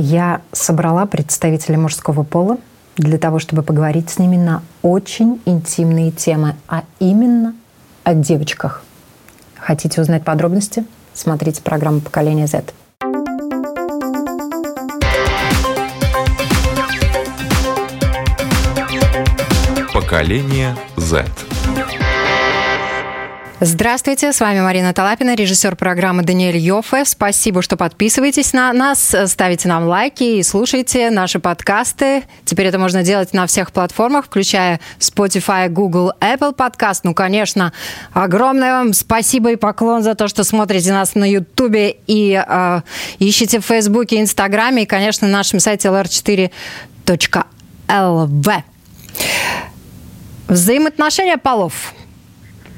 Я 0.00 0.42
собрала 0.52 1.06
представителей 1.06 1.76
мужского 1.76 2.22
пола 2.22 2.58
для 2.96 3.18
того, 3.18 3.40
чтобы 3.40 3.64
поговорить 3.64 4.10
с 4.10 4.18
ними 4.20 4.36
на 4.36 4.62
очень 4.80 5.42
интимные 5.44 6.12
темы, 6.12 6.54
а 6.68 6.84
именно 7.00 7.52
о 8.04 8.14
девочках. 8.14 8.84
Хотите 9.56 10.00
узнать 10.00 10.22
подробности? 10.22 10.84
Смотрите 11.14 11.62
программу 11.62 12.00
«Поколение 12.00 12.46
Z». 12.46 12.62
Поколение 19.92 20.76
Z. 20.96 21.26
Здравствуйте, 23.60 24.32
с 24.32 24.38
вами 24.38 24.60
Марина 24.60 24.94
Талапина, 24.94 25.34
режиссер 25.34 25.74
программы 25.74 26.22
Даниэль 26.22 26.58
Йофе. 26.58 27.04
Спасибо, 27.04 27.60
что 27.60 27.76
подписываетесь 27.76 28.52
на 28.52 28.72
нас, 28.72 29.12
ставите 29.26 29.66
нам 29.66 29.88
лайки 29.88 30.22
и 30.22 30.44
слушайте 30.44 31.10
наши 31.10 31.40
подкасты. 31.40 32.22
Теперь 32.44 32.66
это 32.66 32.78
можно 32.78 33.02
делать 33.02 33.32
на 33.32 33.48
всех 33.48 33.72
платформах, 33.72 34.26
включая 34.26 34.78
Spotify, 35.00 35.68
Google, 35.68 36.12
Apple 36.20 36.54
Podcast. 36.54 37.00
Ну, 37.02 37.14
конечно, 37.14 37.72
огромное 38.12 38.74
вам 38.74 38.92
спасибо 38.92 39.50
и 39.50 39.56
поклон 39.56 40.04
за 40.04 40.14
то, 40.14 40.28
что 40.28 40.44
смотрите 40.44 40.92
нас 40.92 41.16
на 41.16 41.28
YouTube 41.28 41.96
и 42.06 42.40
э, 42.48 42.80
ищите 43.18 43.58
в 43.58 43.64
Фейсбуке, 43.64 44.20
Инстаграме 44.20 44.84
и, 44.84 44.86
конечно, 44.86 45.26
на 45.26 45.38
нашем 45.38 45.58
сайте 45.58 45.88
lr4.lv. 45.88 46.52
Взаимоотношения 50.46 51.38
полов– 51.38 51.92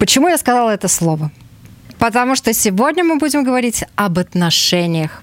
Почему 0.01 0.29
я 0.29 0.39
сказала 0.39 0.71
это 0.71 0.89
слово? 0.89 1.31
Потому 1.99 2.35
что 2.35 2.55
сегодня 2.55 3.05
мы 3.05 3.19
будем 3.19 3.45
говорить 3.45 3.85
об 3.97 4.19
отношениях. 4.19 5.23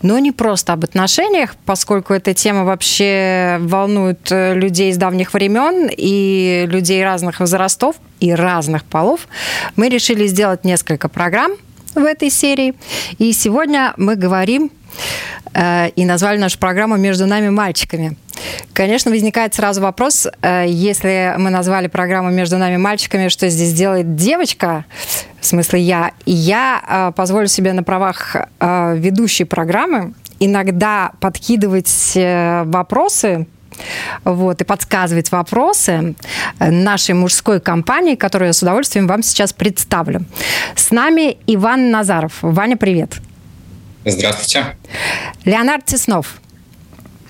Но 0.00 0.18
не 0.18 0.32
просто 0.32 0.72
об 0.72 0.84
отношениях, 0.84 1.54
поскольку 1.66 2.14
эта 2.14 2.32
тема 2.32 2.64
вообще 2.64 3.58
волнует 3.60 4.32
э, 4.32 4.54
людей 4.54 4.94
с 4.94 4.96
давних 4.96 5.34
времен 5.34 5.90
и 5.94 6.64
людей 6.66 7.04
разных 7.04 7.40
возрастов 7.40 7.96
и 8.18 8.32
разных 8.32 8.84
полов. 8.84 9.28
Мы 9.76 9.90
решили 9.90 10.26
сделать 10.28 10.64
несколько 10.64 11.08
программ 11.10 11.52
в 11.94 12.04
этой 12.04 12.30
серии. 12.30 12.74
И 13.18 13.34
сегодня 13.34 13.92
мы 13.98 14.16
говорим 14.16 14.70
э, 15.52 15.90
и 15.90 16.06
назвали 16.06 16.38
нашу 16.38 16.58
программу 16.58 16.96
«Между 16.96 17.26
нами 17.26 17.50
мальчиками». 17.50 18.16
Конечно, 18.72 19.10
возникает 19.10 19.54
сразу 19.54 19.80
вопрос, 19.80 20.26
э, 20.42 20.64
если 20.68 21.34
мы 21.38 21.50
назвали 21.50 21.88
программу 21.88 22.30
«Между 22.30 22.58
нами 22.58 22.76
мальчиками», 22.76 23.28
что 23.28 23.48
здесь 23.48 23.72
делает 23.72 24.16
девочка, 24.16 24.84
в 25.40 25.46
смысле 25.46 25.80
я, 25.80 26.12
и 26.24 26.32
я 26.32 26.82
э, 26.86 27.12
позволю 27.16 27.46
себе 27.46 27.72
на 27.72 27.82
правах 27.82 28.36
э, 28.36 28.96
ведущей 28.96 29.44
программы 29.44 30.12
иногда 30.38 31.12
подкидывать 31.20 32.12
вопросы 32.14 33.46
вот, 34.24 34.60
и 34.60 34.64
подсказывать 34.64 35.32
вопросы 35.32 36.14
нашей 36.58 37.14
мужской 37.14 37.58
компании, 37.58 38.16
которую 38.16 38.48
я 38.48 38.52
с 38.52 38.60
удовольствием 38.60 39.06
вам 39.06 39.22
сейчас 39.22 39.54
представлю. 39.54 40.26
С 40.74 40.90
нами 40.90 41.38
Иван 41.46 41.90
Назаров. 41.90 42.34
Ваня, 42.42 42.76
привет. 42.76 43.14
Здравствуйте. 44.04 44.76
Леонард 45.46 45.86
Теснов. 45.86 46.38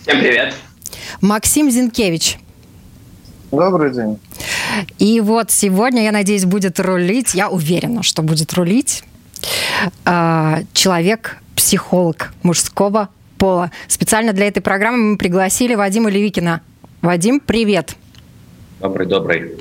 Всем 0.02 0.20
привет. 0.20 0.54
Максим 1.20 1.70
Зинкевич. 1.70 2.38
Добрый 3.50 3.92
день. 3.92 4.18
И 4.98 5.20
вот 5.20 5.50
сегодня, 5.50 6.04
я 6.04 6.12
надеюсь, 6.12 6.44
будет 6.44 6.80
рулить, 6.80 7.34
я 7.34 7.48
уверена, 7.48 8.02
что 8.02 8.22
будет 8.22 8.52
рулить 8.54 9.04
э, 10.04 10.62
человек, 10.72 11.38
психолог 11.54 12.32
мужского 12.42 13.08
пола. 13.38 13.70
Специально 13.88 14.32
для 14.32 14.48
этой 14.48 14.60
программы 14.60 15.12
мы 15.12 15.16
пригласили 15.16 15.74
Вадима 15.74 16.10
Левикина. 16.10 16.60
Вадим, 17.02 17.40
привет. 17.40 17.96
Добрый, 18.78 19.06
добрый. 19.06 19.52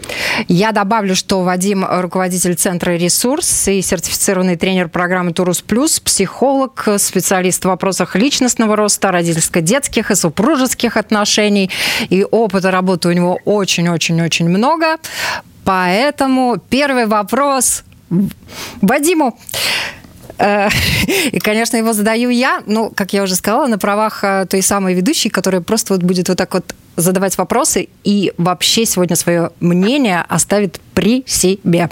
Я 0.50 0.74
добавлю, 0.74 1.16
что 1.16 1.42
Вадим 1.42 1.86
руководитель 1.90 2.56
Центра 2.56 2.92
«Ресурс» 2.92 3.70
и 3.70 3.82
сертифицированный 3.82 4.58
тренер 4.58 4.90
программы 4.90 5.32
«Турус 5.32 5.62
Плюс», 5.62 6.02
психолог, 6.02 6.86
специалист 6.98 7.64
в 7.64 7.68
вопросах 7.70 8.18
личностного 8.18 8.76
роста, 8.76 9.12
родительско-детских 9.12 10.12
и 10.12 10.16
супружеских 10.16 10.98
отношений. 10.98 11.72
И 12.10 12.26
опыта 12.30 12.72
работы 12.72 13.08
у 13.08 13.14
него 13.14 13.40
очень-очень-очень 13.46 14.50
много. 14.50 14.98
Поэтому 15.64 16.58
первый 16.70 17.06
вопрос 17.06 17.86
Вадиму. 18.82 19.40
Э, 20.38 20.68
и, 21.32 21.40
конечно, 21.40 21.78
его 21.78 21.94
задаю 21.94 22.30
я, 22.30 22.64
ну, 22.66 22.92
как 22.94 23.14
я 23.14 23.24
уже 23.24 23.36
сказала, 23.36 23.68
на 23.68 23.78
правах 23.78 24.26
э, 24.26 24.46
той 24.50 24.62
самой 24.62 24.94
ведущей, 24.94 25.30
которая 25.30 25.62
просто 25.62 25.94
вот 25.94 26.04
будет 26.04 26.28
вот 26.28 26.38
так 26.38 26.54
вот 26.54 26.76
задавать 26.96 27.38
вопросы 27.38 27.90
и 28.04 28.34
вообще 28.38 28.86
сегодня 28.86 29.16
свое 29.16 29.52
мнение 29.60 30.24
оставит 30.28 30.80
при 30.94 31.24
себе. 31.28 31.90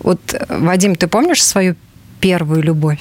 Вот, 0.00 0.20
Вадим, 0.48 0.96
ты 0.96 1.06
помнишь 1.06 1.42
свою 1.42 1.76
первую 2.20 2.62
любовь, 2.62 3.00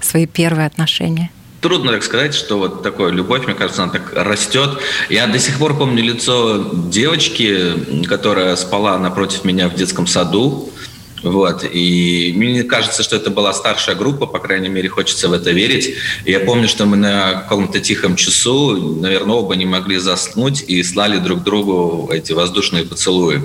свои 0.00 0.26
первые 0.26 0.66
отношения? 0.66 1.30
Трудно 1.60 1.92
так 1.92 2.02
сказать, 2.02 2.34
что 2.34 2.58
вот 2.58 2.82
такая 2.82 3.10
любовь, 3.10 3.44
мне 3.44 3.54
кажется, 3.54 3.82
она 3.82 3.92
так 3.92 4.12
растет. 4.14 4.78
Я 5.10 5.26
до 5.26 5.38
сих 5.38 5.58
пор 5.58 5.76
помню 5.76 6.02
лицо 6.02 6.70
девочки, 6.88 8.04
которая 8.06 8.56
спала 8.56 8.98
напротив 8.98 9.44
меня 9.44 9.68
в 9.68 9.74
детском 9.74 10.06
саду. 10.06 10.70
Вот. 11.22 11.64
И 11.70 12.32
мне 12.34 12.62
кажется, 12.64 13.02
что 13.02 13.16
это 13.16 13.30
была 13.30 13.52
старшая 13.52 13.94
группа, 13.94 14.26
по 14.26 14.38
крайней 14.38 14.68
мере, 14.68 14.88
хочется 14.88 15.28
в 15.28 15.32
это 15.32 15.50
верить. 15.50 15.94
И 16.24 16.32
я 16.32 16.40
помню, 16.40 16.68
что 16.68 16.86
мы 16.86 16.96
на 16.96 17.32
каком-то 17.32 17.80
тихом 17.80 18.16
часу, 18.16 18.96
наверное, 19.00 19.36
оба 19.36 19.54
не 19.54 19.66
могли 19.66 19.98
заснуть 19.98 20.64
и 20.66 20.82
слали 20.82 21.18
друг 21.18 21.42
другу 21.42 22.08
эти 22.12 22.32
воздушные 22.32 22.84
поцелуи. 22.84 23.42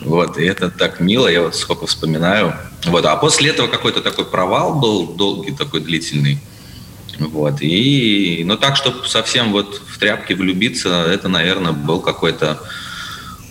Вот, 0.00 0.38
и 0.38 0.44
это 0.44 0.70
так 0.70 1.00
мило, 1.00 1.28
я 1.28 1.42
вот 1.42 1.56
сколько 1.56 1.86
вспоминаю. 1.86 2.54
Вот, 2.84 3.06
а 3.06 3.16
после 3.16 3.50
этого 3.50 3.68
какой-то 3.68 4.02
такой 4.02 4.26
провал 4.26 4.74
был 4.74 5.06
долгий, 5.06 5.52
такой 5.52 5.80
длительный. 5.80 6.38
Вот, 7.18 7.62
и, 7.62 8.42
ну 8.44 8.56
так, 8.56 8.76
чтобы 8.76 9.06
совсем 9.06 9.52
вот 9.52 9.80
в 9.86 9.98
тряпки 9.98 10.32
влюбиться, 10.34 11.06
это, 11.06 11.28
наверное, 11.28 11.72
был 11.72 12.00
какой-то 12.00 12.60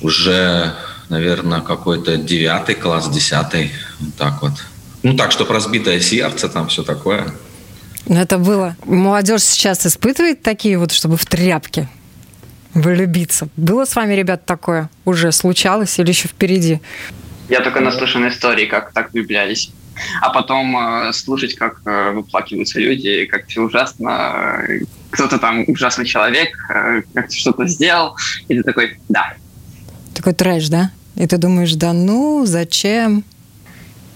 уже 0.02 0.76
наверное, 1.10 1.62
какой-то 1.62 2.18
девятый 2.18 2.76
класс, 2.76 3.10
десятый, 3.10 3.72
вот 4.00 4.16
так 4.16 4.42
вот. 4.42 4.54
Ну 5.04 5.16
так, 5.16 5.32
чтобы 5.32 5.54
разбитое 5.54 6.00
сердце, 6.00 6.50
там 6.50 6.68
все 6.68 6.84
такое. 6.84 7.34
Ну 8.08 8.16
это 8.16 8.38
было. 8.38 8.76
Молодежь 8.86 9.44
сейчас 9.44 9.86
испытывает 9.86 10.42
такие 10.42 10.78
вот, 10.78 10.92
чтобы 10.92 11.18
в 11.18 11.26
тряпке 11.26 11.90
влюбиться. 12.74 13.48
Было 13.56 13.86
с 13.86 13.96
вами, 13.96 14.14
ребят, 14.14 14.46
такое? 14.46 14.90
Уже 15.06 15.32
случалось 15.32 16.00
или 16.00 16.10
еще 16.10 16.28
впереди? 16.28 16.82
Я 17.50 17.62
только 17.62 17.82
наслышан 17.82 18.28
истории, 18.28 18.66
как 18.66 18.94
так 18.94 19.14
влюблялись. 19.14 19.72
А 20.22 20.32
потом 20.32 20.76
э, 20.76 21.14
слушать, 21.14 21.56
как 21.56 21.82
э, 21.86 22.12
выплакиваются 22.12 22.80
люди, 22.80 23.26
как 23.26 23.46
все 23.48 23.62
ужасно, 23.62 24.66
кто-то 25.12 25.38
там 25.38 25.66
ужасный 25.68 26.06
человек, 26.06 26.58
э, 26.70 27.04
как 27.14 27.32
что-то 27.32 27.68
сделал, 27.68 28.18
и 28.48 28.56
ты 28.56 28.64
такой, 28.64 28.98
да. 29.10 29.36
Такой 30.24 30.36
трэш, 30.36 30.70
да? 30.70 30.90
И 31.18 31.28
ты 31.28 31.36
думаешь, 31.36 31.76
да 31.76 31.92
ну, 31.92 32.46
зачем? 32.46 33.26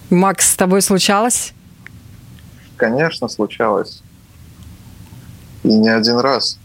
Макс, 0.08 0.52
с 0.52 0.54
тобой 0.54 0.80
случалось? 0.80 1.52
Конечно, 2.78 3.28
случалось. 3.28 4.00
И 5.64 5.68
не 5.68 5.90
один 5.90 6.16
раз. 6.16 6.58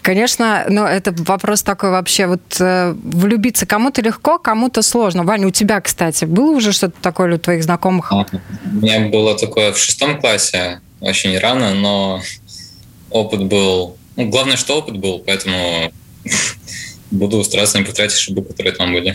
Конечно, 0.00 0.64
но 0.70 0.86
это 0.86 1.12
вопрос 1.24 1.62
такой 1.62 1.90
вообще. 1.90 2.26
Вот 2.26 2.40
э, 2.58 2.94
влюбиться 3.02 3.66
кому-то 3.66 4.00
легко, 4.00 4.38
кому-то 4.38 4.80
сложно. 4.80 5.24
Ваня, 5.24 5.48
у 5.48 5.50
тебя, 5.50 5.78
кстати, 5.82 6.24
было 6.24 6.52
уже 6.52 6.72
что-то 6.72 6.94
такое 7.02 7.34
у 7.34 7.38
твоих 7.38 7.62
знакомых? 7.62 8.10
У 8.10 8.24
меня 8.76 9.10
было 9.10 9.36
такое 9.36 9.74
в 9.74 9.78
шестом 9.78 10.18
классе, 10.18 10.80
очень 11.00 11.38
рано, 11.38 11.74
но 11.74 12.22
опыт 13.10 13.44
был... 13.44 13.98
Ну, 14.16 14.30
главное, 14.30 14.56
что 14.56 14.78
опыт 14.78 14.96
был, 14.96 15.18
поэтому 15.18 15.92
буду 17.10 17.42
стараться 17.44 17.78
не 17.78 17.84
повторять 17.84 18.12
ошибок, 18.12 18.48
которые 18.48 18.74
там 18.74 18.92
были 18.92 19.14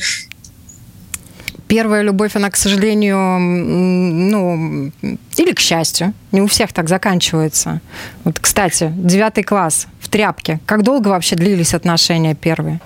первая 1.68 2.04
любовь, 2.04 2.36
она, 2.36 2.50
к 2.50 2.56
сожалению, 2.56 3.40
ну, 3.40 4.92
или 5.38 5.52
к 5.54 5.60
счастью, 5.60 6.14
не 6.32 6.42
у 6.42 6.48
всех 6.48 6.74
так 6.74 6.90
заканчивается. 6.90 7.82
Вот, 8.24 8.40
кстати, 8.40 8.92
девятый 8.96 9.44
класс 9.44 9.88
в 10.00 10.10
тряпке. 10.10 10.60
Как 10.66 10.84
долго 10.84 11.10
вообще 11.10 11.36
длились 11.36 11.74
отношения 11.74 12.36
первые? 12.36 12.80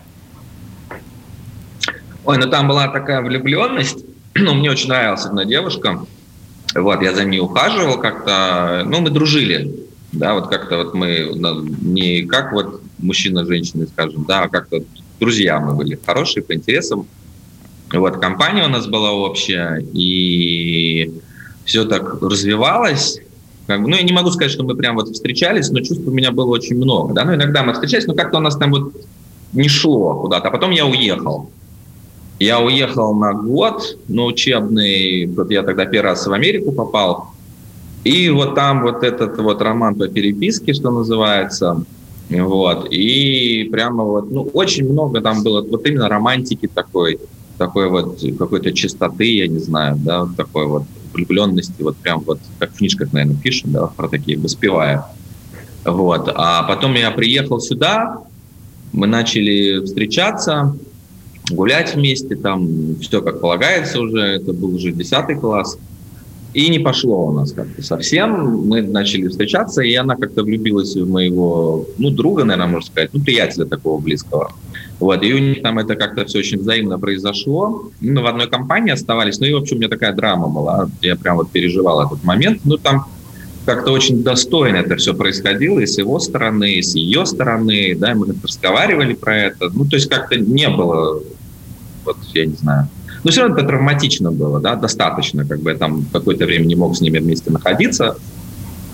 Ой, 2.26 2.38
ну 2.38 2.50
там 2.50 2.68
была 2.68 2.88
такая 2.88 3.22
влюбленность. 3.22 4.00
Ну, 4.36 4.54
мне 4.54 4.72
очень 4.72 4.90
нравилась 4.90 5.26
одна 5.26 5.44
девушка. 5.44 6.06
Вот, 6.74 7.02
я 7.02 7.14
за 7.14 7.26
ней 7.26 7.40
ухаживал 7.40 8.00
как-то. 8.00 8.84
Ну, 8.86 9.02
мы 9.02 9.10
дружили. 9.10 9.88
Да, 10.12 10.34
вот 10.34 10.48
как-то 10.48 10.78
вот 10.78 10.94
мы 10.94 11.32
не 11.82 12.24
как 12.24 12.52
вот 12.52 12.82
мужчина, 12.98 13.46
женщина, 13.46 13.86
скажем, 13.88 14.26
да, 14.28 14.44
а 14.44 14.50
как-то 14.50 14.82
друзья 15.20 15.60
мы 15.60 15.76
были 15.76 16.00
хорошие 16.04 16.44
по 16.44 16.54
интересам. 16.54 17.08
Вот, 17.92 18.18
компания 18.18 18.66
у 18.66 18.70
нас 18.70 18.88
была 18.88 19.12
общая, 19.12 19.84
и 19.94 21.12
все 21.66 21.86
так 21.86 22.22
развивалось. 22.22 23.20
Как 23.68 23.80
ну, 23.82 23.96
я 23.96 24.02
не 24.02 24.14
могу 24.14 24.32
сказать, 24.32 24.52
что 24.52 24.64
мы 24.64 24.76
прям 24.76 24.96
вот 24.96 25.10
встречались, 25.10 25.70
но 25.70 25.80
чувств 25.82 26.08
у 26.08 26.12
меня 26.12 26.32
было 26.32 26.50
очень 26.50 26.76
много. 26.76 27.14
Да? 27.14 27.24
Ну, 27.26 27.36
иногда 27.36 27.64
мы 27.64 27.74
встречались, 27.74 28.08
но 28.08 28.16
как-то 28.16 28.38
у 28.38 28.42
нас 28.42 28.58
там 28.58 28.72
вот 28.72 28.94
не 29.54 29.68
шло 29.68 30.16
куда-то. 30.22 30.48
А 30.48 30.52
потом 30.52 30.72
я 30.72 30.86
уехал. 30.86 31.52
Я 32.40 32.60
уехал 32.62 33.14
на 33.14 33.34
год, 33.34 33.98
на 34.08 34.26
учебный, 34.26 35.26
вот 35.28 35.52
я 35.52 35.62
тогда 35.62 35.86
первый 35.86 36.08
раз 36.08 36.26
в 36.26 36.32
Америку 36.32 36.72
попал, 36.72 37.34
и 38.04 38.30
вот 38.30 38.56
там 38.56 38.81
вот 38.84 39.04
этот 39.04 39.38
вот 39.40 39.62
роман 39.62 39.96
по 39.96 40.07
переписке, 40.07 40.74
что 40.74 40.92
называется, 40.92 41.84
вот, 42.30 42.88
и 42.92 43.68
прямо 43.72 44.04
вот, 44.04 44.31
ну, 44.31 44.44
очень 44.54 44.90
много 44.90 45.22
там 45.22 45.44
было 45.44 45.62
вот 45.62 45.86
именно 45.86 46.07
романтики 46.07 46.68
такой, 46.68 47.19
такой 47.57 47.90
вот 47.90 48.24
какой-то 48.38 48.72
чистоты, 48.72 49.36
я 49.36 49.48
не 49.48 49.60
знаю, 49.60 49.98
да, 49.98 50.24
вот 50.24 50.36
такой 50.36 50.68
вот 50.68 50.84
влюбленности, 51.13 51.81
вот 51.81 51.98
прям 51.98 52.22
вот, 52.22 52.40
как 52.60 52.72
в 52.72 52.78
книжках, 52.78 53.12
наверное, 53.13 53.42
пишем, 53.42 53.72
да, 53.72 53.88
про 53.88 54.07
такие, 54.07 54.38
воспевая. 54.38 55.06
Вот, 55.86 56.31
а 56.36 56.63
потом 56.63 56.94
я 56.94 57.12
приехал 57.12 57.60
сюда, 57.60 58.24
мы 58.94 59.07
начали 59.07 59.84
встречаться, 59.84 60.75
гулять 61.51 61.96
вместе, 61.96 62.36
там 62.36 62.96
все 63.01 63.22
как 63.22 63.42
полагается 63.42 64.00
уже, 64.00 64.19
это 64.19 64.54
был 64.54 64.75
уже 64.75 64.92
10 64.92 65.40
класс. 65.40 65.78
И 66.54 66.69
не 66.69 66.80
пошло 66.80 67.28
у 67.28 67.31
нас 67.31 67.51
как-то 67.51 67.81
совсем. 67.84 68.68
Мы 68.68 68.81
начали 68.81 69.28
встречаться, 69.28 69.81
и 69.81 69.94
она 69.94 70.16
как-то 70.16 70.44
влюбилась 70.44 70.96
в 70.96 71.10
моего, 71.10 71.86
ну, 71.98 72.10
друга, 72.10 72.44
наверное, 72.44 72.72
можно 72.72 72.88
сказать, 72.88 73.12
ну, 73.13 73.22
приятеля 73.22 73.66
такого 73.66 74.01
близкого. 74.01 74.51
Вот, 75.00 75.24
и 75.24 75.34
у 75.34 75.38
них 75.38 75.62
там 75.62 75.80
это 75.80 75.96
как-то 75.96 76.25
все 76.25 76.40
очень 76.40 76.60
взаимно 76.60 76.98
произошло. 76.98 77.90
Мы 78.01 78.22
в 78.22 78.25
одной 78.25 78.50
компании 78.50 78.92
оставались, 78.92 79.40
ну, 79.40 79.46
и, 79.46 79.54
в 79.54 79.57
общем, 79.57 79.78
у 79.78 79.80
меня 79.80 79.90
такая 79.90 80.13
драма 80.13 80.48
была. 80.48 80.90
Я 81.01 81.16
прям 81.16 81.38
вот 81.38 81.51
переживал 81.51 82.06
этот 82.06 82.24
момент. 82.24 82.62
Ну, 82.66 82.78
там 82.78 83.06
как-то 83.66 83.92
очень 83.92 84.24
достойно 84.24 84.78
это 84.78 84.96
все 84.96 85.13
происходило 85.13 85.80
и 85.80 85.86
с 85.86 86.00
его 86.00 86.19
стороны, 86.19 86.74
и 86.75 86.81
с 86.81 86.96
ее 86.96 87.25
стороны, 87.28 87.96
да, 87.96 88.16
мы 88.16 88.34
разговаривали 88.44 89.13
про 89.13 89.38
это. 89.38 89.69
Ну, 89.69 89.86
то 89.86 89.96
есть 89.96 90.10
как-то 90.10 90.36
не 90.38 90.68
было, 90.68 91.22
вот, 92.04 92.18
я 92.34 92.48
не 92.48 92.56
знаю, 92.56 92.90
но 93.24 93.31
все 93.31 93.42
равно 93.42 93.57
это 93.57 93.68
травматично 93.68 94.31
было, 94.31 94.60
да, 94.60 94.75
достаточно, 94.75 95.45
как 95.45 95.62
бы 95.62 95.71
я 95.71 95.77
там 95.77 96.06
какое-то 96.12 96.45
время 96.45 96.66
не 96.66 96.75
мог 96.75 96.95
с 96.95 97.01
ними 97.01 97.19
вместе 97.19 97.51
находиться. 97.51 98.18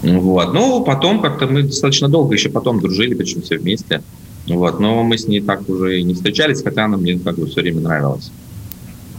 Вот. 0.01 0.54
Ну, 0.54 0.83
потом 0.83 1.22
как-то 1.22 1.48
мы 1.48 1.63
достаточно 1.63 2.07
долго 2.07 2.36
еще 2.36 2.50
потом 2.50 2.80
дружили, 2.80 3.13
причем 3.16 3.42
все 3.42 3.57
вместе. 3.57 4.04
Вот. 4.48 4.80
Но 4.80 5.04
мы 5.04 5.18
с 5.18 5.27
ней 5.27 5.42
так 5.42 5.68
уже 5.69 6.00
и 6.00 6.04
не 6.04 6.13
встречались, 6.13 6.62
хотя 6.63 6.86
она 6.86 6.98
мне 6.98 7.18
как 7.18 7.38
бы 7.38 7.48
все 7.48 7.62
время 7.62 7.81
нравилась. 7.81 8.31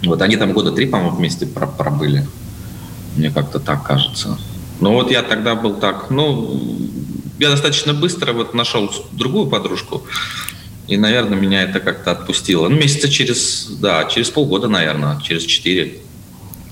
Вот 0.05 0.23
они 0.23 0.37
там 0.37 0.53
года 0.53 0.73
три, 0.73 0.87
по-моему, 0.87 1.17
вместе 1.17 1.47
пробыли. 1.47 2.27
Мне 3.17 3.31
как-то 3.31 3.59
так 3.59 3.83
кажется. 3.85 4.39
Но 4.81 4.93
вот 4.93 5.11
я 5.11 5.23
тогда 5.23 5.55
был 5.55 5.75
так, 5.75 6.11
ну, 6.11 6.61
я 7.39 7.51
достаточно 7.51 7.95
быстро 7.95 8.33
вот 8.33 8.55
нашел 8.55 8.91
другую 9.13 9.47
подружку, 9.47 10.03
и, 10.87 10.97
наверное, 10.97 11.39
меня 11.39 11.63
это 11.63 11.81
как-то 11.81 12.13
отпустило. 12.13 12.69
Ну, 12.69 12.77
месяца 12.77 13.09
через, 13.09 13.67
да, 13.81 14.05
через 14.05 14.31
полгода, 14.31 14.69
наверное, 14.69 15.21
через 15.21 15.45
четыре. 15.45 15.99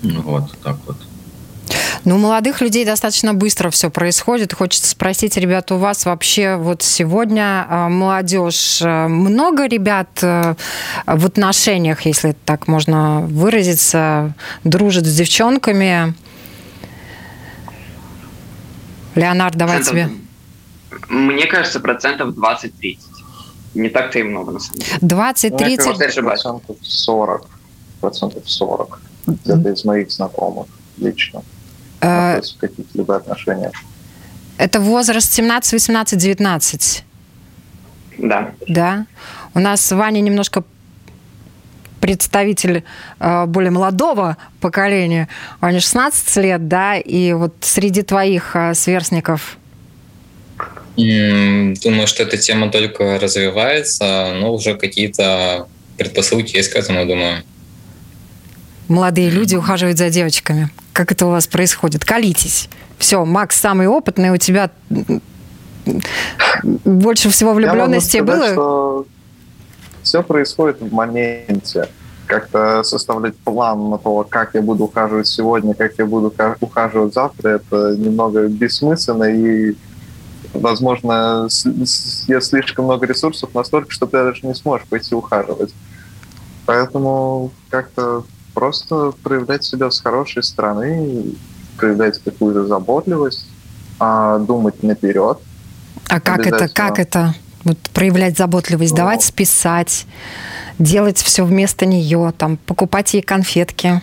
Ну, 0.03 0.23
вот, 0.23 0.53
так 0.63 0.77
вот. 0.87 0.97
Ну, 2.05 2.17
у 2.17 2.19
молодых 2.19 2.61
людей 2.61 2.85
достаточно 2.85 3.33
быстро 3.33 3.71
все 3.71 3.91
происходит. 3.91 4.53
Хочется 4.53 4.91
спросить, 4.91 5.37
ребята, 5.39 5.75
у 5.75 5.79
вас 5.79 6.05
вообще 6.05 6.57
вот 6.57 6.83
сегодня 6.83 7.67
а, 7.69 7.89
молодежь, 7.89 8.83
э, 8.83 9.09
много 9.09 9.67
ребят 9.67 10.11
э, 10.21 10.55
в 11.07 11.27
отношениях, 11.27 12.03
если 12.03 12.37
так 12.45 12.69
можно 12.69 13.21
выразиться, 13.23 14.35
дружит 14.65 15.07
с 15.07 15.17
девчонками? 15.17 16.15
Леонард, 19.15 19.57
давай 19.57 19.83
тебе. 19.83 20.11
Мне 21.09 21.47
кажется, 21.47 21.81
процентов 21.81 22.37
20-30 22.37 23.14
не 23.75 23.89
так-то 23.89 24.19
и 24.19 24.23
много, 24.23 24.53
на 24.53 24.61
самом 24.61 24.79
деле. 24.81 24.99
20-30? 25.01 26.23
Процентов 26.23 26.77
40. 26.81 27.47
Процентов 28.01 28.43
40. 28.47 29.01
Это 29.47 29.71
из 29.71 29.85
моих 29.85 30.11
знакомых 30.11 30.67
лично. 30.99 31.43
Э, 32.01 32.41
в 32.41 32.59
каких-либо 32.59 33.17
отношениях. 33.17 33.73
Это 34.59 34.81
возраст 34.81 35.33
17, 35.33 35.73
18, 35.73 36.19
19? 36.19 37.05
Да. 38.19 38.51
Да. 38.69 39.07
У 39.55 39.59
нас 39.59 39.91
Ваня 39.91 40.21
немножко 40.21 40.63
представитель 42.01 42.85
э, 43.19 43.47
более 43.47 43.71
молодого 43.71 44.37
поколения. 44.61 45.29
Ваня 45.61 45.81
16 45.81 46.37
лет, 46.37 46.69
да, 46.69 46.97
и 46.97 47.33
вот 47.33 47.55
среди 47.63 48.03
твоих 48.03 48.55
э, 48.55 48.75
сверстников 48.75 49.57
Думаю, 50.97 52.07
что 52.07 52.23
эта 52.23 52.37
тема 52.37 52.71
только 52.71 53.19
развивается, 53.19 54.33
но 54.35 54.55
уже 54.55 54.77
какие-то 54.77 55.67
предпосылки 55.99 56.57
есть 56.57 56.71
к 56.71 56.77
этому, 56.77 57.05
думаю. 57.07 57.43
Молодые 58.89 59.31
люди 59.31 59.57
ухаживают 59.57 59.99
за 59.99 60.11
девочками. 60.11 60.69
Как 60.93 61.11
это 61.11 61.27
у 61.27 61.31
вас 61.31 61.47
происходит? 61.47 62.05
Колитесь. 62.05 62.69
Все, 62.99 63.25
Макс 63.25 63.59
самый 63.59 63.89
опытный, 63.89 64.31
у 64.31 64.37
тебя 64.37 64.71
больше 66.85 67.31
всего 67.31 67.53
влюбленности 67.55 68.17
Я 68.17 68.23
могу 68.23 68.33
сказать, 68.33 68.55
было? 68.57 68.65
Что 68.65 69.07
все 70.03 70.23
происходит 70.23 70.81
в 70.81 70.93
моменте. 70.93 71.89
Как-то 72.27 72.83
составлять 72.85 73.37
план 73.37 73.91
на 73.91 73.99
то, 73.99 74.25
как 74.29 74.55
я 74.55 74.63
буду 74.63 74.85
ухаживать 74.85 75.27
сегодня, 75.27 75.75
как 75.75 75.93
я 75.99 76.07
буду 76.07 76.33
ухаживать 76.61 77.13
завтра, 77.13 77.57
это 77.57 77.97
немного 77.99 78.47
бессмысленно 78.49 79.25
и 79.25 79.75
возможно, 80.55 81.49
есть 81.49 82.47
слишком 82.47 82.87
много 82.87 83.07
ресурсов 83.07 83.55
настолько, 83.55 83.91
что 83.91 84.07
ты 84.07 84.13
даже 84.13 84.47
не 84.47 84.55
сможешь 84.55 84.87
пойти 84.87 85.15
ухаживать. 85.15 85.75
Поэтому 86.67 87.51
как-то 87.69 88.25
просто 88.55 89.13
проявлять 89.23 89.65
себя 89.65 89.91
с 89.91 90.01
хорошей 90.01 90.43
стороны, 90.43 91.35
проявлять 91.77 92.19
какую-то 92.23 92.67
заботливость, 92.67 93.47
а 93.99 94.39
думать 94.39 94.83
наперед. 94.83 95.39
А 96.09 96.21
как 96.21 96.47
это, 96.47 96.69
как 96.69 96.99
это? 96.99 97.35
Вот 97.65 97.79
проявлять 97.95 98.37
заботливость, 98.37 98.93
ну, 98.93 98.99
давать 98.99 99.23
списать, 99.23 100.07
делать 100.79 101.19
все 101.19 101.45
вместо 101.45 101.87
нее, 101.87 102.33
там, 102.37 102.59
покупать 102.59 103.15
ей 103.15 103.23
конфетки. 103.23 104.03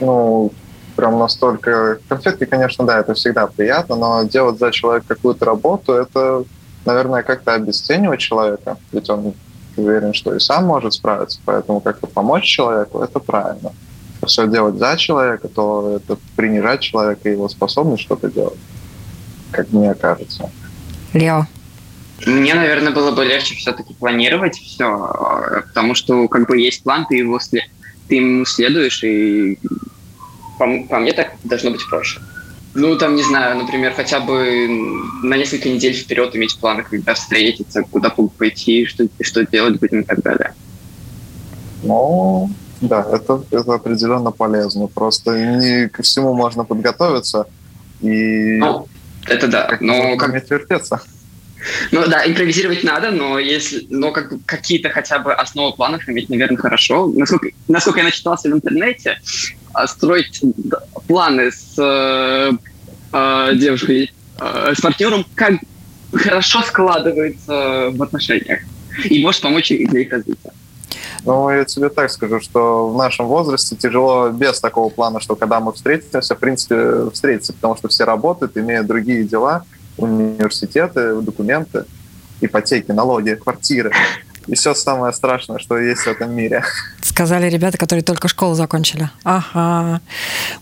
Ну, 0.00 0.52
прям 1.00 1.18
настолько... 1.18 1.98
Конфетки, 2.08 2.44
конечно, 2.44 2.84
да, 2.84 3.00
это 3.00 3.14
всегда 3.14 3.46
приятно, 3.46 3.96
но 3.96 4.22
делать 4.24 4.58
за 4.58 4.70
человека 4.70 5.06
какую-то 5.08 5.46
работу, 5.46 5.94
это, 5.94 6.44
наверное, 6.84 7.22
как-то 7.22 7.54
обесценивать 7.54 8.20
человека, 8.20 8.76
ведь 8.92 9.08
он 9.08 9.32
уверен, 9.78 10.12
что 10.12 10.34
и 10.34 10.40
сам 10.40 10.66
может 10.66 10.92
справиться, 10.92 11.40
поэтому 11.46 11.80
как-то 11.80 12.06
помочь 12.06 12.44
человеку— 12.44 13.00
это 13.02 13.18
правильно. 13.18 13.72
Все 14.26 14.46
делать 14.46 14.76
за 14.76 14.98
человека, 14.98 15.48
то 15.48 15.96
это 15.96 16.18
принижать 16.36 16.80
человека 16.80 17.30
и 17.30 17.32
его 17.32 17.48
способность 17.48 18.02
что-то 18.02 18.30
делать, 18.30 18.58
как 19.52 19.72
мне 19.72 19.94
кажется. 19.94 20.50
Лео. 21.14 21.46
Мне, 22.26 22.52
наверное, 22.52 22.92
было 22.92 23.10
бы 23.12 23.24
легче 23.24 23.54
все-таки 23.54 23.94
планировать 23.94 24.58
все, 24.58 25.62
потому 25.68 25.94
что 25.94 26.28
как 26.28 26.46
бы 26.46 26.58
есть 26.58 26.82
план, 26.82 27.06
ты 27.08 27.16
его 27.16 27.40
след... 27.40 27.64
ты 28.06 28.16
ему 28.16 28.44
следуешь, 28.44 29.02
и 29.02 29.58
по, 30.60 30.66
по 30.88 30.98
мне 30.98 31.12
так 31.14 31.32
должно 31.42 31.70
быть 31.70 31.88
проще. 31.88 32.20
Ну, 32.74 32.96
там, 32.96 33.16
не 33.16 33.22
знаю, 33.22 33.56
например, 33.56 33.94
хотя 33.94 34.20
бы 34.20 34.68
на 35.22 35.36
несколько 35.36 35.70
недель 35.70 35.94
вперед 35.94 36.36
иметь 36.36 36.56
планы, 36.60 36.84
когда 36.88 37.14
встретиться, 37.14 37.82
куда 37.82 38.10
пойти, 38.10 38.84
что, 38.84 39.08
что 39.22 39.46
делать 39.46 39.80
будем 39.80 40.02
и 40.02 40.04
так 40.04 40.22
далее. 40.22 40.52
Ну, 41.82 42.50
да, 42.82 43.04
это, 43.10 43.42
это 43.50 43.74
определенно 43.74 44.30
полезно. 44.30 44.86
Просто 44.86 45.30
не 45.38 45.88
ко 45.88 46.02
всему 46.02 46.34
можно 46.34 46.64
подготовиться 46.64 47.46
и... 48.02 48.58
Ну, 48.58 48.86
это 49.26 49.48
да, 49.48 49.78
но... 49.80 50.16
Как... 50.16 50.34
отвертеться. 50.34 51.00
Ну 51.90 52.06
да, 52.06 52.26
импровизировать 52.26 52.84
надо, 52.84 53.10
но 53.10 53.38
если, 53.38 53.86
но 53.90 54.12
как 54.12 54.32
какие-то 54.46 54.90
хотя 54.90 55.18
бы 55.18 55.34
основы 55.34 55.74
планов 55.76 56.08
иметь, 56.08 56.30
наверное, 56.30 56.56
хорошо. 56.56 57.12
Насколько, 57.14 57.48
насколько 57.68 57.98
я 57.98 58.04
начитался 58.04 58.48
в 58.48 58.52
интернете, 58.52 59.20
строить 59.86 60.42
планы 61.06 61.50
с 61.50 61.74
э, 61.78 62.52
э, 63.12 63.54
девушкой, 63.56 64.12
э, 64.40 64.74
с 64.76 64.80
партнером, 64.80 65.24
как 65.34 65.54
хорошо 66.12 66.62
складывается 66.62 67.90
в 67.92 68.02
отношениях 68.02 68.60
и 69.04 69.22
может 69.22 69.42
помочь 69.42 69.68
для 69.68 70.00
их 70.00 70.12
развития. 70.12 70.52
Ну, 71.24 71.50
я 71.50 71.64
тебе 71.64 71.88
так 71.90 72.10
скажу, 72.10 72.40
что 72.40 72.88
в 72.88 72.96
нашем 72.96 73.26
возрасте 73.26 73.76
тяжело 73.76 74.30
без 74.30 74.58
такого 74.60 74.88
плана, 74.88 75.20
что 75.20 75.36
когда 75.36 75.60
мы 75.60 75.72
встретимся, 75.72 76.34
в 76.34 76.38
принципе, 76.38 77.10
встретиться, 77.10 77.52
потому 77.52 77.76
что 77.76 77.88
все 77.88 78.04
работают, 78.04 78.56
имеют 78.56 78.86
другие 78.86 79.24
дела, 79.24 79.64
университеты, 79.98 81.20
документы, 81.20 81.84
ипотеки, 82.40 82.92
налоги, 82.92 83.34
квартиры. 83.34 83.92
И 84.46 84.54
все 84.54 84.74
самое 84.74 85.12
страшное, 85.12 85.58
что 85.58 85.78
есть 85.78 86.02
в 86.02 86.08
этом 86.08 86.34
мире. 86.34 86.64
Сказали 87.20 87.50
ребята, 87.50 87.76
которые 87.76 88.02
только 88.02 88.28
школу 88.28 88.54
закончили. 88.54 89.10
Ага, 89.24 90.00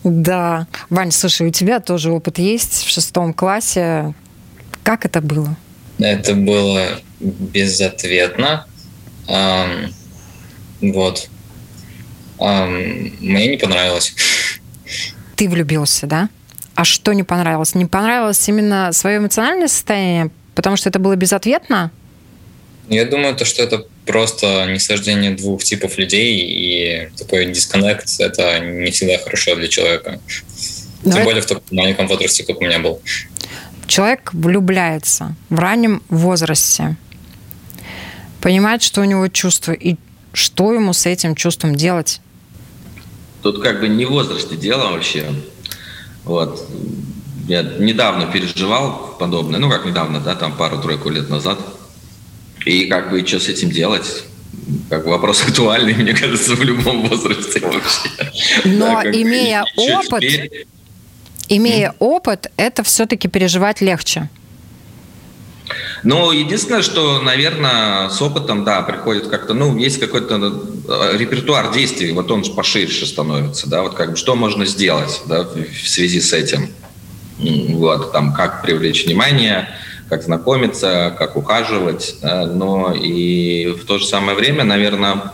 да. 0.03 0.67
Вань, 0.89 1.09
слушай, 1.09 1.47
у 1.47 1.51
тебя 1.51 1.79
тоже 1.79 2.11
опыт 2.11 2.37
есть 2.37 2.83
в 2.83 2.89
шестом 2.89 3.33
классе. 3.33 4.13
Как 4.83 5.05
это 5.05 5.21
было? 5.21 5.55
Это 5.99 6.33
было 6.33 6.99
безответно. 7.21 8.67
Um, 9.29 9.93
вот. 10.81 11.29
Um, 12.39 13.13
мне 13.21 13.47
не 13.47 13.55
понравилось. 13.55 14.13
Ты 15.37 15.47
влюбился, 15.47 16.07
да? 16.07 16.27
А 16.75 16.83
что 16.83 17.13
не 17.13 17.23
понравилось? 17.23 17.73
Не 17.73 17.85
понравилось 17.85 18.45
именно 18.49 18.91
свое 18.91 19.19
эмоциональное 19.19 19.69
состояние, 19.69 20.29
потому 20.55 20.75
что 20.75 20.89
это 20.89 20.99
было 20.99 21.15
безответно? 21.15 21.89
Я 22.89 23.05
думаю, 23.05 23.33
то, 23.37 23.45
что 23.45 23.63
это 23.63 23.85
просто 24.09 24.65
несождение 24.65 25.29
двух 25.35 25.63
типов 25.63 25.99
людей, 25.99 26.39
и 26.41 27.09
такой 27.15 27.45
дисконнект— 27.45 28.09
это 28.19 28.59
не 28.59 28.89
всегда 28.89 29.19
хорошо 29.19 29.55
для 29.55 29.67
человека. 29.67 30.19
Но 31.03 31.11
Тем 31.11 31.19
это... 31.19 31.23
более 31.25 31.41
в 31.43 31.45
таком 31.45 31.63
маленьком 31.69 32.07
возрасте, 32.07 32.43
как 32.43 32.57
у 32.57 32.65
меня 32.65 32.79
был. 32.79 32.99
Человек 33.85 34.33
влюбляется 34.33 35.35
в 35.49 35.59
раннем 35.59 36.01
возрасте, 36.09 36.95
понимает, 38.41 38.81
что 38.81 39.01
у 39.01 39.03
него 39.03 39.27
чувство, 39.27 39.73
и 39.73 39.95
что 40.33 40.73
ему 40.73 40.93
с 40.93 41.05
этим 41.05 41.35
чувством 41.35 41.75
делать. 41.75 42.19
Тут 43.43 43.61
как 43.61 43.79
бы 43.79 43.89
не 43.89 44.05
в 44.05 44.09
возрасте 44.09 44.55
дело 44.55 44.89
вообще. 44.89 45.31
Вот. 46.23 46.67
Я 47.47 47.61
недавно 47.61 48.25
переживал 48.25 49.15
подобное, 49.19 49.59
ну 49.59 49.69
как 49.69 49.85
недавно, 49.85 50.19
да, 50.19 50.33
там 50.33 50.57
пару-тройку 50.57 51.11
лет 51.11 51.29
назад– 51.29 51.59
и 52.65 52.85
как 52.85 53.09
бы 53.09 53.25
что 53.25 53.39
с 53.39 53.47
этим 53.47 53.69
делать? 53.69 54.23
Как 54.89 55.05
вопрос 55.05 55.43
актуальный, 55.47 55.93
мне 55.93 56.13
кажется, 56.13 56.55
в 56.55 56.63
любом 56.63 57.07
возрасте 57.07 57.59
вообще. 57.59 58.09
Но 58.65 59.01
да, 59.03 59.11
имея 59.11 59.65
опыт, 59.75 60.21
теперь? 60.21 60.67
имея 61.47 61.89
mm. 61.89 61.95
опыт, 61.99 62.51
это 62.57 62.83
все-таки 62.83 63.27
переживать 63.27 63.81
легче. 63.81 64.29
Ну, 66.03 66.31
единственное, 66.31 66.81
что, 66.81 67.21
наверное, 67.21 68.09
с 68.09 68.21
опытом, 68.21 68.63
да, 68.63 68.81
приходит 68.81 69.27
как-то, 69.27 69.53
ну, 69.53 69.77
есть 69.77 69.99
какой-то 69.99 70.35
э, 70.87 71.17
репертуар 71.17 71.71
действий, 71.71 72.11
вот 72.11 72.31
он 72.31 72.43
поширше 72.43 73.05
становится, 73.05 73.69
да, 73.69 73.81
вот 73.81 73.95
как 73.95 74.11
бы 74.11 74.17
что 74.17 74.35
можно 74.35 74.65
сделать, 74.65 75.21
да, 75.25 75.43
в 75.43 75.87
связи 75.87 76.21
с 76.21 76.33
этим. 76.33 76.69
Вот, 77.37 78.11
там, 78.11 78.33
как 78.33 78.61
привлечь 78.61 79.05
внимание, 79.05 79.69
как 80.09 80.23
знакомиться, 80.23 81.15
как 81.17 81.35
ухаживать, 81.35 82.15
да, 82.21 82.45
но 82.47 82.93
и 82.93 83.67
в 83.73 83.85
то 83.85 83.99
же 83.99 84.05
самое 84.05 84.35
время, 84.35 84.63
наверное, 84.63 85.31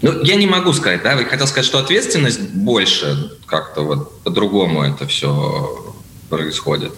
ну, 0.00 0.22
я 0.22 0.34
не 0.34 0.46
могу 0.46 0.72
сказать, 0.72 1.02
да, 1.02 1.12
я 1.12 1.24
хотел 1.24 1.46
сказать, 1.46 1.66
что 1.66 1.78
ответственность 1.78 2.40
больше, 2.50 3.32
как-то 3.46 3.82
вот 3.82 4.20
по-другому 4.22 4.82
это 4.82 5.06
все 5.06 5.94
происходит. 6.28 6.92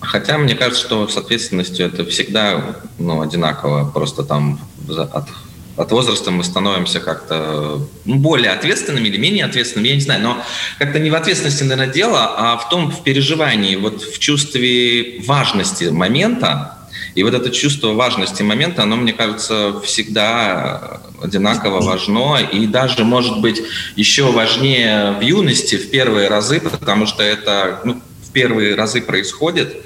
Хотя 0.00 0.38
мне 0.38 0.54
кажется, 0.54 0.80
что 0.80 1.06
с 1.08 1.16
ответственностью 1.16 1.86
это 1.86 2.04
всегда 2.04 2.76
ну, 2.98 3.20
одинаково, 3.20 3.90
просто 3.90 4.22
там 4.22 4.60
от 4.88 5.28
от 5.76 5.90
возраста 5.90 6.30
мы 6.30 6.44
становимся 6.44 7.00
как-то 7.00 7.80
ну, 8.04 8.16
более 8.16 8.50
ответственными 8.50 9.08
или 9.08 9.16
менее 9.16 9.44
ответственными, 9.44 9.88
я 9.88 9.94
не 9.94 10.00
знаю, 10.00 10.22
но 10.22 10.42
как-то 10.78 10.98
не 10.98 11.10
в 11.10 11.14
ответственности, 11.14 11.62
наверное, 11.62 11.92
дело, 11.92 12.34
а 12.36 12.56
в 12.56 12.68
том, 12.68 12.90
в 12.90 13.02
переживании, 13.02 13.76
вот 13.76 14.02
в 14.02 14.18
чувстве 14.18 15.20
важности 15.26 15.84
момента, 15.84 16.78
и 17.14 17.22
вот 17.22 17.34
это 17.34 17.50
чувство 17.50 17.92
важности 17.92 18.42
момента, 18.42 18.82
оно, 18.82 18.96
мне 18.96 19.12
кажется, 19.12 19.80
всегда 19.84 21.00
одинаково 21.22 21.80
важно, 21.80 22.38
и 22.38 22.66
даже, 22.66 23.04
может 23.04 23.40
быть, 23.40 23.62
еще 23.96 24.30
важнее 24.30 25.12
в 25.12 25.20
юности, 25.20 25.76
в 25.76 25.90
первые 25.90 26.28
разы, 26.28 26.60
потому 26.60 27.06
что 27.06 27.22
это 27.22 27.80
ну, 27.84 28.00
в 28.26 28.32
первые 28.32 28.74
разы 28.74 29.02
происходит. 29.02 29.76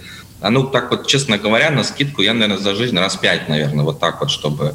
А 0.41 0.51
ну, 0.51 0.65
так 0.65 0.91
вот, 0.91 1.07
честно 1.07 1.39
говоря, 1.39 1.71
на 1.71 1.83
скидку 1.83 2.23
я, 2.23 2.33
наверное, 2.33 2.59
за 2.59 2.75
жизнь 2.75 2.97
раз 2.97 3.17
пять, 3.17 3.49
наверное, 3.49 3.85
вот 3.85 3.99
так 3.99 4.21
вот, 4.21 4.31
чтобы 4.31 4.75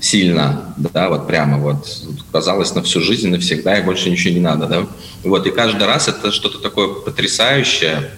сильно, 0.00 0.74
да, 0.76 1.08
вот 1.08 1.26
прямо 1.26 1.58
вот 1.58 1.86
казалось 2.32 2.74
на 2.74 2.82
всю 2.82 3.00
жизнь, 3.00 3.28
навсегда, 3.28 3.78
и 3.78 3.82
больше 3.82 4.10
ничего 4.10 4.34
не 4.34 4.40
надо, 4.40 4.66
да. 4.66 4.86
Вот, 5.22 5.46
и 5.46 5.50
каждый 5.50 5.86
раз 5.86 6.08
это 6.08 6.32
что-то 6.32 6.58
такое 6.58 6.88
потрясающее. 6.88 8.10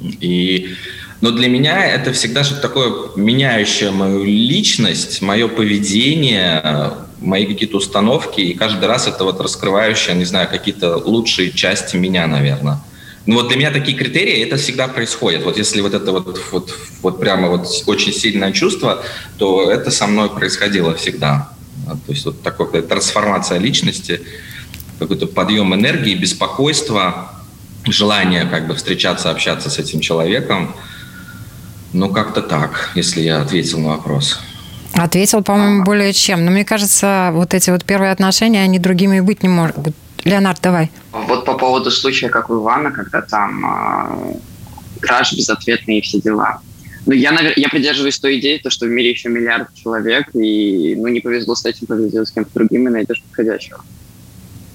И, 0.00 0.74
но 1.20 1.30
для 1.30 1.48
меня 1.48 1.86
это 1.86 2.12
всегда 2.12 2.44
что-то 2.44 2.62
такое 2.62 2.92
меняющее 3.16 3.90
мою 3.90 4.24
личность, 4.24 5.22
мое 5.22 5.48
поведение, 5.48 6.92
мои 7.20 7.46
какие-то 7.46 7.78
установки, 7.78 8.40
и 8.40 8.54
каждый 8.54 8.86
раз 8.86 9.06
это 9.06 9.24
вот 9.24 9.40
раскрывающее, 9.40 10.14
не 10.14 10.24
знаю, 10.24 10.48
какие-то 10.48 10.96
лучшие 10.96 11.50
части 11.50 11.96
меня, 11.96 12.26
наверное. 12.26 12.78
Ну 13.26 13.34
вот 13.34 13.48
для 13.48 13.56
меня 13.56 13.70
такие 13.70 13.96
критерии, 13.96 14.42
это 14.42 14.56
всегда 14.56 14.88
происходит. 14.88 15.44
Вот 15.44 15.58
если 15.58 15.80
вот 15.80 15.94
это 15.94 16.12
вот, 16.12 16.40
вот, 16.52 16.74
вот 17.02 17.20
прямо 17.20 17.48
вот 17.48 17.66
очень 17.86 18.12
сильное 18.12 18.52
чувство, 18.52 19.02
то 19.38 19.70
это 19.70 19.90
со 19.90 20.06
мной 20.06 20.30
происходило 20.30 20.94
всегда. 20.94 21.50
То 21.86 22.12
есть 22.12 22.24
вот 22.24 22.42
такая 22.42 22.82
трансформация 22.82 23.58
личности, 23.58 24.20
какой-то 24.98 25.26
подъем 25.26 25.74
энергии, 25.74 26.14
беспокойства, 26.14 27.32
желание 27.84 28.44
как 28.44 28.66
бы 28.66 28.74
встречаться, 28.74 29.30
общаться 29.30 29.70
с 29.70 29.78
этим 29.78 30.00
человеком. 30.00 30.74
Ну, 31.92 32.08
как-то 32.10 32.40
так, 32.42 32.90
если 32.94 33.20
я 33.20 33.42
ответил 33.42 33.80
на 33.80 33.88
вопрос. 33.90 34.40
Ответил, 34.94 35.42
по-моему, 35.42 35.84
более 35.84 36.12
чем. 36.12 36.44
Но 36.44 36.50
мне 36.50 36.64
кажется, 36.64 37.30
вот 37.32 37.54
эти 37.54 37.70
вот 37.70 37.84
первые 37.84 38.12
отношения, 38.12 38.62
они 38.62 38.78
другими 38.78 39.20
быть 39.20 39.42
не 39.42 39.48
могут. 39.48 39.94
Леонард, 40.24 40.60
давай. 40.62 40.90
Вот 41.12 41.44
по 41.44 41.54
поводу 41.56 41.90
случая, 41.90 42.28
как 42.28 42.50
у 42.50 42.60
Ивана, 42.60 42.92
когда 42.92 43.22
там 43.22 43.64
э, 43.64 44.34
краш 45.00 45.32
безответный 45.32 45.98
и 45.98 46.00
все 46.00 46.20
дела. 46.20 46.60
Ну, 47.06 47.12
я, 47.12 47.32
навер... 47.32 47.54
я 47.56 47.68
придерживаюсь 47.68 48.18
той 48.18 48.38
идеи, 48.38 48.58
то, 48.58 48.70
что 48.70 48.86
в 48.86 48.90
мире 48.90 49.10
еще 49.10 49.28
миллиард 49.28 49.74
человек, 49.74 50.34
и 50.34 50.94
ну, 50.96 51.08
не 51.08 51.20
повезло 51.20 51.54
с 51.54 51.64
этим, 51.64 51.86
повезло 51.86 52.24
с 52.24 52.30
кем-то 52.30 52.50
другим, 52.54 52.86
и 52.86 52.90
найдешь 52.90 53.22
подходящего 53.22 53.84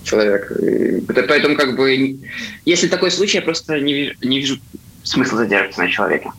человека. 0.03 0.53
И... 0.55 1.01
Поэтому, 1.01 1.55
как 1.55 1.75
бы, 1.75 2.19
если 2.65 2.87
такой 2.87 3.11
случай, 3.11 3.37
я 3.37 3.43
просто 3.43 3.79
не 3.79 3.93
вижу, 3.93 4.13
не 4.21 4.39
вижу 4.39 4.59
смысла 5.03 5.37
задерживаться 5.39 5.81
на 5.81 5.89
человеке. 5.89 6.31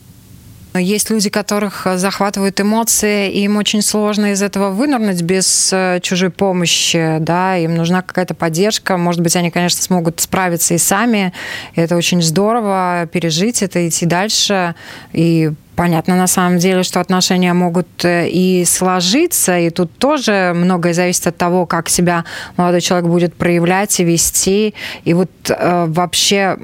Есть 0.77 1.11
люди, 1.11 1.31
которых 1.31 1.87
э, 1.87 1.99
захватывают 1.99 2.61
эмоции, 2.61 3.31
и 3.31 3.43
им 3.43 3.57
очень 3.57 3.83
сложно 3.83 4.33
из 4.33 4.43
этого 4.43 4.71
вынырнуть 4.71 5.23
без 5.23 5.71
э, 5.73 6.01
чужой 6.03 6.31
помощи, 6.31 7.19
да, 7.21 7.57
им 7.57 7.75
нужна 7.75 8.03
какая-то 8.03 8.35
поддержка, 8.35 8.97
может 8.97 9.21
быть, 9.21 9.37
они, 9.37 9.51
конечно, 9.51 9.83
смогут 9.83 10.21
справиться 10.21 10.75
и 10.75 10.79
сами, 10.79 11.33
это 11.75 11.97
очень 11.97 12.23
здорово, 12.23 13.09
пережить 13.13 13.63
это, 13.63 13.89
идти 13.89 14.07
дальше, 14.07 14.75
и 15.13 15.53
Понятно, 15.77 16.17
на 16.17 16.27
самом 16.27 16.57
деле, 16.57 16.83
что 16.83 17.01
отношения 17.01 17.53
могут 17.53 18.03
э, 18.03 18.31
и 18.31 18.65
сложиться, 18.65 19.59
и 19.59 19.69
тут 19.69 19.93
тоже 19.99 20.53
многое 20.55 20.95
зависит 20.95 21.27
от 21.27 21.37
того, 21.37 21.67
как 21.67 21.91
себя 21.91 22.25
молодой 22.57 22.81
человек 22.81 23.07
будет 23.11 23.35
проявлять 23.35 24.01
и 24.01 24.05
вести. 24.05 24.75
И 25.05 25.13
вот 25.13 25.31
э, 25.51 25.85
вообще, 25.87 26.57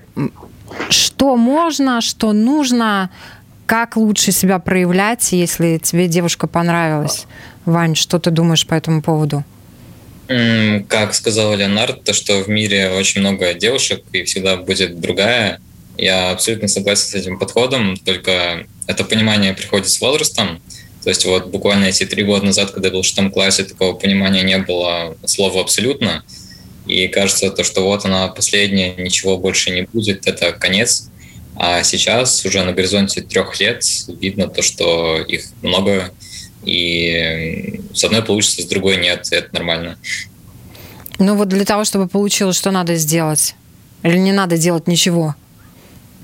что 0.89 1.37
можно, 1.37 2.01
что 2.01 2.33
нужно 2.33 3.11
как 3.67 3.97
лучше 3.97 4.33
себя 4.33 4.59
проявлять, 4.59 5.33
если 5.33 5.79
тебе 5.79 6.09
девушка 6.09 6.47
понравилась? 6.47 7.27
Вань, 7.65 7.95
что 7.95 8.19
ты 8.19 8.31
думаешь 8.31 8.67
по 8.67 8.75
этому 8.75 9.03
поводу? 9.03 9.45
Как 10.89 11.15
сказал 11.15 11.55
Леонард, 11.55 12.05
то, 12.05 12.13
что 12.13 12.43
в 12.43 12.49
мире 12.49 12.91
очень 12.91 13.21
много 13.21 13.55
девушек 13.55 14.03
и 14.13 14.25
всегда 14.25 14.57
будет 14.57 15.01
другая. 15.01 15.61
Я 15.99 16.31
абсолютно 16.31 16.69
согласен 16.69 17.07
с 17.07 17.15
этим 17.15 17.39
подходом, 17.39 17.97
только 17.97 18.67
это 18.87 19.05
понимание 19.05 19.53
приходит 19.53 19.89
с 19.89 20.01
возрастом. 20.01 20.61
То 21.03 21.11
есть 21.11 21.25
вот 21.27 21.49
буквально 21.49 21.87
эти 21.87 22.05
три 22.05 22.23
года 22.23 22.47
назад, 22.47 22.71
когда 22.71 22.89
я 22.89 22.95
был 22.95 23.03
в 23.03 23.07
шестом 23.07 23.31
классе, 23.31 23.65
такого 23.65 23.93
понимания 23.95 24.43
не 24.43 24.59
было 24.59 25.17
слова 25.25 25.61
«абсолютно». 25.61 26.25
И 26.87 27.09
кажется, 27.09 27.51
то, 27.51 27.63
что 27.63 27.83
вот 27.83 28.05
она 28.05 28.29
последняя, 28.29 28.95
ничего 28.97 29.37
больше 29.39 29.71
не 29.71 29.83
будет, 29.83 30.27
это 30.27 30.53
конец. 30.53 31.09
А 31.57 31.83
сейчас 31.83 32.45
уже 32.45 32.63
на 32.65 32.73
горизонте 32.73 33.21
трех 33.21 33.61
лет 33.61 33.85
видно 34.09 34.49
то, 34.49 34.63
что 34.63 35.21
их 35.21 35.45
много, 35.63 36.11
и 36.65 37.81
с 37.95 38.05
одной 38.05 38.23
получится, 38.23 38.63
с 38.63 38.67
другой 38.67 38.97
нет, 38.97 39.29
и 39.31 39.37
это 39.37 39.53
нормально. 39.53 39.99
Ну 41.19 41.37
вот 41.37 41.49
для 41.49 41.65
того, 41.65 41.85
чтобы 41.85 42.09
получилось, 42.09 42.57
что 42.57 42.71
надо 42.71 42.97
сделать? 42.97 43.55
Или 44.03 44.17
не 44.17 44.33
надо 44.33 44.57
делать 44.57 44.89
ничего? 44.89 45.35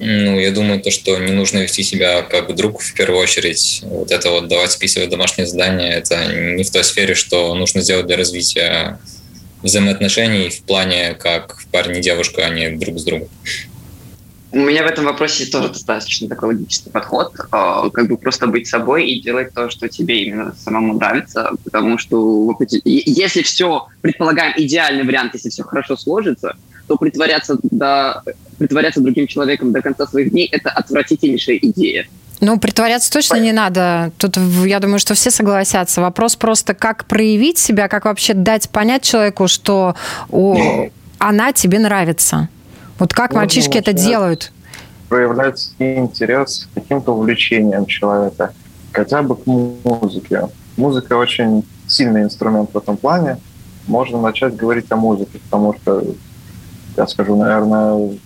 Ну, 0.01 0.39
я 0.39 0.53
думаю, 0.53 0.81
то, 0.81 0.91
что 0.91 1.19
не 1.19 1.33
нужно 1.33 1.59
вести 1.59 1.83
себя 1.83 2.23
как 2.23 2.55
друг 2.55 2.81
в 2.81 2.95
первую 2.95 3.21
очередь. 3.21 3.81
Вот 3.83 4.13
это 4.13 4.31
вот 4.31 4.47
давать 4.47 4.71
списывать 4.71 5.11
домашние 5.11 5.47
задания, 5.47 5.93
это 5.93 6.25
не 6.27 6.63
в 6.63 6.71
той 6.71 6.85
сфере, 6.85 7.15
что 7.15 7.53
нужно 7.55 7.81
сделать 7.81 8.07
для 8.07 8.17
развития 8.17 9.01
взаимоотношений 9.63 10.51
в 10.51 10.63
плане 10.63 11.15
как 11.15 11.61
парень 11.73 11.99
и 11.99 12.01
девушка, 12.01 12.47
а 12.47 12.49
не 12.49 12.71
друг 12.71 12.99
с 13.01 13.05
другом. 13.05 13.29
У 14.51 14.59
меня 14.59 14.83
в 14.83 14.87
этом 14.87 15.05
вопросе 15.05 15.45
тоже 15.47 15.69
достаточно 15.69 16.29
такой 16.29 16.55
логический 16.55 16.91
подход. 16.91 17.35
А, 17.51 17.91
как 17.91 18.09
бы 18.09 18.17
просто 18.17 18.47
быть 18.47 18.67
собой 18.67 19.07
и 19.07 19.21
делать 19.21 19.53
то, 19.53 19.69
что 19.69 19.89
тебе 19.89 20.23
именно 20.23 20.55
самому 20.57 20.95
нравится. 20.95 21.51
Потому 21.65 21.99
что 21.99 22.57
если 22.85 23.43
все, 23.43 23.89
предполагаем, 24.01 24.55
идеальный 24.57 25.05
вариант, 25.05 25.35
если 25.35 25.51
все 25.51 25.65
хорошо 25.65 25.97
сложится, 25.97 26.57
то 26.87 26.97
притворяться, 26.97 27.59
до, 27.63 28.23
притворяться 28.57 29.03
другим 29.03 29.27
человеком 29.27 29.73
до 29.73 29.83
конца 29.83 30.07
своих 30.07 30.31
дней– 30.31 30.49
это 30.53 30.71
отвратительнейшая 30.71 31.59
идея. 31.59 32.07
Ну, 32.41 32.59
притворяться 32.59 33.13
точно 33.13 33.37
не 33.37 33.53
надо. 33.53 34.13
Тут, 34.17 34.39
я 34.65 34.79
думаю, 34.81 34.99
что 34.99 35.15
все 35.15 35.31
согласятся. 35.31 36.01
Вопрос 36.01 36.37
просто, 36.37 36.73
как 36.73 37.05
проявить 37.05 37.59
себя, 37.59 37.89
как 37.89 38.05
вообще 38.07 38.33
дать 38.33 38.71
понять 38.71 39.03
человеку, 39.03 39.49
что 39.49 39.97
о, 40.31 40.89
она 41.19 41.53
тебе 41.53 41.79
нравится. 41.79 42.49
Вот 42.99 43.13
как 43.13 43.31
Можно 43.31 43.43
мальчишки 43.43 43.79
это 43.79 43.93
делают? 43.93 44.53
Проявлять 45.09 45.71
интерес 45.79 46.69
к 46.71 46.75
каким-то 46.75 47.13
увлечениям 47.13 47.87
человека, 47.87 48.53
хотя 48.93 49.23
бы 49.23 49.37
к 49.37 49.47
музыке. 49.47 50.49
Музыка 50.77 51.15
очень 51.15 51.65
сильный 51.87 52.23
инструмент 52.23 52.71
в 52.73 52.79
этом 52.79 52.97
плане. 52.97 53.39
Можно 53.87 54.21
начать 54.21 54.55
говорить 54.57 54.91
о 54.91 54.97
музыке, 54.97 55.39
потому 55.49 55.75
что, 55.75 56.05
я 56.97 57.07
скажу, 57.07 57.37
наверное, 57.37 58.19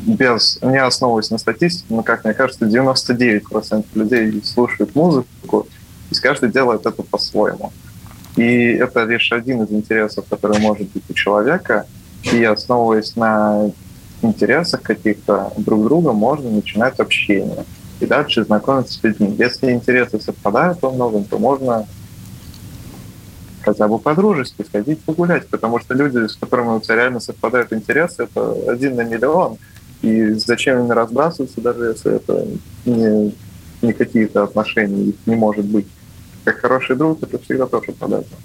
без, 0.00 0.58
не 0.60 0.78
основываясь 0.78 1.30
на 1.30 1.38
статистике, 1.38 1.86
но, 1.88 2.02
как 2.02 2.24
мне 2.24 2.34
кажется, 2.34 2.66
99% 2.66 3.84
людей 3.94 4.42
слушают 4.44 4.94
музыку, 4.94 5.66
и 6.10 6.14
каждый 6.16 6.50
делает 6.50 6.84
это 6.84 7.02
по-своему. 7.02 7.72
И 8.36 8.44
это 8.44 9.04
лишь 9.04 9.32
один 9.32 9.62
из 9.62 9.70
интересов, 9.70 10.26
который 10.28 10.58
может 10.58 10.88
быть 10.90 11.04
у 11.08 11.14
человека. 11.14 11.86
И 12.24 12.42
основываясь 12.44 13.16
на 13.16 13.70
интересах 14.26 14.82
каких-то 14.82 15.52
друг 15.56 15.84
друга 15.84 16.12
можно 16.12 16.50
начинать 16.50 16.98
общение 17.00 17.64
и 18.00 18.06
дальше 18.06 18.44
знакомиться 18.44 18.94
с 18.94 19.02
людьми. 19.02 19.34
Если 19.38 19.72
интересы 19.72 20.20
совпадают 20.20 20.82
во 20.82 20.90
многом, 20.90 21.24
то 21.24 21.38
можно 21.38 21.86
хотя 23.62 23.88
бы 23.88 23.98
по-дружески 23.98 24.62
сходить 24.62 25.02
погулять, 25.02 25.48
потому 25.48 25.80
что 25.80 25.94
люди, 25.94 26.28
с 26.28 26.36
которыми 26.36 26.76
у 26.76 26.80
тебя 26.80 26.96
реально 26.96 27.20
совпадают 27.20 27.72
интересы, 27.72 28.24
это 28.24 28.52
один 28.70 28.96
на 28.96 29.02
миллион. 29.02 29.58
И 30.02 30.32
зачем 30.34 30.84
ими 30.84 30.92
разбрасываться, 30.92 31.60
даже 31.60 31.84
если 31.86 32.16
это 32.16 32.46
не, 32.84 33.34
не 33.82 33.92
какие-то 33.92 34.44
отношения, 34.44 35.04
их 35.06 35.14
не 35.26 35.34
может 35.34 35.64
быть. 35.64 35.86
Как 36.44 36.58
хороший 36.58 36.94
друг, 36.96 37.22
это 37.22 37.38
всегда 37.38 37.66
тоже 37.66 37.92
полезно. 37.92 38.36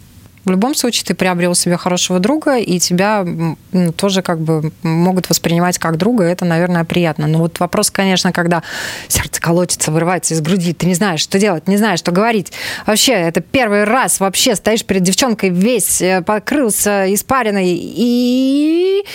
В 0.44 0.50
любом 0.50 0.74
случае 0.74 1.06
ты 1.06 1.14
приобрел 1.14 1.54
себе 1.54 1.78
хорошего 1.78 2.20
друга, 2.20 2.58
и 2.58 2.80
тебя 2.80 3.24
ну, 3.24 3.92
тоже 3.94 4.24
как 4.24 4.40
бы 4.40 4.72
могут 4.82 5.30
воспринимать 5.30 5.78
как 5.78 5.98
друга, 5.98 6.24
это, 6.24 6.46
наверное, 6.46 6.84
приятно. 6.84 7.28
Но 7.28 7.38
вот 7.38 7.60
вопрос, 7.60 7.92
конечно, 7.92 8.32
когда 8.32 8.64
сердце 9.08 9.40
колотится, 9.40 9.92
вырывается 9.92 10.34
из 10.34 10.42
груди, 10.42 10.74
ты 10.74 10.88
не 10.88 10.96
знаешь, 10.96 11.20
что 11.20 11.38
делать, 11.38 11.68
не 11.68 11.78
знаешь, 11.78 12.00
что 12.00 12.12
говорить. 12.12 12.52
Вообще, 12.88 13.14
это 13.14 13.42
первый 13.42 13.84
раз 13.84 14.20
вообще 14.20 14.56
стоишь 14.56 14.84
перед 14.84 15.04
девчонкой 15.04 15.50
весь 15.50 16.02
э, 16.02 16.22
покрылся 16.22 17.14
испаренной, 17.14 17.78
и... 17.78 19.06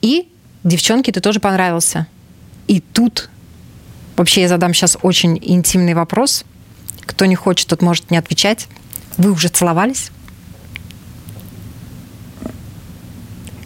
И 0.00 0.28
девчонке 0.64 1.12
ты 1.12 1.20
тоже 1.20 1.38
понравился. 1.38 2.08
И 2.66 2.80
тут 2.80 3.30
вообще 4.16 4.42
я 4.42 4.48
задам 4.48 4.74
сейчас 4.74 4.98
очень 5.02 5.38
интимный 5.40 5.94
вопрос. 5.94 6.44
Кто 7.02 7.24
не 7.26 7.36
хочет, 7.36 7.68
тот 7.68 7.82
может 7.82 8.10
не 8.10 8.16
отвечать. 8.16 8.66
Вы 9.16 9.30
уже 9.30 9.48
целовались? 9.48 10.10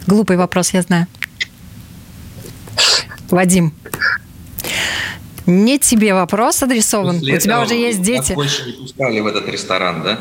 Глупый 0.07 0.37
вопрос, 0.37 0.73
я 0.73 0.81
знаю. 0.81 1.07
Вадим, 3.29 3.73
не 5.45 5.79
тебе 5.79 6.13
вопрос 6.13 6.63
адресован. 6.63 7.19
После 7.19 7.35
У 7.35 7.39
тебя 7.39 7.61
уже 7.61 7.73
есть 7.75 8.01
дети. 8.01 8.33
больше 8.33 8.65
не 8.65 8.71
пускали 8.71 9.19
в 9.19 9.27
этот 9.27 9.47
ресторан, 9.49 10.03
да? 10.03 10.19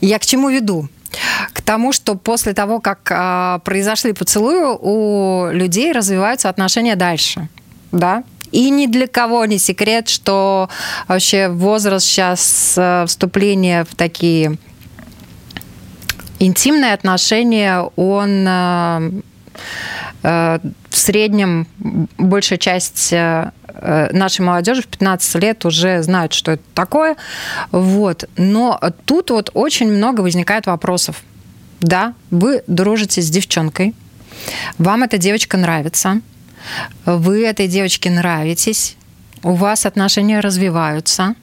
Я 0.00 0.18
к 0.18 0.26
чему 0.26 0.50
веду? 0.50 0.88
К 1.52 1.62
тому, 1.62 1.92
что 1.92 2.14
после 2.14 2.54
того, 2.54 2.80
как 2.80 2.98
а, 3.10 3.58
произошли 3.60 4.12
поцелуи, 4.12 4.76
у 4.80 5.50
людей 5.52 5.92
развиваются 5.92 6.48
отношения 6.48 6.96
дальше. 6.96 7.48
Да? 7.92 8.24
И 8.50 8.68
ни 8.70 8.86
для 8.86 9.06
кого 9.06 9.44
не 9.46 9.58
секрет, 9.58 10.08
что 10.08 10.68
вообще 11.08 11.48
возраст 11.48 12.06
сейчас 12.06 12.74
э, 12.76 13.04
вступления 13.06 13.84
в 13.84 13.94
такие 13.94 14.58
интимные 16.46 16.92
отношения, 16.92 17.80
он 17.96 18.46
э, 18.48 19.10
э, 20.22 20.58
в 20.90 20.96
среднем 20.96 21.66
большая 22.18 22.58
часть 22.58 23.12
э, 23.12 23.50
нашей 24.12 24.40
молодежи 24.42 24.82
в 24.82 24.86
15 24.86 25.34
лет 25.36 25.64
уже 25.64 26.02
знают, 26.02 26.32
что 26.32 26.52
это 26.52 26.62
такое. 26.74 27.16
Вот. 27.70 28.28
Но 28.36 28.80
тут 29.04 29.30
вот 29.30 29.50
очень 29.54 29.90
много 29.90 30.20
возникает 30.20 30.66
вопросов. 30.66 31.22
Да, 31.80 32.14
вы 32.30 32.62
дружите 32.66 33.22
с 33.22 33.30
девчонкой, 33.30 33.94
вам 34.78 35.02
эта 35.02 35.18
девочка 35.18 35.56
нравится, 35.56 36.20
вы 37.04 37.44
этой 37.44 37.66
девочке 37.66 38.08
нравитесь, 38.08 38.96
у 39.42 39.54
вас 39.54 39.84
отношения 39.84 40.38
развиваются, 40.38 41.34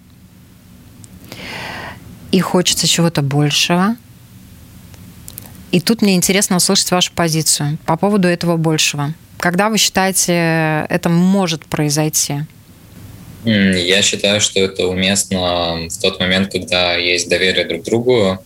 и 2.32 2.40
хочется 2.40 2.88
чего-то 2.88 3.22
большего– 3.22 3.98
и 5.72 5.80
тут 5.80 6.02
мне 6.02 6.16
интересно 6.16 6.58
услышать 6.58 6.92
вашу 6.92 7.12
позицию 7.14 7.78
по 7.86 7.98
поводу 7.98 8.28
этого 8.28 8.58
большего. 8.58 9.14
Когда 9.38 9.70
вы 9.70 9.78
считаете, 9.78 10.86
это 10.90 11.10
может 11.10 11.66
произойти? 11.66 12.42
Я 13.46 14.02
считаю, 14.02 14.42
что 14.42 14.60
это 14.60 14.88
уместно 14.88 15.88
в 15.90 15.98
тот 16.02 16.20
момент, 16.20 16.52
когда 16.52 16.96
есть 16.96 17.30
доверие 17.30 17.66
друг 17.66 17.84
к 17.84 17.86
другу. 17.86 18.40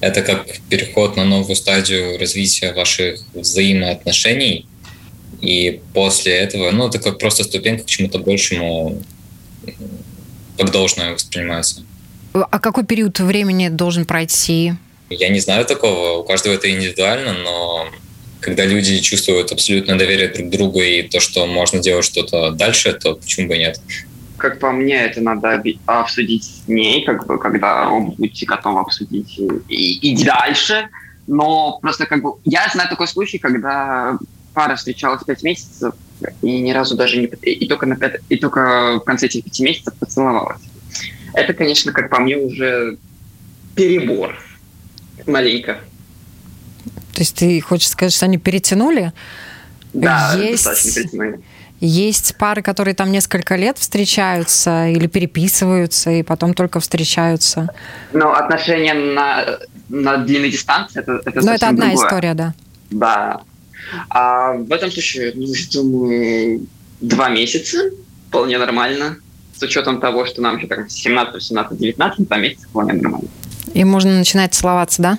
Это 0.00 0.22
как 0.22 0.46
переход 0.68 1.16
на 1.16 1.24
новую 1.24 1.56
стадию 1.56 2.18
развития 2.18 2.72
ваших 2.72 3.20
взаимоотношений. 3.34 4.66
И 5.40 5.80
после 5.92 6.32
этого, 6.32 6.70
ну, 6.70 6.88
это 6.88 7.00
как 7.00 7.18
просто 7.18 7.42
ступенька 7.42 7.82
к 7.82 7.86
чему-то 7.86 8.18
большему, 8.18 9.02
как 10.56 10.70
должное 10.70 11.14
воспринимается. 11.14 11.82
А 12.32 12.58
какой 12.60 12.84
период 12.84 13.18
времени 13.18 13.68
должен 13.68 14.04
пройти 14.04 14.74
я 15.10 15.28
не 15.28 15.40
знаю 15.40 15.64
такого, 15.64 16.18
у 16.18 16.24
каждого 16.24 16.54
это 16.54 16.70
индивидуально, 16.70 17.32
но 17.32 17.86
когда 18.40 18.64
люди 18.64 18.98
чувствуют 19.00 19.52
абсолютное 19.52 19.98
доверие 19.98 20.28
друг 20.28 20.48
к 20.48 20.50
другу 20.50 20.80
и 20.80 21.02
то, 21.02 21.20
что 21.20 21.46
можно 21.46 21.80
делать 21.80 22.04
что-то 22.04 22.50
дальше, 22.52 22.92
то 22.92 23.14
почему 23.14 23.48
бы 23.48 23.58
нет? 23.58 23.80
Как 24.36 24.60
по 24.60 24.70
мне, 24.70 24.94
это 24.94 25.20
надо 25.20 25.62
обсудить 25.86 26.44
с 26.44 26.68
ней, 26.68 27.04
как 27.04 27.26
бы, 27.26 27.38
когда 27.38 27.88
оба 27.90 28.12
будете 28.12 28.46
готовы 28.46 28.80
обсудить 28.80 29.38
и, 29.68 30.12
и 30.12 30.24
дальше. 30.24 30.88
Но 31.26 31.78
просто 31.82 32.06
как 32.06 32.22
бы 32.22 32.34
я 32.44 32.68
знаю 32.72 32.88
такой 32.88 33.08
случай, 33.08 33.38
когда 33.38 34.16
пара 34.54 34.76
встречалась 34.76 35.24
пять 35.24 35.42
месяцев 35.42 35.94
и 36.42 36.60
ни 36.60 36.70
разу 36.72 36.96
даже 36.96 37.18
не 37.18 37.26
и 37.26 37.66
только 37.66 37.86
на 37.86 37.96
пять, 37.96 38.20
и 38.28 38.36
только 38.36 38.98
в 39.00 39.04
конце 39.04 39.26
этих 39.26 39.44
пяти 39.44 39.64
месяцев 39.64 39.94
поцеловалась. 39.98 40.62
Это, 41.34 41.52
конечно, 41.52 41.92
как 41.92 42.08
по 42.08 42.20
мне 42.20 42.36
уже 42.36 42.96
перебор 43.74 44.36
маленько. 45.28 45.78
То 47.14 47.20
есть 47.20 47.36
ты 47.36 47.60
хочешь 47.60 47.88
сказать, 47.88 48.12
что 48.12 48.26
они 48.26 48.38
перетянули? 48.38 49.12
Да, 49.92 50.34
есть, 50.34 50.64
достаточно 50.64 51.02
перетянули. 51.02 51.40
Есть 51.80 52.36
пары, 52.36 52.60
которые 52.62 52.94
там 52.94 53.12
несколько 53.12 53.54
лет 53.54 53.78
встречаются 53.78 54.88
или 54.88 55.06
переписываются, 55.06 56.10
и 56.10 56.22
потом 56.24 56.54
только 56.54 56.80
встречаются. 56.80 57.68
Ну, 58.12 58.32
отношения 58.32 58.94
на, 58.94 59.58
на 59.88 60.16
длинной 60.16 60.50
дистанции 60.50 61.00
это, 61.00 61.20
это 61.24 61.40
Но 61.44 61.52
это 61.52 61.68
одна 61.68 61.86
другое. 61.86 62.06
история, 62.06 62.34
да. 62.34 62.54
Да. 62.90 63.40
А 64.10 64.54
в 64.54 64.72
этом 64.72 64.90
случае, 64.90 65.32
ну, 65.36 65.46
думаю, 65.72 66.66
два 67.00 67.28
месяца 67.28 67.78
вполне 68.28 68.58
нормально. 68.58 69.16
С 69.56 69.62
учетом 69.62 70.00
того, 70.00 70.26
что 70.26 70.40
нам 70.40 70.56
еще 70.56 70.66
там 70.66 70.88
17, 70.88 71.34
18, 71.34 71.78
19, 71.78 72.28
два 72.28 72.36
месяца 72.38 72.66
вполне 72.68 72.94
нормально. 72.94 73.28
И 73.74 73.84
можно 73.84 74.18
начинать 74.18 74.54
целоваться, 74.54 75.02
да? 75.02 75.18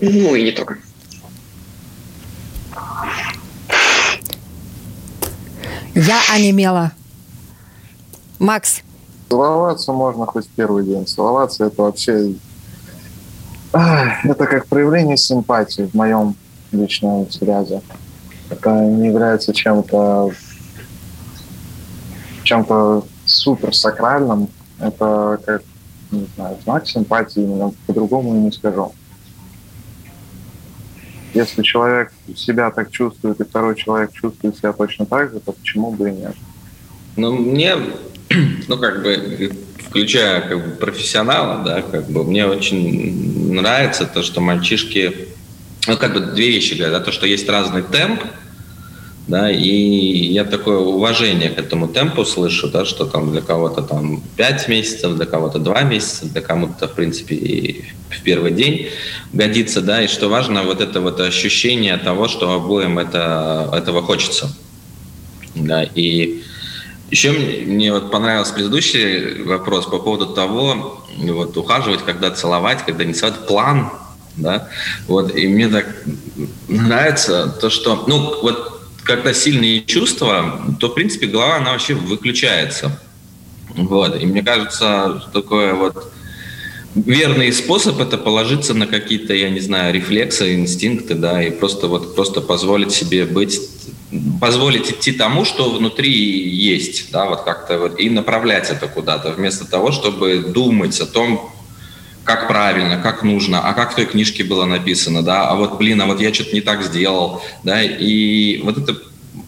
Ну 0.00 0.34
и 0.34 0.44
не 0.44 0.52
только. 0.52 0.78
Я 5.94 6.20
онемела. 6.32 6.92
Макс. 8.38 8.82
Целоваться 9.28 9.92
можно 9.92 10.26
хоть 10.26 10.48
первый 10.48 10.84
день. 10.84 11.06
Целоваться 11.06 11.66
это 11.66 11.82
вообще... 11.82 12.34
Это 13.72 14.46
как 14.46 14.66
проявление 14.66 15.16
симпатии 15.16 15.82
в 15.82 15.94
моем 15.94 16.36
личном 16.72 17.24
взгляде. 17.24 17.82
Это 18.48 18.70
не 18.70 19.08
является 19.08 19.52
чем-то 19.52 20.30
чем-то 22.44 23.04
супер 23.26 23.74
сакральным. 23.74 24.48
Это 24.78 25.38
как 25.44 25.62
не 26.10 26.26
знаю, 26.34 26.56
знак 26.64 26.86
симпатии, 26.86 27.42
именно 27.42 27.72
по-другому 27.86 28.34
не 28.34 28.52
скажу. 28.52 28.92
Если 31.34 31.62
человек 31.62 32.12
себя 32.34 32.70
так 32.70 32.90
чувствует, 32.90 33.40
и 33.40 33.44
второй 33.44 33.76
человек 33.76 34.12
чувствует 34.12 34.56
себя 34.56 34.72
точно 34.72 35.06
так 35.06 35.32
же, 35.32 35.40
то 35.40 35.52
почему 35.52 35.92
бы 35.92 36.08
и 36.08 36.12
нет? 36.12 36.34
Ну, 37.16 37.32
мне, 37.32 37.76
ну, 38.66 38.78
как 38.78 39.02
бы, 39.02 39.52
включая 39.78 40.40
как 40.48 40.64
бы, 40.64 40.70
профессионала, 40.76 41.64
да, 41.64 41.82
как 41.82 42.08
бы, 42.08 42.24
мне 42.24 42.46
очень 42.46 43.52
нравится 43.52 44.06
то, 44.06 44.22
что 44.22 44.40
мальчишки, 44.40 45.28
ну, 45.86 45.96
как 45.96 46.14
бы, 46.14 46.20
две 46.20 46.50
вещи 46.50 46.78
да, 46.78 47.00
то, 47.00 47.12
что 47.12 47.26
есть 47.26 47.48
разный 47.48 47.82
темп, 47.82 48.22
да, 49.28 49.50
и 49.50 49.68
я 50.32 50.44
такое 50.44 50.78
уважение 50.78 51.50
к 51.50 51.58
этому 51.58 51.86
темпу 51.86 52.24
слышу, 52.24 52.68
да, 52.68 52.86
что 52.86 53.04
там 53.04 53.30
для 53.30 53.42
кого-то 53.42 53.82
там 53.82 54.22
5 54.36 54.68
месяцев, 54.68 55.16
для 55.16 55.26
кого-то 55.26 55.58
2 55.58 55.82
месяца, 55.82 56.26
для 56.26 56.40
кого-то, 56.40 56.88
в 56.88 56.94
принципе, 56.94 57.34
и 57.34 57.84
в 58.08 58.22
первый 58.22 58.52
день 58.52 58.88
годится, 59.34 59.82
да, 59.82 60.02
и 60.02 60.08
что 60.08 60.28
важно, 60.28 60.62
вот 60.62 60.80
это 60.80 61.02
вот 61.02 61.20
ощущение 61.20 61.98
того, 61.98 62.26
что 62.26 62.54
обоим 62.54 62.98
это, 62.98 63.70
этого 63.74 64.02
хочется, 64.02 64.50
да, 65.54 65.82
и 65.82 66.42
еще 67.10 67.32
мне, 67.32 67.66
мне 67.66 67.92
вот 67.92 68.10
понравился 68.10 68.54
предыдущий 68.54 69.42
вопрос 69.42 69.84
по 69.84 69.98
поводу 69.98 70.26
того, 70.28 71.04
вот 71.18 71.54
ухаживать, 71.54 72.00
когда 72.02 72.30
целовать, 72.30 72.82
когда 72.86 73.04
не 73.04 73.12
целовать, 73.12 73.46
план, 73.46 73.92
да, 74.36 74.68
вот, 75.06 75.36
и 75.36 75.46
мне 75.48 75.68
так 75.68 75.86
нравится 76.68 77.54
то, 77.60 77.68
что, 77.68 78.04
ну, 78.06 78.40
вот 78.40 78.77
когда 79.08 79.32
сильные 79.32 79.80
чувства, 79.80 80.60
то, 80.78 80.88
в 80.88 80.94
принципе, 80.94 81.26
голова, 81.26 81.56
она 81.56 81.72
вообще 81.72 81.94
выключается. 81.94 83.00
Вот. 83.74 84.20
И 84.20 84.26
мне 84.26 84.42
кажется, 84.42 85.22
такое 85.32 85.72
вот 85.72 86.12
верный 86.94 87.50
способ 87.52 88.00
это 88.00 88.18
положиться 88.18 88.74
на 88.74 88.86
какие-то, 88.86 89.32
я 89.32 89.48
не 89.48 89.60
знаю, 89.60 89.94
рефлексы, 89.94 90.54
инстинкты, 90.54 91.14
да, 91.14 91.42
и 91.42 91.50
просто 91.50 91.86
вот 91.86 92.14
просто 92.14 92.42
позволить 92.42 92.92
себе 92.92 93.24
быть, 93.24 93.58
позволить 94.40 94.90
идти 94.90 95.12
тому, 95.12 95.44
что 95.44 95.70
внутри 95.70 96.10
есть, 96.10 97.10
да, 97.10 97.26
вот 97.26 97.42
как-то 97.42 97.78
вот, 97.78 98.00
и 98.00 98.10
направлять 98.10 98.68
это 98.70 98.88
куда-то, 98.88 99.32
вместо 99.32 99.64
того, 99.64 99.90
чтобы 99.90 100.52
думать 100.54 101.00
о 101.00 101.06
том, 101.06 101.50
как 102.28 102.46
правильно, 102.46 102.98
как 102.98 103.22
нужно, 103.22 103.66
а 103.66 103.72
как 103.72 103.92
в 103.92 103.94
той 103.94 104.04
книжке 104.04 104.44
было 104.44 104.66
написано, 104.66 105.22
да, 105.22 105.48
а 105.48 105.56
вот, 105.56 105.78
блин, 105.78 106.02
а 106.02 106.06
вот 106.06 106.20
я 106.20 106.32
что-то 106.34 106.52
не 106.52 106.60
так 106.60 106.82
сделал, 106.82 107.42
да, 107.64 107.82
и 107.82 108.60
вот 108.62 108.76
это 108.76 108.98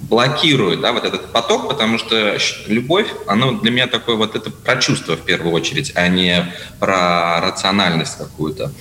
блокирует, 0.08 0.80
да, 0.80 0.92
вот 0.92 1.04
этот 1.04 1.30
поток, 1.30 1.68
потому 1.68 1.98
что 1.98 2.38
любовь, 2.68 3.08
она 3.26 3.52
для 3.52 3.70
меня 3.70 3.86
такое 3.86 4.16
вот 4.16 4.34
это 4.34 4.50
про 4.50 4.76
чувство 4.76 5.14
в 5.14 5.20
первую 5.20 5.52
очередь, 5.52 5.92
а 5.94 6.08
не 6.08 6.54
про 6.78 7.42
рациональность 7.42 8.16
какую-то. 8.16 8.72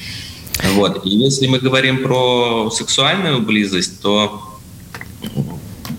Вот. 0.76 1.06
И 1.06 1.10
если 1.10 1.48
мы 1.48 1.60
говорим 1.60 2.02
про 2.02 2.72
сексуальную 2.72 3.42
близость, 3.42 4.02
то 4.02 4.42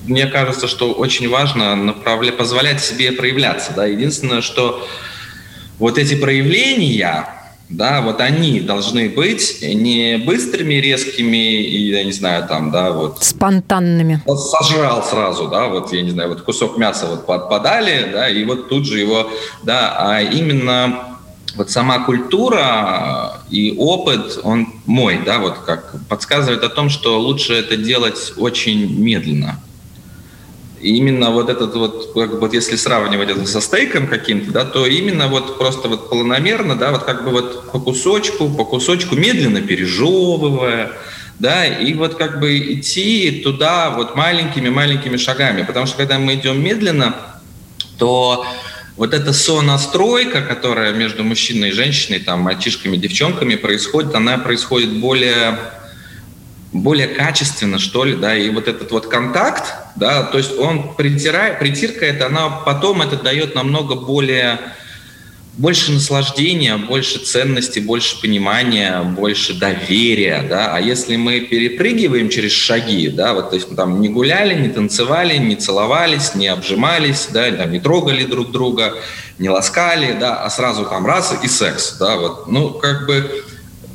мне 0.07 0.27
кажется, 0.27 0.69
что 0.69 0.93
очень 0.93 1.29
важно 1.29 1.77
направля... 1.77 2.33
позволять 2.33 2.83
себе 2.83 3.13
проявляться. 3.13 3.73
Да? 3.77 3.85
Единственное, 3.85 4.41
что 4.41 4.87
вот 5.79 5.99
эти 5.99 6.15
проявления, 6.15 7.40
да, 7.71 8.01
вот 8.01 8.21
они 8.21 8.61
должны 8.61 9.09
быть 9.09 9.59
не 9.63 10.19
быстрыми, 10.19 10.75
резкими 10.75 11.63
и, 11.63 11.91
я 11.91 12.05
не 12.05 12.13
знаю, 12.13 12.47
там, 12.47 12.73
да, 12.73 12.91
вот... 12.91 13.23
Спонтанными. 13.23 14.21
Вот 14.27 14.39
сожрал 14.39 15.05
сразу, 15.05 15.49
да, 15.49 15.69
вот, 15.69 15.93
я 15.93 16.03
не 16.03 16.11
знаю, 16.11 16.31
вот 16.31 16.43
кусок 16.43 16.77
мяса 16.77 17.07
вот 17.07 17.27
подали, 17.27 18.11
да, 18.13 18.29
и 18.29 18.45
вот 18.45 18.69
тут 18.69 18.87
же 18.87 18.99
его, 18.99 19.31
да, 19.63 19.95
а 19.97 20.21
именно 20.21 21.17
вот 21.57 21.71
сама 21.71 22.01
культура 22.01 23.41
и 23.51 23.75
опыт, 23.79 24.41
он 24.43 24.69
мой, 24.87 25.21
да, 25.25 25.39
вот 25.39 25.59
как 25.59 25.95
подсказывает 26.09 26.65
о 26.65 26.69
том, 26.69 26.91
что 26.91 27.21
лучше 27.21 27.55
это 27.55 27.77
делать 27.77 28.33
очень 28.37 29.01
медленно, 29.01 29.61
именно 30.81 31.31
вот 31.31 31.49
этот 31.49 31.75
вот, 31.75 32.13
как 32.15 32.33
бы, 32.33 32.41
вот 32.41 32.55
если 32.55 32.77
сравнивать 32.77 33.31
это 33.31 33.47
со 33.47 33.61
стейком 33.61 34.07
каким-то, 34.07 34.51
да, 34.51 34.65
то 34.65 34.87
именно 34.87 35.29
вот 35.29 35.59
просто 35.59 35.89
вот 35.89 36.09
планомерно, 36.09 36.77
да, 36.77 36.91
вот 36.91 37.05
как 37.05 37.25
бы 37.25 37.31
вот 37.31 37.71
по 37.71 37.81
кусочку, 37.81 38.49
по 38.49 38.65
кусочку, 38.65 39.15
медленно 39.15 39.61
пережевывая, 39.61 40.93
да, 41.39 41.67
и 41.67 41.95
вот 41.95 42.15
как 42.15 42.41
бы 42.41 42.59
идти 42.59 43.43
туда 43.43 43.91
вот 43.91 44.15
маленькими-маленькими 44.17 45.17
шагами, 45.17 45.63
потому 45.63 45.87
что 45.87 45.97
когда 45.97 46.19
мы 46.19 46.35
идем 46.35 46.63
медленно, 46.63 47.15
то 47.99 48.47
вот 48.97 49.15
эта 49.15 49.33
сонастройка, 49.33 50.43
которая 50.43 50.93
между 50.93 51.25
мужчиной 51.25 51.71
и 51.71 51.73
женщиной, 51.73 52.19
там, 52.19 52.41
мальчишками, 52.41 52.97
девчонками 52.97 53.55
происходит, 53.55 54.15
она 54.15 54.37
происходит 54.37 54.93
более 54.99 55.59
более 56.73 57.09
качественно, 57.09 57.79
что 57.79 58.05
ли, 58.05 58.15
да, 58.15 58.37
и 58.37 58.49
вот 58.51 58.69
этот 58.69 58.93
вот 58.93 59.07
контакт, 59.09 59.75
да, 59.97 60.23
то 60.23 60.39
есть 60.39 60.57
он 60.57 60.95
притирает, 60.95 61.59
притирка 61.59 62.07
это, 62.07 62.27
она 62.27 62.49
потом 62.49 63.03
это 63.03 63.17
дает 63.17 63.57
намного 63.57 63.97
более, 63.97 64.61
больше 65.55 65.91
наслаждения, 65.91 66.77
больше 66.77 67.19
ценности, 67.19 67.81
больше 67.81 68.21
понимания, 68.21 69.03
больше 69.03 69.53
доверия, 69.55 70.47
да, 70.49 70.73
а 70.73 70.81
если 70.81 71.17
мы 71.17 71.41
перепрыгиваем 71.41 72.29
через 72.29 72.53
шаги, 72.53 73.09
да, 73.09 73.35
вот, 73.35 73.51
то 73.51 73.57
есть 73.57 73.75
там 73.75 74.01
не 74.01 74.09
гуляли, 74.09 74.55
не 74.55 74.69
танцевали, 74.69 75.37
не 75.39 75.57
целовались, 75.57 76.37
не 76.37 76.47
обжимались, 76.47 77.31
да, 77.33 77.51
там, 77.51 77.73
не 77.73 77.81
трогали 77.81 78.25
друг 78.25 78.53
друга, 78.53 78.95
не 79.41 79.49
ласкали, 79.49 80.17
да, 80.21 80.37
а 80.37 80.51
сразу 80.51 80.85
там 80.85 81.05
раз 81.05 81.37
и 81.43 81.49
секс, 81.49 81.97
да, 81.99 82.17
вот, 82.17 82.47
ну, 82.47 82.71
как 82.75 83.07
бы 83.09 83.45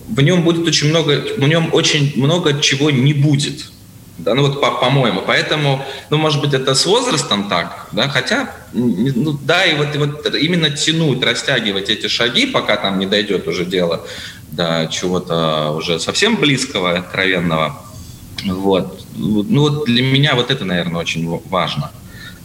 в 0.08 0.22
нем 0.22 0.44
будет 0.44 0.68
очень 0.68 0.90
много, 0.90 1.24
в 1.38 1.48
нем 1.48 1.70
очень 1.74 2.14
много 2.16 2.60
чего 2.62 2.92
не 2.92 3.14
будет. 3.14 3.72
Да, 4.18 4.34
ну 4.34 4.44
вот 4.44 4.62
по- 4.62 4.72
по-моему. 4.72 5.22
Поэтому, 5.28 5.84
ну, 6.10 6.18
может 6.18 6.42
быть, 6.42 6.54
это 6.54 6.74
с 6.74 6.86
возрастом 6.86 7.50
так, 7.50 7.90
да, 7.92 8.08
хотя, 8.08 8.50
ну, 8.72 9.38
да, 9.44 9.66
и 9.66 9.76
вот, 9.76 9.94
и 9.94 9.98
вот 9.98 10.36
именно 10.36 10.70
тянуть, 10.70 11.22
растягивать 11.22 11.90
эти 11.90 12.08
шаги, 12.08 12.46
пока 12.46 12.78
там 12.78 12.98
не 13.00 13.08
дойдет 13.08 13.48
уже 13.48 13.66
дело 13.66 14.08
до 14.52 14.88
чего-то 14.90 15.72
уже 15.72 16.00
совсем 16.00 16.38
близкого, 16.38 16.98
откровенного. 16.98 17.82
Вот. 18.46 19.06
Ну, 19.16 19.62
вот 19.62 19.86
для 19.86 20.02
меня 20.02 20.36
вот 20.36 20.50
это, 20.50 20.64
наверное, 20.64 21.02
очень 21.02 21.28
важно. 21.50 21.92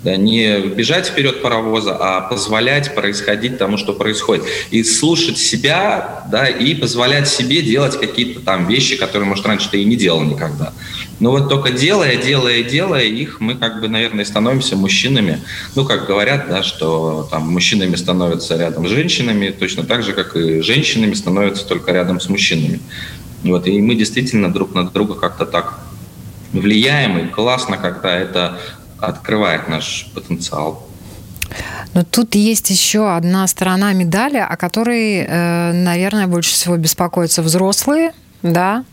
Не 0.03 0.61
бежать 0.61 1.09
вперед 1.09 1.43
паровоза, 1.43 1.95
а 2.01 2.23
позволять 2.23 2.95
происходить 2.95 3.59
тому, 3.59 3.77
что 3.77 3.93
происходит. 3.93 4.45
И 4.71 4.83
слушать 4.83 5.37
себя, 5.37 6.25
да, 6.31 6.47
и 6.47 6.75
позволять 6.75 7.29
себе 7.29 7.61
делать 7.61 8.01
какие-то 8.01 8.41
там 8.41 8.67
вещи, 8.67 8.97
которые, 8.97 9.29
может, 9.29 9.45
раньше 9.45 9.71
ты 9.71 9.83
и 9.83 9.85
не 9.85 9.97
делал 9.97 10.23
никогда. 10.23 10.73
Но 11.21 11.33
вот 11.33 11.51
только 11.51 11.71
делая, 11.71 12.17
делая, 12.17 12.63
делая 12.63 13.05
их, 13.05 13.41
мы 13.41 13.55
как 13.55 13.83
бы, 13.83 13.89
наверное, 13.89 14.25
становимся 14.25 14.75
мужчинами. 14.75 15.43
Ну, 15.75 15.85
как 15.85 16.07
говорят, 16.07 16.49
да, 16.49 16.63
что 16.63 17.29
там 17.31 17.51
мужчинами 17.51 17.95
становятся 17.95 18.57
рядом 18.57 18.89
с 18.89 18.91
женщинами, 18.91 19.51
точно 19.51 19.85
так 19.85 20.03
же, 20.03 20.15
как 20.15 20.35
и 20.35 20.63
женщинами 20.63 21.13
становятся 21.13 21.67
только 21.67 21.93
рядом 21.93 22.21
с 22.21 22.29
мужчинами. 22.31 22.81
Вот, 23.43 23.67
и 23.67 23.81
мы 23.83 23.97
действительно 23.97 24.51
друг 24.51 24.75
на 24.75 24.89
друга 24.89 25.15
как-то 25.15 25.45
так 25.45 25.79
влияем, 26.53 27.19
и 27.19 27.29
классно, 27.29 27.77
когда 27.77 28.19
это 28.19 28.59
открывает 29.01 29.69
наш 29.69 30.11
потенциал. 30.15 30.87
Но 31.95 32.05
тут 32.05 32.35
есть 32.35 32.71
еще 32.71 33.15
одна 33.15 33.47
сторона 33.47 33.93
медали, 33.93 34.37
о 34.37 34.57
которой, 34.57 35.25
э, 35.27 35.73
наверное, 35.73 36.27
больше 36.27 36.53
всего 36.53 36.77
беспокоятся 36.77 37.43
взрослые, 37.43 38.13
да. 38.43 38.85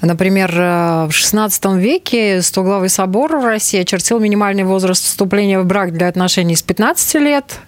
Например, 0.00 0.50
э, 0.50 1.06
в 1.06 1.10
XVI 1.10 1.78
веке 1.78 2.42
Стоглавый 2.42 2.88
собор 2.88 3.36
в 3.36 3.44
России 3.44 3.80
очертил 3.80 4.18
минимальный 4.18 4.64
возраст 4.64 5.04
вступления 5.04 5.60
в 5.60 5.66
брак 5.66 5.92
для 5.92 6.08
отношений 6.08 6.56
с 6.56 6.62
15 6.62 7.14
лет 7.16 7.60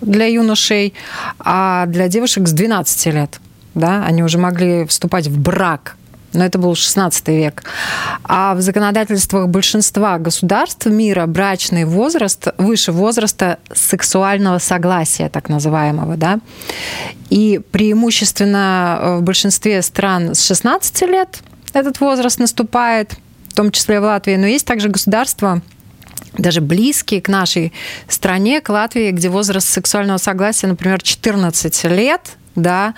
для 0.00 0.26
юношей, 0.26 0.94
а 1.38 1.86
для 1.86 2.08
девушек 2.08 2.48
с 2.48 2.52
12 2.52 3.06
лет. 3.10 3.40
Да, 3.74 4.04
они 4.04 4.22
уже 4.22 4.38
могли 4.38 4.86
вступать 4.86 5.26
в 5.26 5.38
брак 5.38 5.96
но 6.32 6.44
это 6.44 6.58
был 6.58 6.74
16 6.74 7.28
век. 7.28 7.64
А 8.24 8.54
в 8.54 8.60
законодательствах 8.60 9.48
большинства 9.48 10.18
государств 10.18 10.86
мира 10.86 11.26
брачный 11.26 11.84
возраст 11.84 12.48
выше 12.58 12.92
возраста 12.92 13.58
сексуального 13.72 14.58
согласия, 14.58 15.28
так 15.28 15.48
называемого, 15.48 16.16
да. 16.16 16.40
И 17.30 17.60
преимущественно 17.70 18.98
э, 19.00 19.16
в 19.16 19.22
большинстве 19.22 19.82
стран 19.82 20.34
с 20.34 20.46
16 20.46 21.02
лет 21.02 21.40
этот 21.72 22.00
возраст 22.00 22.38
наступает, 22.38 23.16
в 23.48 23.54
том 23.54 23.70
числе 23.70 24.00
в 24.00 24.04
Латвии, 24.04 24.36
но 24.36 24.46
есть 24.46 24.66
также 24.66 24.88
государства, 24.88 25.62
даже 26.38 26.60
близкие 26.60 27.20
к 27.20 27.28
нашей 27.28 27.72
стране, 28.08 28.60
к 28.60 28.68
Латвии, 28.68 29.10
где 29.10 29.28
возраст 29.28 29.68
сексуального 29.68 30.18
согласия, 30.18 30.66
например, 30.66 31.02
14 31.02 31.84
лет– 31.84 32.20
да, 32.56 32.94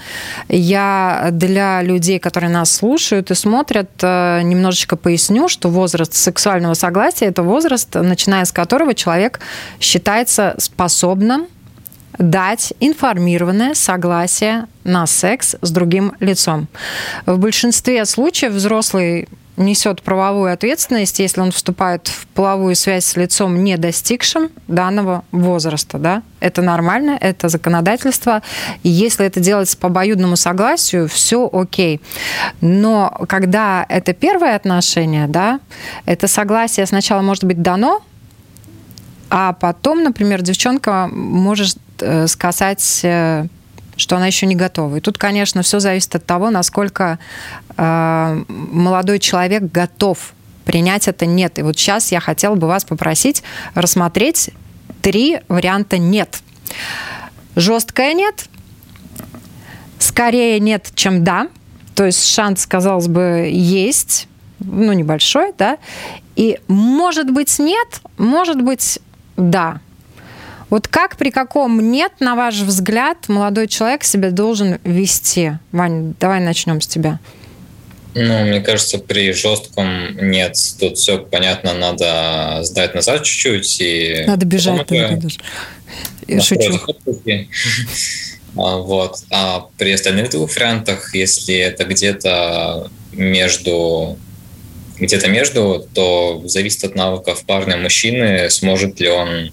я 0.49 1.29
для 1.31 1.83
людей, 1.83 2.19
которые 2.19 2.51
нас 2.51 2.73
слушают 2.75 3.31
и 3.31 3.35
смотрят, 3.35 3.91
э, 4.03 4.41
немножечко 4.43 4.97
поясню, 4.97 5.49
что 5.49 5.69
возраст 5.69 6.15
сексуального 6.15 6.75
согласия– 6.75 7.27
это 7.27 7.43
возраст, 7.43 7.95
начиная 7.95 8.45
с 8.45 8.53
которого 8.53 8.95
человек 8.95 9.41
считается 9.81 10.55
способным 10.59 11.47
дать 12.19 12.75
информированное 12.81 13.75
согласие 13.75 14.67
на 14.85 15.07
секс 15.07 15.57
с 15.61 15.71
другим 15.71 16.13
лицом. 16.21 16.69
В 17.27 17.39
большинстве 17.39 18.05
случаев 18.05 18.53
взрослый 18.53 19.29
несет 19.57 20.03
правовую 20.03 20.53
ответственность, 20.53 21.19
если 21.19 21.41
он 21.41 21.53
вступает 21.53 22.09
в 22.09 22.27
половую 22.29 22.75
связь 22.75 23.05
с 23.05 23.17
лицом, 23.17 23.63
не 23.63 23.77
достигшим 23.77 24.51
данного 24.67 25.25
возраста. 25.31 25.99
Да? 25.99 26.23
Это 26.41 26.63
нормально, 26.63 27.19
это 27.21 27.49
законодательство. 27.49 28.43
И 28.83 28.89
если 28.89 29.27
это 29.27 29.41
делается 29.41 29.77
по 29.77 29.89
обоюдному 29.89 30.37
согласию, 30.37 31.09
все 31.09 31.49
окей. 31.53 32.01
Но 32.61 33.11
когда 33.29 33.85
это 33.89 34.15
первое 34.15 34.57
отношение, 34.57 35.27
да, 35.27 35.61
это 36.07 36.29
согласие 36.29 36.87
сначала 36.87 37.21
может 37.23 37.45
быть 37.45 37.61
дано, 37.61 38.03
а 39.29 39.53
потом, 39.55 40.03
например, 40.03 40.43
девчонка 40.43 41.09
может 41.11 41.79
э, 42.01 42.27
сказать 42.27 43.01
э, 43.03 43.47
что 43.97 44.17
она 44.17 44.27
еще 44.27 44.47
не 44.47 44.57
готова. 44.57 44.97
И 44.97 45.01
тут, 45.01 45.19
конечно, 45.19 45.63
все 45.63 45.81
зависит 45.81 46.15
от 46.15 46.25
того, 46.25 46.51
насколько 46.51 47.19
э, 47.77 48.45
молодой 48.49 49.19
человек 49.19 49.65
готов 49.65 50.35
принять 50.65 51.09
это 51.09 51.27
нет. 51.27 51.59
И 51.59 51.63
вот 51.63 51.79
сейчас 51.79 52.13
я 52.13 52.21
хотела 52.21 52.55
бы 52.55 52.67
вас 52.67 52.85
попросить 52.85 53.43
рассмотреть 53.75 54.51
три 55.03 55.41
варианта 55.49 55.99
нет. 55.99 56.41
Жесткое 57.57 58.15
нет, 58.15 58.47
скорее 59.99 60.59
нет, 60.61 60.91
чем 60.95 61.25
да. 61.25 61.49
То 61.95 62.07
есть 62.07 62.27
шанс, 62.27 62.67
казалось 62.67 63.09
бы, 63.09 63.51
есть, 63.53 64.29
ну, 64.61 64.93
небольшой, 64.93 65.53
да. 65.59 65.77
И 66.37 66.59
может 66.69 67.31
быть 67.31 67.59
нет, 67.59 68.01
может 68.17 68.63
быть 68.63 68.99
да. 69.37 69.81
Вот 70.73 70.89
как, 70.89 71.19
при 71.19 71.31
каком 71.31 71.91
нет, 71.91 72.13
на 72.21 72.35
ваш 72.35 72.61
взгляд, 72.61 73.29
молодой 73.29 73.69
человек 73.69 74.05
себя 74.05 74.31
должен 74.31 74.81
вести? 74.85 75.59
Вань, 75.71 76.15
давай 76.19 76.41
начнем 76.41 76.81
с 76.81 76.87
тебя. 76.87 77.21
Ну, 78.15 78.47
мне 78.47 78.63
кажется, 78.63 78.97
при 78.97 79.35
жестком 79.35 80.17
нет. 80.17 80.57
Тут 80.81 80.97
все 80.97 81.19
понятно, 81.19 81.75
надо 81.75 82.61
сдать 82.63 82.95
назад 82.95 83.23
чуть-чуть. 83.23 83.83
И 83.83 84.25
надо 84.27 84.47
бежать. 84.47 84.87
Только 84.87 85.21
Шучу. 86.41 86.81
А, 88.57 88.79
вот. 88.79 89.17
А 89.31 89.67
при 89.77 89.91
остальных 89.93 90.31
двух 90.31 90.57
вариантах, 90.57 91.15
если 91.15 91.55
это 91.55 91.85
где-то 91.85 92.91
между 93.13 94.17
где-то 94.99 95.29
между, 95.29 95.87
то 95.93 96.41
зависит 96.47 96.85
от 96.85 96.95
навыков 96.95 97.45
парня 97.45 97.77
мужчины, 97.77 98.49
сможет 98.49 99.01
ли 99.01 99.11
он 99.11 99.53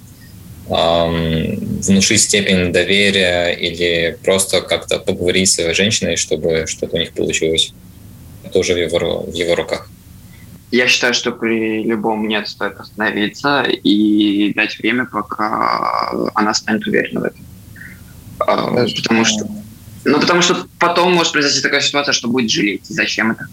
внушить 0.69 2.21
степень 2.21 2.71
доверия 2.71 3.51
или 3.53 4.17
просто 4.23 4.61
как-то 4.61 4.99
поговорить 4.99 5.49
с 5.49 5.55
своей 5.55 5.73
женщиной, 5.73 6.15
чтобы 6.15 6.65
что-то 6.67 6.95
у 6.95 6.99
них 6.99 7.13
получилось. 7.13 7.73
Это 8.43 8.59
уже 8.59 8.73
в 8.73 8.77
его, 8.77 9.23
в 9.23 9.33
его 9.33 9.55
руках. 9.55 9.89
Я 10.71 10.87
считаю, 10.87 11.15
что 11.15 11.31
при 11.31 11.83
любом 11.83 12.27
нет 12.27 12.47
стоит 12.47 12.79
остановиться 12.79 13.63
и 13.63 14.53
дать 14.53 14.77
время, 14.77 15.05
пока 15.05 16.11
она 16.35 16.53
станет 16.53 16.85
уверена 16.85 17.21
в 17.21 17.23
этом. 17.23 17.45
Даже 18.75 18.95
потому 18.95 19.25
что, 19.25 19.47
ну, 20.05 20.19
потому 20.19 20.41
что 20.43 20.67
потом 20.77 21.13
может 21.13 21.33
произойти 21.33 21.61
такая 21.61 21.81
ситуация, 21.81 22.13
что 22.13 22.27
будет 22.27 22.51
жалеть. 22.51 22.85
Зачем 22.85 23.31
это? 23.31 23.47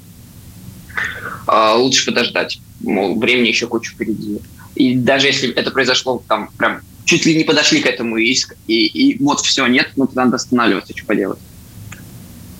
Лучше 1.77 2.05
подождать. 2.05 2.61
Мол, 2.81 3.19
времени 3.19 3.49
еще 3.49 3.67
кучу 3.67 3.95
впереди. 3.95 4.41
И 4.77 4.95
даже 4.95 5.27
если 5.27 5.51
это 5.53 5.71
произошло 5.71 6.23
там 6.29 6.51
прям 6.57 6.81
чуть 7.05 7.27
ли 7.27 7.37
не 7.37 7.45
подошли 7.45 7.81
к 7.81 7.87
этому 7.87 8.17
и, 8.17 8.37
и, 8.67 8.87
и 8.87 9.23
вот 9.23 9.41
все, 9.41 9.67
нет, 9.67 9.89
ну 9.97 10.09
надо 10.15 10.37
останавливаться, 10.37 10.97
что 10.97 11.07
поделать. 11.07 11.39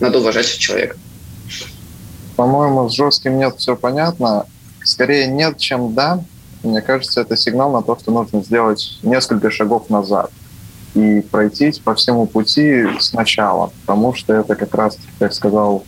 Надо 0.01 0.19
уважать 0.19 0.47
человека. 0.59 0.97
По-моему, 2.37 2.89
с 2.89 2.95
жестким 2.95 3.39
нет 3.39 3.55
все 3.59 3.77
понятно. 3.77 4.47
Скорее 4.85 5.27
нет, 5.27 5.59
чем 5.59 5.95
да. 5.95 6.23
Мне 6.63 6.81
кажется, 6.83 7.21
это 7.21 7.37
сигнал 7.37 7.73
на 7.73 7.83
то, 7.83 7.97
что 8.01 8.11
нужно 8.11 8.43
сделать 8.43 8.99
несколько 9.03 9.51
шагов 9.51 9.89
назад 9.91 10.31
и 10.97 11.21
пройтись 11.21 11.79
по 11.79 11.95
всему 11.95 12.27
пути 12.27 12.87
сначала, 13.01 13.71
потому 13.83 14.15
что 14.15 14.33
это 14.33 14.57
как 14.57 14.75
раз, 14.75 14.97
как 15.19 15.35
сказал 15.35 15.85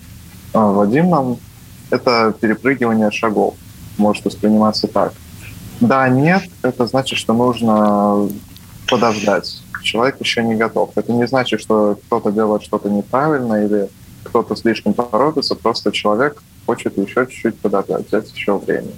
э, 0.53 0.59
Вадим 0.59 1.09
нам, 1.09 1.39
это 1.91 2.35
перепрыгивание 2.39 3.11
шагов, 3.11 3.55
может 3.97 4.25
восприниматься 4.27 4.87
так. 4.87 5.15
Да, 5.81 6.09
нет, 6.09 6.45
это 6.63 6.87
значит, 6.87 7.19
что 7.19 7.33
нужно 7.33 8.29
подождать. 8.89 9.63
Человек 9.83 10.17
еще 10.21 10.43
не 10.43 10.57
готов. 10.57 10.91
Это 10.97 11.13
не 11.13 11.27
значит, 11.27 11.61
что 11.61 11.99
кто-то 12.07 12.33
делает 12.33 12.63
что-то 12.63 12.91
неправильно 12.91 13.65
или 13.65 13.89
кто-то 14.25 14.57
слишком 14.57 14.95
торопится, 14.95 15.55
просто 15.55 15.93
человек 15.93 16.43
хочет 16.67 16.99
еще 16.99 17.27
чуть-чуть 17.27 17.59
подождать, 17.61 18.09
взять 18.09 18.31
еще 18.33 18.59
времени, 18.59 18.95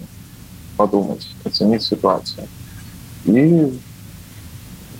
подумать, 0.76 1.28
оценить 1.44 1.82
ситуацию. 1.82 2.48
И 3.24 3.78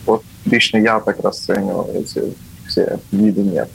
вот 0.07 0.23
лично 0.45 0.77
я 0.79 1.01
так 1.01 1.19
расцениваю 1.21 2.01
эти 2.01 2.35
все 2.69 3.01
виды 3.11 3.41
нет. 3.41 3.71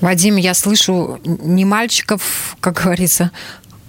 Вадим, 0.00 0.36
я 0.36 0.54
слышу 0.54 1.18
не 1.24 1.64
мальчиков, 1.64 2.56
как 2.60 2.82
говорится, 2.82 3.32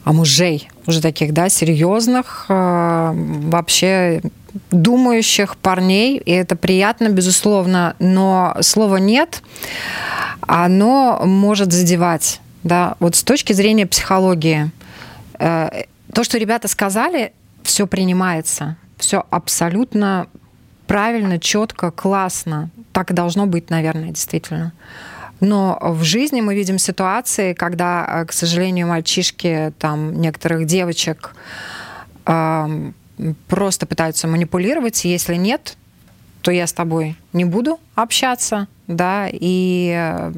а 0.03 0.13
мужей, 0.13 0.69
уже 0.85 1.01
таких, 1.01 1.33
да, 1.33 1.49
серьезных, 1.49 2.45
э, 2.49 3.11
вообще 3.13 4.21
думающих 4.71 5.57
парней, 5.57 6.17
и 6.17 6.31
это 6.31 6.55
приятно, 6.55 7.09
безусловно, 7.09 7.95
но 7.99 8.55
слово 8.61 8.97
«нет», 8.97 9.43
оно 10.41 11.21
может 11.25 11.71
задевать, 11.71 12.41
да, 12.63 12.95
вот 12.99 13.15
с 13.15 13.23
точки 13.23 13.53
зрения 13.53 13.85
психологии. 13.85 14.71
Э, 15.37 15.83
то, 16.13 16.23
что 16.23 16.37
ребята 16.37 16.67
сказали, 16.67 17.33
все 17.63 17.85
принимается, 17.85 18.77
все 18.97 19.25
абсолютно 19.29 20.27
правильно, 20.87 21.39
четко, 21.39 21.91
классно. 21.91 22.71
Так 22.93 23.13
должно 23.13 23.45
быть, 23.45 23.69
наверное, 23.69 24.09
действительно. 24.09 24.73
Но 25.39 25.77
в 25.81 26.03
жизни 26.03 26.41
мы 26.41 26.55
видим 26.55 26.77
ситуации, 26.77 27.53
когда, 27.53 28.05
э, 28.07 28.25
к 28.25 28.33
сожалению, 28.33 28.87
мальчишки, 28.87 29.73
там, 29.79 30.19
некоторых 30.19 30.65
девочек 30.65 31.35
э, 32.25 32.91
просто 33.47 33.85
пытаются 33.85 34.27
манипулировать. 34.27 35.05
Если 35.05 35.35
нет, 35.35 35.77
то 36.41 36.51
я 36.51 36.67
с 36.67 36.73
тобой 36.73 37.15
не 37.33 37.45
буду 37.45 37.79
общаться, 37.95 38.67
да, 38.87 39.27
и 39.31 39.93
э, 39.95 40.33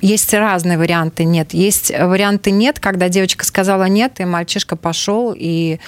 есть 0.00 0.32
разные 0.34 0.76
варианты 0.76 1.24
нет. 1.24 1.54
Есть 1.54 1.90
варианты 1.90 2.50
нет, 2.50 2.80
когда 2.80 3.08
девочка 3.08 3.44
сказала 3.44 3.84
нет, 3.84 4.20
и 4.20 4.24
мальчишка 4.24 4.76
пошел, 4.76 5.34
и 5.36 5.78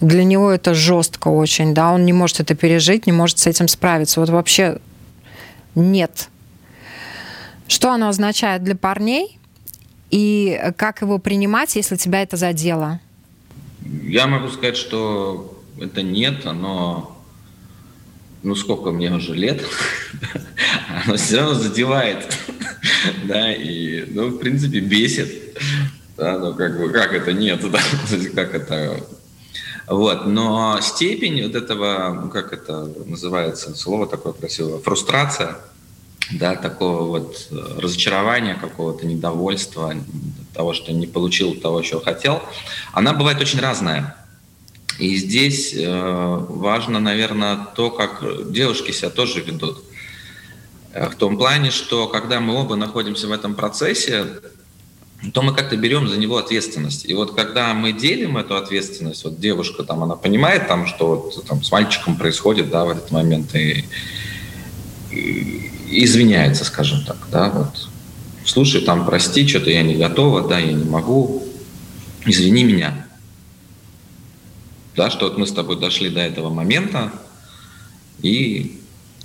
для 0.00 0.24
него 0.24 0.50
это 0.50 0.74
жестко 0.74 1.28
очень, 1.28 1.74
да, 1.74 1.92
он 1.92 2.04
не 2.04 2.12
может 2.12 2.40
это 2.40 2.54
пережить, 2.54 3.06
не 3.06 3.12
может 3.12 3.38
с 3.38 3.46
этим 3.46 3.68
справиться. 3.68 4.20
Вот 4.20 4.28
вообще 4.28 4.78
нет 5.74 6.28
что 7.72 7.90
оно 7.90 8.08
означает 8.08 8.62
для 8.62 8.76
парней? 8.76 9.38
И 10.10 10.60
как 10.76 11.00
его 11.00 11.18
принимать, 11.18 11.74
если 11.74 11.96
тебя 11.96 12.22
это 12.22 12.36
задело? 12.36 13.00
Я 14.02 14.26
могу 14.26 14.48
сказать, 14.48 14.76
что 14.76 15.58
это 15.80 16.02
нет, 16.02 16.44
оно, 16.44 17.18
ну 18.42 18.54
сколько 18.54 18.90
мне 18.90 19.10
уже 19.10 19.34
лет, 19.34 19.62
оно 21.06 21.16
все 21.16 21.38
равно 21.38 21.54
задевает, 21.54 22.38
да, 23.24 23.50
и, 23.50 24.04
ну, 24.10 24.28
в 24.28 24.38
принципе, 24.38 24.80
бесит, 24.80 25.58
да, 26.18 26.38
ну, 26.38 26.52
как 26.52 26.78
бы, 26.78 26.90
как 26.90 27.14
это 27.14 27.32
нет, 27.32 27.62
да, 27.70 27.80
как 28.34 28.54
это, 28.54 29.00
вот, 29.88 30.26
но 30.26 30.78
степень 30.82 31.42
вот 31.42 31.54
этого, 31.54 32.20
ну, 32.22 32.28
как 32.28 32.52
это 32.52 32.84
называется, 33.06 33.74
слово 33.74 34.06
такое 34.06 34.34
красивое, 34.34 34.78
фрустрация– 34.78 35.56
да, 36.32 36.56
такого 36.56 37.04
вот 37.04 37.48
э, 37.50 37.78
разочарования, 37.78 38.54
какого-то 38.54 39.06
недовольства, 39.06 39.94
того, 40.54 40.72
что 40.74 40.92
не 40.92 41.06
получил 41.06 41.54
того, 41.54 41.82
чего 41.82 42.00
хотел, 42.00 42.42
она 42.92 43.12
бывает 43.12 43.40
очень 43.40 43.60
разная. 43.60 44.16
И 44.98 45.16
здесь 45.16 45.74
э, 45.74 46.46
важно, 46.48 47.00
наверное, 47.00 47.66
то, 47.74 47.90
как 47.90 48.52
девушки 48.52 48.92
себя 48.92 49.10
тоже 49.10 49.40
ведут. 49.40 49.82
Э, 50.92 51.08
в 51.08 51.16
том 51.16 51.36
плане, 51.36 51.70
что 51.70 52.08
когда 52.08 52.40
мы 52.40 52.54
оба 52.54 52.76
находимся 52.76 53.26
в 53.26 53.32
этом 53.32 53.54
процессе, 53.54 54.26
то 55.32 55.42
мы 55.42 55.54
как-то 55.54 55.76
берем 55.76 56.08
за 56.08 56.18
него 56.18 56.36
ответственность. 56.36 57.04
И 57.04 57.14
вот 57.14 57.34
когда 57.36 57.72
мы 57.74 57.92
делим 57.92 58.36
эту 58.36 58.56
ответственность, 58.56 59.24
вот 59.24 59.38
девушка 59.38 59.84
там, 59.84 60.02
она 60.02 60.16
понимает 60.16 60.66
там, 60.66 60.86
что 60.86 61.06
вот 61.06 61.46
там 61.46 61.62
с 61.62 61.70
мальчиком 61.70 62.16
происходит, 62.16 62.70
да, 62.70 62.84
в 62.84 62.90
этот 62.90 63.10
момент, 63.12 63.54
и, 63.54 63.84
и 65.12 65.70
извиняется, 65.92 66.64
скажем 66.64 67.04
так, 67.04 67.16
да, 67.30 67.50
вот, 67.50 67.88
слушай, 68.44 68.80
там, 68.80 69.06
прости, 69.06 69.46
что-то 69.46 69.70
я 69.70 69.82
не 69.82 69.94
готова, 69.94 70.48
да, 70.48 70.58
я 70.58 70.72
не 70.72 70.84
могу, 70.84 71.46
извини 72.24 72.64
меня. 72.64 73.06
Да, 74.96 75.10
что 75.10 75.26
вот 75.26 75.38
мы 75.38 75.46
с 75.46 75.52
тобой 75.52 75.78
дошли 75.78 76.10
до 76.10 76.20
этого 76.20 76.50
момента, 76.50 77.12
и 78.20 78.80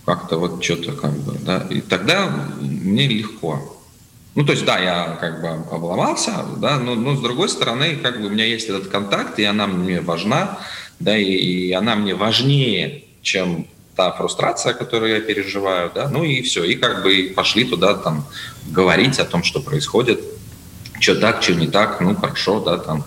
как-то 0.06 0.38
вот 0.38 0.64
что-то 0.64 0.94
как 0.94 1.18
бы, 1.20 1.38
да, 1.40 1.68
и 1.70 1.82
тогда 1.82 2.30
мне 2.62 3.08
легко. 3.08 3.78
Ну, 4.36 4.46
то 4.46 4.52
есть, 4.52 4.66
да, 4.66 4.78
я 4.80 5.18
как 5.20 5.42
бы 5.42 5.48
обломался, 5.76 6.46
да, 6.58 6.78
но, 6.80 6.96
но 6.96 7.16
с 7.16 7.22
другой 7.22 7.50
стороны, 7.50 7.96
как 7.96 8.22
бы 8.22 8.28
у 8.28 8.30
меня 8.30 8.46
есть 8.46 8.70
этот 8.70 8.88
контакт, 8.88 9.40
и 9.40 9.44
она 9.44 9.68
мне 9.68 10.00
важна, 10.00 10.60
да, 11.00 11.18
и, 11.18 11.26
и 11.26 11.72
она 11.74 11.96
мне 11.96 12.16
важнее, 12.16 13.04
чем 13.22 13.68
та 13.98 14.12
фрустрация, 14.12 14.74
которую 14.74 15.16
я 15.16 15.22
переживаю, 15.22 15.92
да, 15.94 16.08
ну 16.08 16.24
и 16.24 16.42
все, 16.44 16.64
и 16.64 16.76
как 16.76 17.04
бы 17.04 17.34
пошли 17.36 17.66
туда 17.66 17.96
там 17.96 18.26
говорить 18.68 19.20
о 19.20 19.26
том, 19.26 19.44
что 19.44 19.60
происходит, 19.60 20.22
что 21.00 21.16
так, 21.16 21.42
что 21.42 21.56
не 21.56 21.68
так, 21.68 22.00
ну 22.00 22.16
хорошо, 22.16 22.60
да, 22.60 22.78
там. 22.78 23.04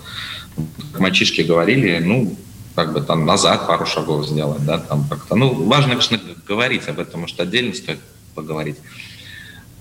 Мальчишки 0.99 1.41
говорили, 1.41 1.99
ну 1.99 2.37
как 2.75 2.91
бы 2.93 3.01
там 3.01 3.25
назад 3.25 3.67
пару 3.67 3.85
шагов 3.85 4.27
сделать, 4.27 4.65
да, 4.65 4.79
там 4.79 5.07
как-то, 5.09 5.35
ну 5.35 5.53
важно, 5.63 5.91
конечно, 5.91 6.19
говорить 6.45 6.87
об 6.89 6.99
этом, 6.99 7.21
может 7.21 7.39
отдельно 7.39 7.73
стоит 7.73 7.99
поговорить. 8.35 8.77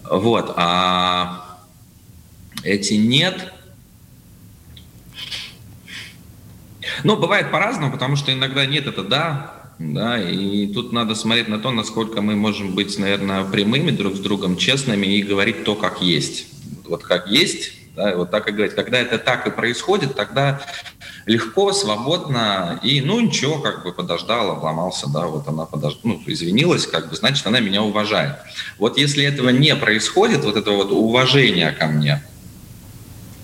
Вот, 0.08 0.54
а 0.56 1.58
эти 2.62 2.94
нет, 2.94 3.52
ну, 7.02 7.16
бывает 7.16 7.50
по-разному, 7.50 7.92
потому 7.92 8.14
что 8.16 8.32
иногда 8.32 8.64
нет, 8.64 8.86
это 8.86 9.02
да, 9.02 9.59
да, 9.80 10.20
и 10.20 10.66
тут 10.66 10.92
надо 10.92 11.14
смотреть 11.14 11.48
на 11.48 11.58
то, 11.58 11.70
насколько 11.70 12.20
мы 12.20 12.36
можем 12.36 12.74
быть, 12.74 12.98
наверное, 12.98 13.44
прямыми 13.44 13.90
друг 13.90 14.14
с 14.14 14.18
другом, 14.18 14.58
честными 14.58 15.06
и 15.06 15.22
говорить 15.22 15.64
то, 15.64 15.74
как 15.74 16.02
есть. 16.02 16.48
Вот 16.84 17.02
как 17.02 17.28
есть, 17.28 17.72
да, 17.96 18.14
вот 18.14 18.30
так 18.30 18.46
и 18.46 18.52
говорить. 18.52 18.74
Когда 18.74 18.98
это 18.98 19.16
так 19.16 19.46
и 19.46 19.50
происходит, 19.50 20.14
тогда 20.14 20.60
легко, 21.24 21.72
свободно, 21.72 22.78
и, 22.82 23.00
ну, 23.00 23.20
ничего, 23.20 23.58
как 23.58 23.82
бы 23.82 23.92
подождал, 23.92 24.50
обломался, 24.50 25.08
да, 25.08 25.26
вот 25.26 25.48
она 25.48 25.64
подож... 25.64 25.98
ну, 26.02 26.22
извинилась, 26.26 26.86
как 26.86 27.08
бы, 27.08 27.16
значит, 27.16 27.46
она 27.46 27.60
меня 27.60 27.82
уважает. 27.82 28.34
Вот 28.76 28.98
если 28.98 29.24
этого 29.24 29.48
не 29.48 29.74
происходит, 29.76 30.44
вот 30.44 30.56
этого 30.56 30.76
вот 30.76 30.92
уважения 30.92 31.70
ко 31.72 31.86
мне, 31.86 32.22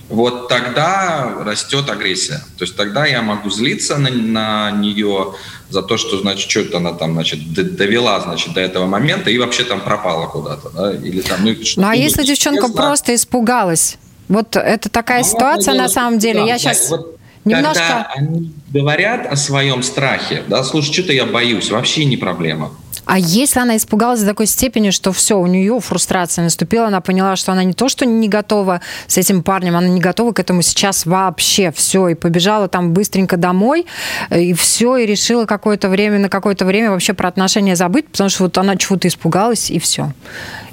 вот 0.08 0.48
тогда 0.48 1.42
растет 1.44 1.88
агрессия. 1.90 2.42
То 2.58 2.64
есть 2.64 2.76
тогда 2.76 3.06
я 3.06 3.22
могу 3.22 3.50
злиться 3.50 3.98
на, 3.98 4.10
на 4.10 4.70
нее 4.70 5.34
за 5.68 5.82
то, 5.82 5.96
что, 5.96 6.18
значит, 6.18 6.50
что-то 6.50 6.78
она 6.78 6.92
там, 6.92 7.14
значит, 7.14 7.52
довела, 7.52 8.20
значит, 8.20 8.54
до 8.54 8.60
этого 8.60 8.86
момента 8.86 9.30
и 9.30 9.38
вообще 9.38 9.64
там 9.64 9.80
пропала 9.80 10.26
куда-то, 10.26 10.70
да, 10.70 10.92
или 10.94 11.20
там... 11.20 11.44
Ну, 11.44 11.54
ну 11.76 11.88
а 11.88 11.94
если 11.94 12.24
девчонка 12.24 12.68
просто 12.68 13.14
испугалась? 13.14 13.98
Вот 14.28 14.56
это 14.56 14.88
такая 14.88 15.22
ну, 15.22 15.28
ситуация 15.28 15.74
на 15.74 15.88
самом 15.88 16.18
деле. 16.18 16.40
Да, 16.40 16.46
я 16.46 16.58
сейчас... 16.58 16.90
Вот 16.90 17.16
немножко... 17.44 17.82
Когда 17.82 18.12
они 18.16 18.52
говорят 18.70 19.26
о 19.26 19.36
своем 19.36 19.82
страхе, 19.82 20.42
да, 20.48 20.64
слушай, 20.64 20.92
что-то 20.92 21.12
я 21.12 21.26
боюсь, 21.26 21.70
вообще 21.70 22.04
не 22.04 22.16
проблема. 22.16 22.72
А 23.06 23.18
если 23.18 23.60
она 23.60 23.76
испугалась 23.76 24.20
до 24.20 24.26
такой 24.26 24.46
степени, 24.46 24.90
что 24.90 25.12
все, 25.12 25.38
у 25.38 25.46
нее 25.46 25.78
фрустрация 25.80 26.42
наступила, 26.42 26.88
она 26.88 27.00
поняла, 27.00 27.36
что 27.36 27.52
она 27.52 27.62
не 27.62 27.72
то, 27.72 27.88
что 27.88 28.04
не 28.04 28.28
готова 28.28 28.80
с 29.06 29.16
этим 29.16 29.44
парнем, 29.44 29.76
она 29.76 29.86
не 29.86 30.00
готова 30.00 30.32
к 30.32 30.40
этому 30.40 30.62
сейчас 30.62 31.06
вообще, 31.06 31.70
все, 31.70 32.08
и 32.08 32.14
побежала 32.14 32.66
там 32.66 32.92
быстренько 32.92 33.36
домой, 33.36 33.86
и 34.30 34.52
все, 34.54 34.96
и 34.96 35.06
решила 35.06 35.46
какое-то 35.46 35.88
время, 35.88 36.18
на 36.18 36.28
какое-то 36.28 36.64
время 36.64 36.90
вообще 36.90 37.14
про 37.14 37.28
отношения 37.28 37.76
забыть, 37.76 38.08
потому 38.08 38.28
что 38.28 38.42
вот 38.42 38.58
она 38.58 38.76
чего-то 38.76 39.06
испугалась, 39.06 39.70
и 39.70 39.78
все. 39.78 40.12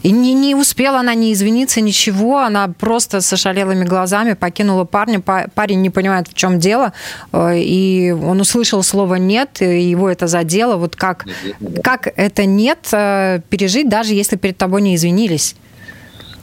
И 0.03 0.11
не, 0.11 0.33
не 0.33 0.53
успела 0.53 0.99
она 0.99 1.15
не 1.15 1.31
извиниться, 1.31 1.81
ничего, 1.81 2.39
она 2.39 2.67
просто 2.67 3.21
с 3.21 3.33
ошалелыми 3.33 3.85
глазами 3.85 4.33
покинула 4.33 4.83
парня, 4.83 5.21
парень 5.21 5.81
не 5.81 5.89
понимает, 5.89 6.27
в 6.27 6.33
чем 6.33 6.59
дело, 6.59 6.91
э, 7.31 7.59
и 7.59 8.11
он 8.11 8.41
услышал 8.41 8.83
слово 8.83 9.15
«нет», 9.15 9.61
и 9.61 9.81
его 9.81 10.09
это 10.09 10.27
задело, 10.27 10.75
вот 10.75 10.97
как, 10.97 11.25
как 11.81 12.11
это 12.15 12.45
«нет» 12.45 12.79
э, 12.91 13.39
пережить, 13.49 13.87
даже 13.87 14.13
если 14.13 14.35
перед 14.35 14.57
тобой 14.57 14.81
не 14.81 14.95
извинились. 14.95 15.55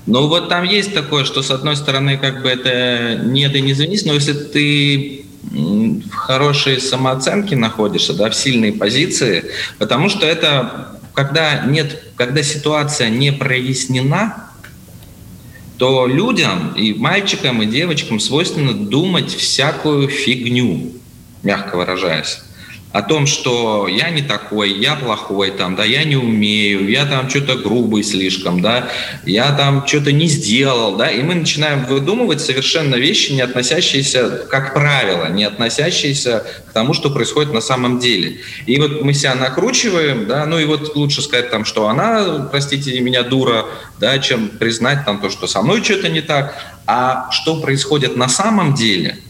Ну 0.07 0.27
вот 0.29 0.49
там 0.49 0.65
есть 0.65 0.95
такое, 0.95 1.25
что 1.25 1.43
с 1.43 1.51
одной 1.51 1.77
стороны 1.77 2.17
как 2.17 2.43
бы 2.43 2.49
это 2.49 3.21
нет 3.23 3.55
и 3.55 3.61
не 3.61 3.73
извинись, 3.73 4.07
но 4.07 4.15
если 4.15 4.33
ты 4.33 5.27
в 5.43 6.15
хорошей 6.15 6.81
самооценке 6.81 7.57
находишься, 7.57 8.15
да, 8.15 8.31
в 8.31 8.35
сильной 8.35 8.73
позиции, 8.73 9.45
потому 9.79 10.09
что 10.09 10.27
это 10.27 11.00
когда 11.21 11.67
нет, 11.67 12.03
когда 12.17 12.43
ситуация 12.43 13.11
не 13.11 13.31
прояснена, 13.31 14.49
то 15.77 16.07
людям, 16.07 16.73
и 16.73 16.95
мальчикам, 16.95 17.61
и 17.61 17.67
девочкам 17.67 18.21
свойственно 18.21 18.73
думать 18.73 19.31
всякую 19.35 20.09
фигню, 20.09 20.93
мягко 21.43 21.77
выражаясь 21.77 22.39
о 22.93 23.03
том, 23.03 23.27
что 23.27 23.87
я 23.87 24.11
не 24.11 24.23
такой, 24.23 24.73
я 24.73 24.97
плохой, 24.97 25.53
там, 25.53 25.77
да, 25.77 25.85
я 25.85 26.03
не 26.03 26.17
умею, 26.17 26.89
я 26.89 27.07
там 27.07 27.31
что-то 27.31 27.55
грубый 27.55 28.03
слишком, 28.03 28.61
да, 28.61 28.89
я 29.25 29.53
там 29.53 29.87
что-то 29.87 30.11
не 30.11 30.27
сделал, 30.27 30.97
да, 30.97 31.09
и 31.09 31.23
мы 31.23 31.37
начинаем 31.37 31.85
выдумывать 31.85 32.41
совершенно 32.41 32.97
вещи, 32.97 33.33
не 33.33 33.43
относящиеся, 33.43 34.45
как 34.51 34.75
правило, 34.75 35.31
не 35.31 35.45
относящиеся 35.45 36.45
к 36.67 36.73
тому, 36.73 36.93
что 36.93 37.11
происходит 37.11 37.53
на 37.53 37.61
самом 37.61 38.01
деле. 38.01 38.41
И 38.67 38.77
вот 38.81 39.03
мы 39.03 39.15
себя 39.15 39.37
накручиваем, 39.37 40.27
да, 40.27 40.45
ну 40.47 40.59
и 40.59 40.65
вот 40.65 40.97
лучше 40.97 41.23
сказать 41.23 41.51
там, 41.51 41.65
что 41.65 41.89
она, 41.89 42.49
простите 42.51 42.99
меня, 43.01 43.23
дура, 43.23 43.67
да, 44.01 44.19
чем 44.19 44.49
признать 44.49 45.05
там 45.05 45.21
то, 45.21 45.31
что 45.31 45.47
со 45.47 45.63
мной 45.63 45.85
что-то 45.85 46.09
не 46.09 46.23
так, 46.23 46.57
а 46.89 47.31
что 47.31 47.61
происходит 47.61 48.17
на 48.17 48.29
самом 48.29 48.75
деле– 48.75 49.17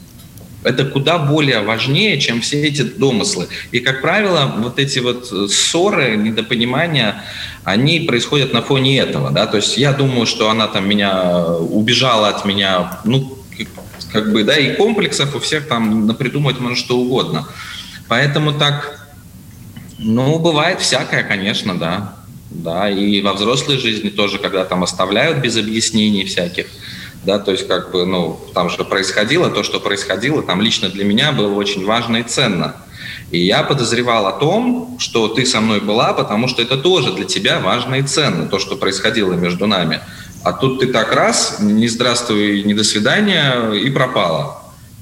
это 0.62 0.84
куда 0.84 1.18
более 1.18 1.60
важнее, 1.60 2.20
чем 2.20 2.40
все 2.40 2.62
эти 2.62 2.82
домыслы. 2.82 3.48
И, 3.72 3.80
как 3.80 4.02
правило, 4.02 4.54
вот 4.58 4.78
эти 4.78 4.98
вот 4.98 5.26
ссоры, 5.50 6.16
недопонимания, 6.16 7.24
они 7.64 8.00
происходят 8.00 8.52
на 8.52 8.62
фоне 8.62 8.98
этого. 8.98 9.30
Да? 9.30 9.46
То 9.46 9.56
есть 9.56 9.78
я 9.78 9.92
думаю, 9.92 10.26
что 10.26 10.50
она 10.50 10.66
там 10.66 10.88
меня 10.88 11.44
убежала 11.56 12.28
от 12.28 12.44
меня, 12.44 13.00
ну, 13.04 13.38
как 14.12 14.32
бы, 14.32 14.44
да, 14.44 14.56
и 14.56 14.74
комплексов 14.74 15.34
у 15.34 15.40
всех 15.40 15.68
там 15.68 16.06
напридумывать 16.06 16.58
можно 16.58 16.76
что 16.76 16.98
угодно. 16.98 17.46
Поэтому 18.08 18.52
так, 18.52 19.08
ну, 19.98 20.38
бывает 20.38 20.80
всякое, 20.80 21.22
конечно, 21.22 21.78
да. 21.78 22.16
Да, 22.50 22.90
и 22.90 23.22
во 23.22 23.34
взрослой 23.34 23.78
жизни 23.78 24.08
тоже, 24.08 24.38
когда 24.38 24.64
там 24.64 24.82
оставляют 24.82 25.38
без 25.38 25.56
объяснений 25.56 26.24
всяких, 26.24 26.66
да, 27.24 27.38
то 27.38 27.52
есть 27.52 27.68
как 27.68 27.90
бы, 27.90 28.06
ну, 28.06 28.40
там 28.54 28.70
же 28.70 28.84
происходило 28.84 29.50
то, 29.50 29.62
что 29.62 29.80
происходило, 29.80 30.42
там 30.42 30.60
лично 30.60 30.88
для 30.88 31.04
меня 31.04 31.32
было 31.32 31.54
очень 31.54 31.84
важно 31.84 32.18
и 32.18 32.22
ценно. 32.22 32.76
И 33.30 33.38
я 33.38 33.62
подозревал 33.62 34.26
о 34.26 34.32
том, 34.32 34.96
что 34.98 35.28
ты 35.28 35.46
со 35.46 35.60
мной 35.60 35.80
была, 35.80 36.12
потому 36.12 36.48
что 36.48 36.62
это 36.62 36.76
тоже 36.76 37.12
для 37.12 37.24
тебя 37.24 37.60
важно 37.60 37.96
и 37.96 38.02
ценно, 38.02 38.46
то, 38.46 38.58
что 38.58 38.76
происходило 38.76 39.34
между 39.34 39.66
нами. 39.66 40.00
А 40.42 40.52
тут 40.52 40.80
ты 40.80 40.86
так 40.86 41.12
раз, 41.14 41.58
не 41.60 41.88
здравствуй, 41.88 42.62
не 42.62 42.74
до 42.74 42.82
свидания, 42.82 43.72
и 43.72 43.90
пропала. 43.90 44.60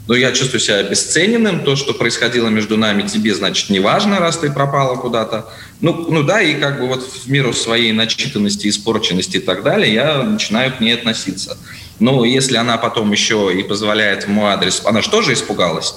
Но 0.09 0.14
я 0.14 0.33
чувствую 0.33 0.61
себя 0.61 0.78
обесцененным, 0.78 1.64
то, 1.64 1.76
что 1.76 1.92
происходило 1.92 2.48
между 2.48 2.76
нами, 2.76 3.07
тебе, 3.07 3.35
значит, 3.35 3.68
не 3.70 3.78
важно, 3.78 4.18
раз 4.18 4.38
ты 4.38 4.50
пропала 4.50 4.96
куда-то. 4.96 5.46
Ну, 5.81 6.07
ну 6.09 6.22
да, 6.22 6.40
и 6.40 6.54
как 6.54 6.81
бы 6.81 6.88
вот 6.88 7.02
в 7.02 7.31
меру 7.31 7.52
своей 7.52 7.92
начитанности, 7.92 8.68
испорченности 8.68 9.37
и 9.37 9.40
так 9.40 9.62
далее, 9.62 9.92
я 9.92 10.22
начинаю 10.22 10.72
к 10.72 10.81
ней 10.81 10.94
относиться. 10.94 11.59
Ну, 12.00 12.24
если 12.24 12.56
она 12.56 12.78
потом 12.78 13.11
еще 13.12 13.52
и 13.52 13.62
позволяет 13.62 14.28
мой 14.28 14.52
адрес, 14.52 14.82
она 14.84 15.02
же 15.02 15.11
тоже 15.11 15.32
испугалась, 15.32 15.94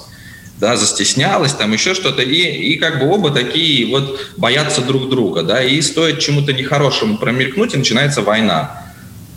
да, 0.58 0.76
застеснялась, 0.76 1.52
там 1.52 1.72
еще 1.72 1.94
что-то, 1.94 2.22
и, 2.22 2.72
и 2.72 2.76
как 2.76 2.98
бы 2.98 3.08
оба 3.08 3.30
такие 3.30 3.86
вот 3.86 4.32
боятся 4.36 4.82
друг 4.82 5.08
друга, 5.08 5.42
да, 5.42 5.62
и 5.62 5.80
стоит 5.80 6.18
чему-то 6.18 6.52
нехорошему 6.52 7.18
промелькнуть, 7.18 7.74
и 7.74 7.78
начинается 7.78 8.22
война. 8.22 8.82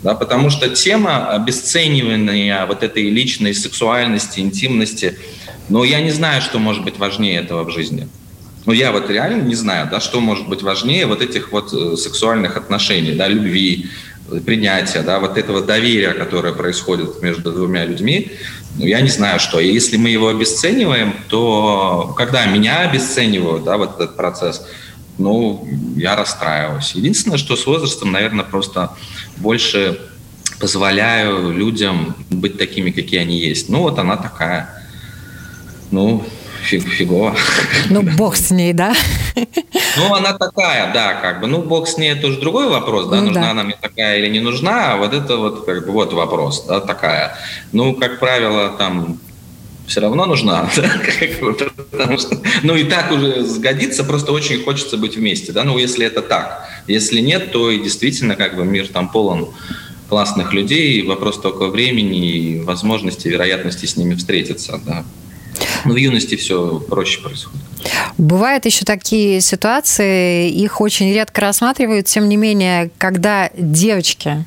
Да, 0.02 0.14
потому 0.14 0.50
что 0.50 0.68
тема 0.68 1.30
обесценивания 1.30 2.64
вот 2.66 2.82
этой 2.82 3.10
личной 3.10 3.54
сексуальности, 3.54 4.40
интимности, 4.40 5.18
ну, 5.68 5.82
я 5.84 6.00
не 6.00 6.10
знаю, 6.10 6.42
что 6.42 6.58
может 6.58 6.84
быть 6.84 6.98
важнее 6.98 7.40
этого 7.40 7.64
в 7.64 7.70
жизни. 7.70 8.08
Ну, 8.66 8.72
я 8.72 8.92
вот 8.92 9.08
реально 9.10 9.42
не 9.42 9.54
знаю, 9.54 9.88
да, 9.90 10.00
что 10.00 10.20
может 10.20 10.48
быть 10.48 10.62
важнее 10.62 11.06
вот 11.06 11.22
этих 11.22 11.52
вот 11.52 11.72
э, 11.72 11.96
сексуальных 11.96 12.56
отношений, 12.56 13.12
да, 13.12 13.28
любви, 13.28 13.86
принятия, 14.44 15.02
да, 15.02 15.20
вот 15.20 15.38
этого 15.38 15.62
доверия, 15.62 16.12
которое 16.12 16.52
происходит 16.52 17.22
между 17.22 17.52
двумя 17.52 17.84
людьми, 17.84 18.32
ну, 18.78 18.86
я 18.86 19.00
не 19.00 19.08
знаю, 19.08 19.40
что. 19.40 19.58
И 19.60 19.72
если 19.72 19.96
мы 19.96 20.10
его 20.10 20.28
обесцениваем, 20.28 21.14
то 21.28 22.14
когда 22.16 22.44
меня 22.46 22.80
обесценивают, 22.80 23.64
да, 23.64 23.76
вот 23.76 23.94
этот 23.96 24.16
процесс, 24.16 24.66
ну, 25.18 25.66
я 25.96 26.14
расстраиваюсь. 26.14 26.92
Единственное, 26.92 27.38
что 27.38 27.56
с 27.56 27.66
возрастом, 27.66 28.12
наверное, 28.12 28.44
просто 28.44 28.92
больше 29.36 29.98
позволяю 30.60 31.52
людям 31.52 32.16
быть 32.30 32.58
такими, 32.58 32.90
какие 32.90 33.20
они 33.20 33.38
есть. 33.38 33.68
Ну, 33.68 33.80
вот 33.80 33.98
она 33.98 34.16
такая. 34.16 34.68
Ну, 35.90 36.24
фиг, 36.66 36.88
фигово. 36.88 37.34
Ну, 37.90 38.02
бог 38.02 38.36
с 38.36 38.50
ней, 38.50 38.72
да? 38.72 38.94
Ну, 39.96 40.14
она 40.14 40.32
такая, 40.32 40.92
да, 40.92 41.14
как 41.14 41.40
бы. 41.40 41.46
Ну, 41.46 41.62
бог 41.62 41.88
с 41.88 41.96
ней 41.96 42.12
это 42.12 42.26
уже 42.26 42.40
другой 42.40 42.68
вопрос, 42.68 43.08
да, 43.08 43.16
ну, 43.16 43.26
нужна 43.26 43.42
да. 43.42 43.50
она 43.50 43.62
мне 43.62 43.76
такая 43.80 44.18
или 44.18 44.28
не 44.28 44.40
нужна, 44.40 44.94
а 44.94 44.96
вот 44.96 45.14
это 45.14 45.36
вот, 45.36 45.64
как 45.64 45.86
бы, 45.86 45.92
вот 45.92 46.12
вопрос, 46.12 46.66
да, 46.66 46.80
такая. 46.80 47.36
Ну, 47.72 47.94
как 47.94 48.18
правило, 48.18 48.70
там, 48.76 49.18
все 49.86 50.00
равно 50.00 50.26
нужна, 50.26 50.68
да, 50.76 50.82
как 50.82 51.40
бы, 51.40 51.52
потому 51.52 52.18
что, 52.18 52.40
ну, 52.62 52.74
и 52.74 52.84
так 52.84 53.12
уже 53.12 53.44
сгодится, 53.44 54.04
просто 54.04 54.32
очень 54.32 54.62
хочется 54.62 54.96
быть 54.96 55.16
вместе, 55.16 55.52
да, 55.52 55.64
ну, 55.64 55.78
если 55.78 56.04
это 56.06 56.22
так. 56.22 56.68
Если 56.86 57.20
нет, 57.20 57.52
то 57.52 57.70
и 57.70 57.78
действительно, 57.78 58.34
как 58.36 58.56
бы, 58.56 58.64
мир 58.64 58.88
там 58.88 59.08
полон 59.08 59.50
классных 60.08 60.52
людей, 60.52 61.02
вопрос 61.02 61.40
только 61.40 61.66
времени 61.66 62.30
и 62.30 62.60
возможности, 62.60 63.28
вероятности 63.28 63.86
с 63.86 63.96
ними 63.96 64.14
встретиться, 64.14 64.80
да. 64.84 65.04
Но 65.86 65.94
в 65.94 65.96
юности 65.96 66.36
все 66.36 66.80
проще 66.80 67.20
происходит. 67.20 67.60
Бывают 68.18 68.64
еще 68.64 68.84
такие 68.84 69.40
ситуации, 69.40 70.50
их 70.50 70.80
очень 70.80 71.12
редко 71.12 71.40
рассматривают, 71.40 72.06
тем 72.06 72.28
не 72.28 72.36
менее, 72.36 72.90
когда 72.98 73.50
девочки 73.56 74.44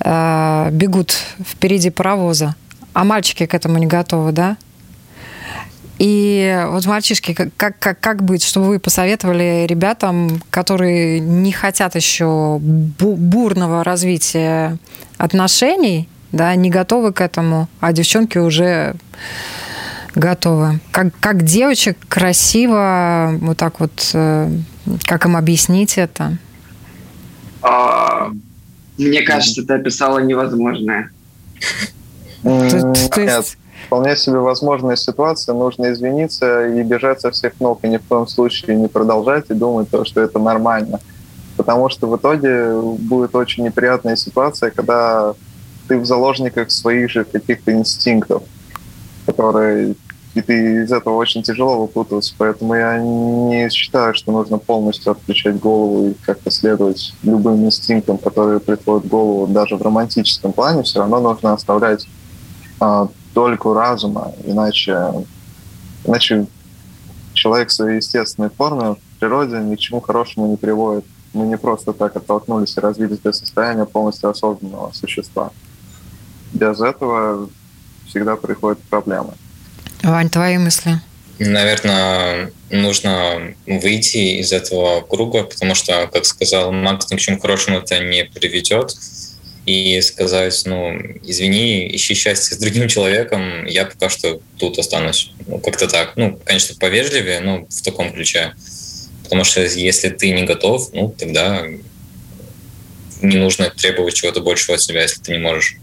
э, 0.00 0.68
бегут 0.72 1.16
впереди 1.46 1.90
паровоза, 1.90 2.56
а 2.92 3.04
мальчики 3.04 3.46
к 3.46 3.54
этому 3.54 3.78
не 3.78 3.86
готовы, 3.86 4.32
да? 4.32 4.56
И 5.98 6.64
вот 6.70 6.86
мальчишки, 6.86 7.34
как, 7.34 7.76
как, 7.78 8.00
как 8.00 8.24
быть, 8.24 8.42
чтобы 8.42 8.66
вы 8.66 8.80
посоветовали 8.80 9.64
ребятам, 9.68 10.42
которые 10.50 11.20
не 11.20 11.52
хотят 11.52 11.94
еще 11.94 12.58
бурного 12.60 13.84
развития 13.84 14.78
отношений, 15.18 16.08
да, 16.32 16.52
не 16.56 16.68
готовы 16.68 17.12
к 17.12 17.20
этому, 17.20 17.68
а 17.80 17.92
девчонки 17.92 18.38
уже 18.38 18.96
готовы. 20.14 20.80
Как, 20.90 21.08
как 21.20 21.42
девочек 21.42 21.98
красиво, 22.08 23.34
вот 23.40 23.56
так 23.56 23.80
вот, 23.80 24.10
э, 24.14 24.50
как 25.04 25.26
им 25.26 25.36
объяснить 25.36 25.98
это? 25.98 26.38
А, 27.62 28.30
мне 28.98 29.22
кажется, 29.22 29.64
ты 29.64 29.74
описала 29.74 30.18
невозможное. 30.18 31.10
Нет, 32.42 33.56
вполне 33.86 34.16
себе 34.16 34.38
возможная 34.38 34.96
ситуация, 34.96 35.54
нужно 35.54 35.92
извиниться 35.92 36.66
и 36.66 36.82
бежать 36.82 37.20
со 37.20 37.30
всех 37.30 37.58
ног, 37.60 37.80
и 37.82 37.88
ни 37.88 37.96
в 37.96 38.02
коем 38.02 38.26
случае 38.26 38.76
не 38.76 38.88
продолжать 38.88 39.46
и 39.50 39.54
думать, 39.54 39.88
что 40.04 40.20
это 40.20 40.38
нормально. 40.38 41.00
Потому 41.56 41.88
что 41.88 42.08
в 42.08 42.16
итоге 42.16 42.78
будет 42.80 43.34
очень 43.34 43.64
неприятная 43.64 44.16
ситуация, 44.16 44.70
когда 44.70 45.34
ты 45.88 45.98
в 45.98 46.04
заложниках 46.04 46.70
своих 46.70 47.10
же 47.10 47.24
каких-то 47.24 47.72
инстинктов, 47.72 48.42
которые 49.26 49.94
и 50.34 50.42
ты 50.42 50.82
из 50.82 50.92
этого 50.92 51.14
очень 51.14 51.42
тяжело 51.42 51.82
выпутываться. 51.82 52.34
Поэтому 52.36 52.74
я 52.74 52.98
не 52.98 53.68
считаю, 53.70 54.14
что 54.14 54.32
нужно 54.32 54.58
полностью 54.58 55.12
отключать 55.12 55.58
голову 55.60 56.08
и 56.08 56.14
как-то 56.14 56.50
следовать 56.50 57.14
любым 57.22 57.64
инстинктам, 57.64 58.18
которые 58.18 58.58
приходят 58.58 59.04
в 59.04 59.08
голову 59.08 59.46
даже 59.46 59.76
в 59.76 59.82
романтическом 59.82 60.52
плане. 60.52 60.82
Все 60.82 60.98
равно 60.98 61.20
нужно 61.20 61.52
оставлять 61.52 62.06
а, 62.80 63.08
только 63.32 63.72
разума, 63.72 64.32
иначе, 64.44 65.12
иначе 66.04 66.46
человек 67.32 67.68
в 67.68 67.72
своей 67.72 67.96
естественной 67.96 68.50
форме 68.50 68.94
в 68.94 69.20
природе 69.20 69.58
ни 69.58 69.76
к 69.76 69.78
чему 69.78 70.00
хорошему 70.00 70.48
не 70.48 70.56
приводит. 70.56 71.04
Мы 71.32 71.46
не 71.46 71.56
просто 71.56 71.92
так 71.92 72.16
оттолкнулись 72.16 72.76
и 72.76 72.80
развились 72.80 73.18
до 73.18 73.32
состояния 73.32 73.84
полностью 73.84 74.30
осознанного 74.30 74.92
существа. 74.92 75.50
Без 76.52 76.80
этого 76.80 77.48
всегда 78.06 78.36
приходят 78.36 78.80
проблемы. 78.82 79.34
Вань, 80.04 80.28
твои 80.28 80.58
мысли? 80.58 81.00
Наверное, 81.38 82.52
нужно 82.70 83.54
выйти 83.66 84.38
из 84.40 84.52
этого 84.52 85.00
круга, 85.00 85.44
потому 85.44 85.74
что, 85.74 86.06
как 86.12 86.26
сказал 86.26 86.70
Макс, 86.72 87.10
ни 87.10 87.16
к 87.16 87.20
чему 87.20 87.40
хорошему 87.40 87.78
это 87.78 87.98
не 87.98 88.24
приведет. 88.24 88.94
И 89.66 89.98
сказать, 90.02 90.62
ну, 90.66 90.94
извини, 91.22 91.88
ищи 91.96 92.14
счастье 92.14 92.54
с 92.54 92.60
другим 92.60 92.86
человеком, 92.86 93.64
я 93.64 93.86
пока 93.86 94.10
что 94.10 94.40
тут 94.58 94.78
останусь. 94.78 95.32
Ну, 95.46 95.58
как-то 95.58 95.88
так. 95.88 96.12
Ну, 96.16 96.38
конечно, 96.44 96.76
повежливее, 96.78 97.40
но 97.40 97.64
в 97.64 97.82
таком 97.82 98.12
ключе. 98.12 98.52
Потому 99.22 99.44
что 99.44 99.62
если 99.62 100.10
ты 100.10 100.32
не 100.32 100.42
готов, 100.42 100.92
ну, 100.92 101.08
тогда 101.08 101.66
не 103.22 103.36
нужно 103.38 103.70
требовать 103.70 104.14
чего-то 104.14 104.42
большего 104.42 104.74
от 104.74 104.82
себя, 104.82 105.00
если 105.00 105.22
ты 105.22 105.32
не 105.32 105.38
можешь. 105.38 105.78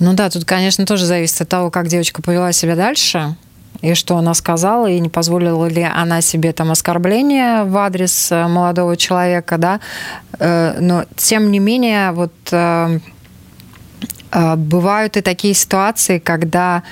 Ну 0.00 0.14
да, 0.14 0.30
тут, 0.30 0.46
конечно, 0.46 0.86
тоже 0.86 1.04
зависит 1.04 1.42
от 1.42 1.48
того, 1.50 1.70
как 1.70 1.86
девочка 1.86 2.22
повела 2.22 2.52
себя 2.52 2.74
дальше, 2.74 3.36
и 3.82 3.92
что 3.92 4.16
она 4.16 4.32
сказала, 4.32 4.86
и 4.90 4.98
не 4.98 5.10
позволила 5.10 5.66
ли 5.66 5.82
она 5.82 6.22
себе 6.22 6.52
там 6.54 6.70
оскорбление 6.70 7.64
в 7.64 7.76
адрес 7.76 8.32
э, 8.32 8.48
молодого 8.48 8.96
человека, 8.96 9.58
да. 9.58 9.80
Э, 10.38 10.78
но, 10.80 11.04
тем 11.16 11.50
не 11.50 11.58
менее, 11.58 12.12
вот 12.12 12.32
э, 12.50 12.98
бывают 14.56 15.18
и 15.18 15.20
такие 15.20 15.52
ситуации, 15.52 16.18
когда 16.18 16.82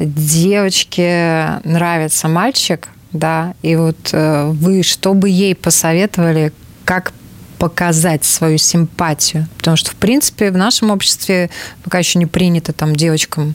девочке 0.00 1.60
нравится 1.62 2.26
мальчик, 2.26 2.88
да, 3.12 3.54
и 3.62 3.76
вот 3.76 4.12
вы 4.12 4.82
что 4.82 5.14
бы 5.14 5.28
ей 5.28 5.54
посоветовали, 5.54 6.52
как 6.84 7.12
показать 7.58 8.24
свою 8.24 8.58
симпатию. 8.58 9.46
Потому 9.58 9.76
что, 9.76 9.90
в 9.90 9.96
принципе, 9.96 10.50
в 10.50 10.56
нашем 10.56 10.90
обществе 10.90 11.50
пока 11.82 11.98
еще 11.98 12.18
не 12.18 12.26
принято 12.26 12.72
там 12.72 12.94
девочкам 12.94 13.54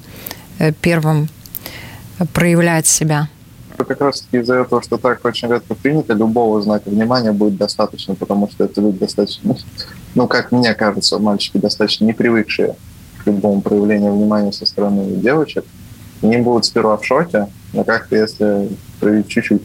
э, 0.60 0.72
первым 0.74 1.30
проявлять 2.34 2.88
себя. 2.88 3.30
Как 3.76 4.00
раз 4.02 4.28
из-за 4.32 4.56
этого, 4.56 4.82
что 4.84 4.98
так 4.98 5.26
очень 5.26 5.50
редко 5.50 5.74
принято, 5.74 6.14
любого 6.14 6.62
знака 6.62 6.90
внимания 6.90 7.32
будет 7.32 7.58
достаточно, 7.58 8.16
потому 8.16 8.50
что 8.50 8.66
это 8.66 8.80
люди 8.82 9.00
достаточно, 9.00 9.56
ну, 10.16 10.28
как 10.28 10.52
мне 10.52 10.74
кажется, 10.74 11.18
мальчики 11.18 11.58
достаточно 11.58 12.06
не 12.06 12.14
привыкшие 12.14 12.76
к 13.24 13.28
любому 13.28 13.62
проявлению 13.62 14.14
внимания 14.14 14.52
со 14.52 14.66
стороны 14.66 15.16
девочек. 15.16 15.66
Они 16.22 16.38
будут 16.38 16.66
сперва 16.66 16.98
в 16.98 17.06
шоке, 17.06 17.48
но 17.74 17.84
как-то 17.84 18.16
если 18.16 18.70
проявить 19.00 19.28
чуть-чуть, 19.28 19.62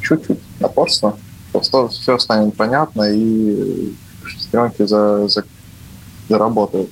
чуть-чуть 0.00 0.38
напорство, 0.60 1.16
все 1.60 2.18
станет 2.18 2.56
понятно, 2.56 3.04
и 3.12 3.92
шестеренки 4.24 4.86
за, 4.86 5.28
за, 5.28 5.44
заработают. 6.28 6.90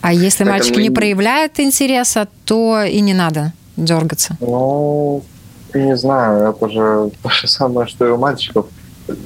А 0.00 0.12
если 0.12 0.44
Поэтому 0.44 0.50
мальчик 0.50 0.76
не 0.76 0.90
проявляет 0.90 1.58
интереса, 1.60 2.28
то 2.44 2.82
и 2.82 3.00
не 3.00 3.14
надо 3.14 3.52
дергаться? 3.76 4.36
Ну, 4.40 5.22
не 5.74 5.96
знаю, 5.96 6.50
это 6.50 6.68
же 6.68 7.10
то 7.22 7.30
же 7.30 7.48
самое, 7.48 7.86
что 7.86 8.06
и 8.06 8.10
у 8.10 8.16
мальчиков. 8.16 8.66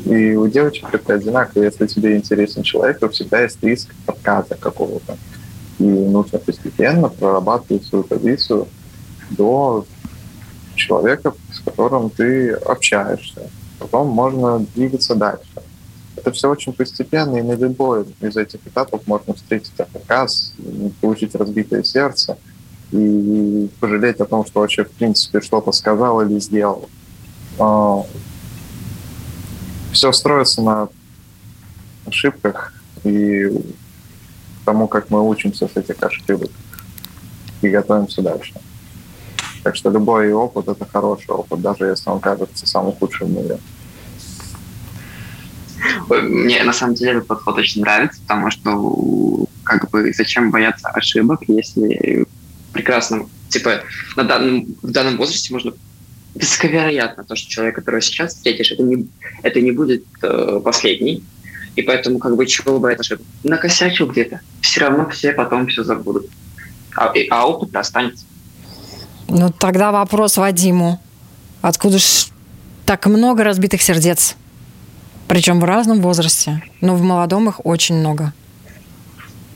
И 0.04 0.34
у 0.36 0.46
девочек 0.46 0.86
это 0.92 1.14
одинаково. 1.14 1.64
Если 1.64 1.86
тебе 1.86 2.16
интересен 2.16 2.62
человек, 2.62 3.00
то 3.00 3.08
всегда 3.08 3.42
есть 3.42 3.62
риск 3.62 3.92
отказа 4.06 4.54
какого-то. 4.54 5.16
И 5.80 5.84
нужно 5.84 6.38
постепенно 6.38 7.08
прорабатывать 7.08 7.84
свою 7.86 8.04
позицию 8.04 8.68
до 9.30 9.84
человека, 10.76 11.34
с 11.52 11.58
которым 11.60 12.10
ты 12.10 12.52
общаешься 12.52 13.50
потом 13.82 14.08
можно 14.08 14.60
двигаться 14.74 15.14
дальше. 15.14 15.62
Это 16.16 16.30
все 16.32 16.50
очень 16.50 16.72
постепенно, 16.72 17.36
и 17.36 17.42
на 17.42 17.52
любой 17.52 18.06
из 18.20 18.36
этих 18.36 18.66
этапов 18.66 19.06
можно 19.06 19.34
встретить 19.34 19.78
отказ, 19.78 20.54
получить 21.00 21.34
разбитое 21.34 21.82
сердце 21.82 22.38
и 22.92 23.70
пожалеть 23.80 24.20
о 24.20 24.26
том, 24.26 24.46
что 24.46 24.60
вообще 24.60 24.84
в 24.84 24.90
принципе 24.90 25.40
что-то 25.40 25.72
сказал 25.72 26.20
или 26.20 26.38
сделал. 26.38 26.88
А, 27.58 28.02
все 29.92 30.12
строится 30.12 30.62
на 30.62 30.88
ошибках 32.06 32.74
и 33.04 33.50
тому, 34.64 34.88
как 34.88 35.10
мы 35.10 35.26
учимся 35.26 35.68
с 35.68 35.76
этих 35.76 36.02
ошибок 36.02 36.50
и 37.62 37.68
готовимся 37.68 38.22
дальше. 38.22 38.54
Так 39.62 39.76
что 39.76 39.90
любой 39.90 40.32
опыт— 40.32 40.68
это 40.68 40.86
хороший 40.90 41.30
опыт, 41.30 41.60
даже 41.60 41.84
если 41.84 42.10
он 42.10 42.20
кажется 42.20 42.66
самым 42.66 42.92
худшим 42.92 43.28
в 43.28 43.30
мире. 43.30 43.58
Мне 46.08 46.62
на 46.64 46.72
самом 46.72 46.94
деле 46.94 47.12
этот 47.12 47.26
подход 47.26 47.58
очень 47.58 47.80
нравится, 47.80 48.20
потому 48.22 48.50
что 48.50 49.46
как 49.64 49.90
бы 49.90 50.12
зачем 50.12 50.50
бояться 50.50 50.88
ошибок, 50.88 51.40
если 51.48 52.26
прекрасно, 52.72 53.28
типа 53.48 53.82
на 54.16 54.24
данном, 54.24 54.66
в 54.82 54.90
данном 54.90 55.16
возрасте 55.16 55.52
можно 55.52 55.72
высоковероятно 56.34 57.24
то, 57.24 57.36
что 57.36 57.50
человек, 57.50 57.76
которого 57.76 58.00
сейчас 58.00 58.34
встретишь, 58.34 58.72
это 58.72 58.82
не, 58.82 59.08
это 59.42 59.60
не 59.60 59.72
будет 59.72 60.04
э, 60.22 60.60
последний. 60.64 61.22
И 61.76 61.82
поэтому 61.82 62.18
как 62.18 62.36
бы 62.36 62.46
чего 62.46 62.78
бояться 62.78 63.14
ошибок? 63.14 63.26
Накосячил 63.44 64.06
где-то. 64.06 64.40
Все 64.60 64.80
равно 64.80 65.08
все 65.08 65.32
потом 65.32 65.66
все 65.68 65.84
забудут. 65.84 66.26
А, 66.96 67.12
а 67.30 67.48
опыт 67.48 67.74
останется. 67.76 68.24
Ну, 69.34 69.50
тогда 69.50 69.92
вопрос 69.92 70.36
Вадиму. 70.36 71.00
Откуда 71.62 71.98
ж 71.98 72.26
так 72.84 73.06
много 73.06 73.44
разбитых 73.44 73.80
сердец? 73.80 74.36
Причем 75.26 75.58
в 75.58 75.64
разном 75.64 76.02
возрасте. 76.02 76.62
Но 76.82 76.94
в 76.94 77.00
молодом 77.00 77.48
их 77.48 77.64
очень 77.64 77.94
много. 77.94 78.34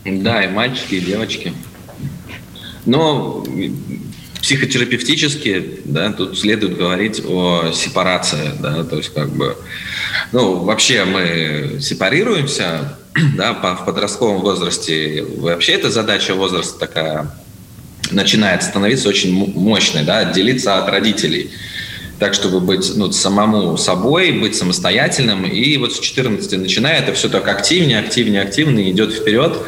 Да, 0.07 0.43
и 0.43 0.49
мальчики, 0.49 0.95
и 0.95 1.01
девочки. 1.01 1.53
Но 2.87 3.45
психотерапевтически, 4.41 5.81
да, 5.85 6.11
тут 6.11 6.39
следует 6.39 6.79
говорить 6.79 7.21
о 7.29 7.71
сепарации, 7.73 8.53
да, 8.59 8.83
то 8.83 8.97
есть 8.97 9.13
как 9.13 9.29
бы, 9.31 9.59
ну, 10.33 10.63
вообще 10.65 11.05
мы 11.05 11.81
сепарируемся, 11.83 12.97
да, 13.37 13.53
в 13.53 13.85
подростковом 13.85 14.41
возрасте, 14.41 15.27
вообще 15.37 15.73
эта 15.73 15.91
задача 15.91 16.35
возраста 16.35 16.79
такая 16.79 17.31
начинает 18.11 18.63
становиться 18.63 19.09
очень 19.09 19.33
мощной, 19.55 20.05
да, 20.05 20.19
отделиться 20.19 20.79
от 20.79 20.89
родителей. 20.89 21.51
так, 22.19 22.33
чтобы 22.33 22.61
быть 22.61 22.93
ну, 22.97 23.13
самому 23.13 23.77
собой, 23.77 24.33
быть 24.33 24.57
самостоятельным. 24.57 25.45
И 25.45 25.77
вот 25.77 25.93
с 25.93 25.99
14 25.99 26.59
начиная 26.59 26.99
это 26.99 27.13
все 27.13 27.29
так 27.29 27.47
активнее, 27.47 27.99
активнее, 27.99 28.43
активнее 28.43 28.91
идет 28.91 29.13
вперед. 29.13 29.59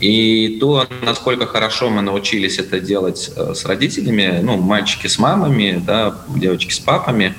И 0.00 0.58
то, 0.60 0.86
насколько 1.02 1.46
хорошо 1.46 1.88
мы 1.88 2.02
научились 2.02 2.58
это 2.58 2.80
делать 2.80 3.30
э, 3.36 3.54
с 3.54 3.64
родителями, 3.64 4.40
ну, 4.42 4.56
мальчики 4.56 5.06
с 5.06 5.18
мамами, 5.18 5.80
да, 5.86 6.16
девочки 6.36 6.72
с 6.72 6.80
папами, 6.80 7.34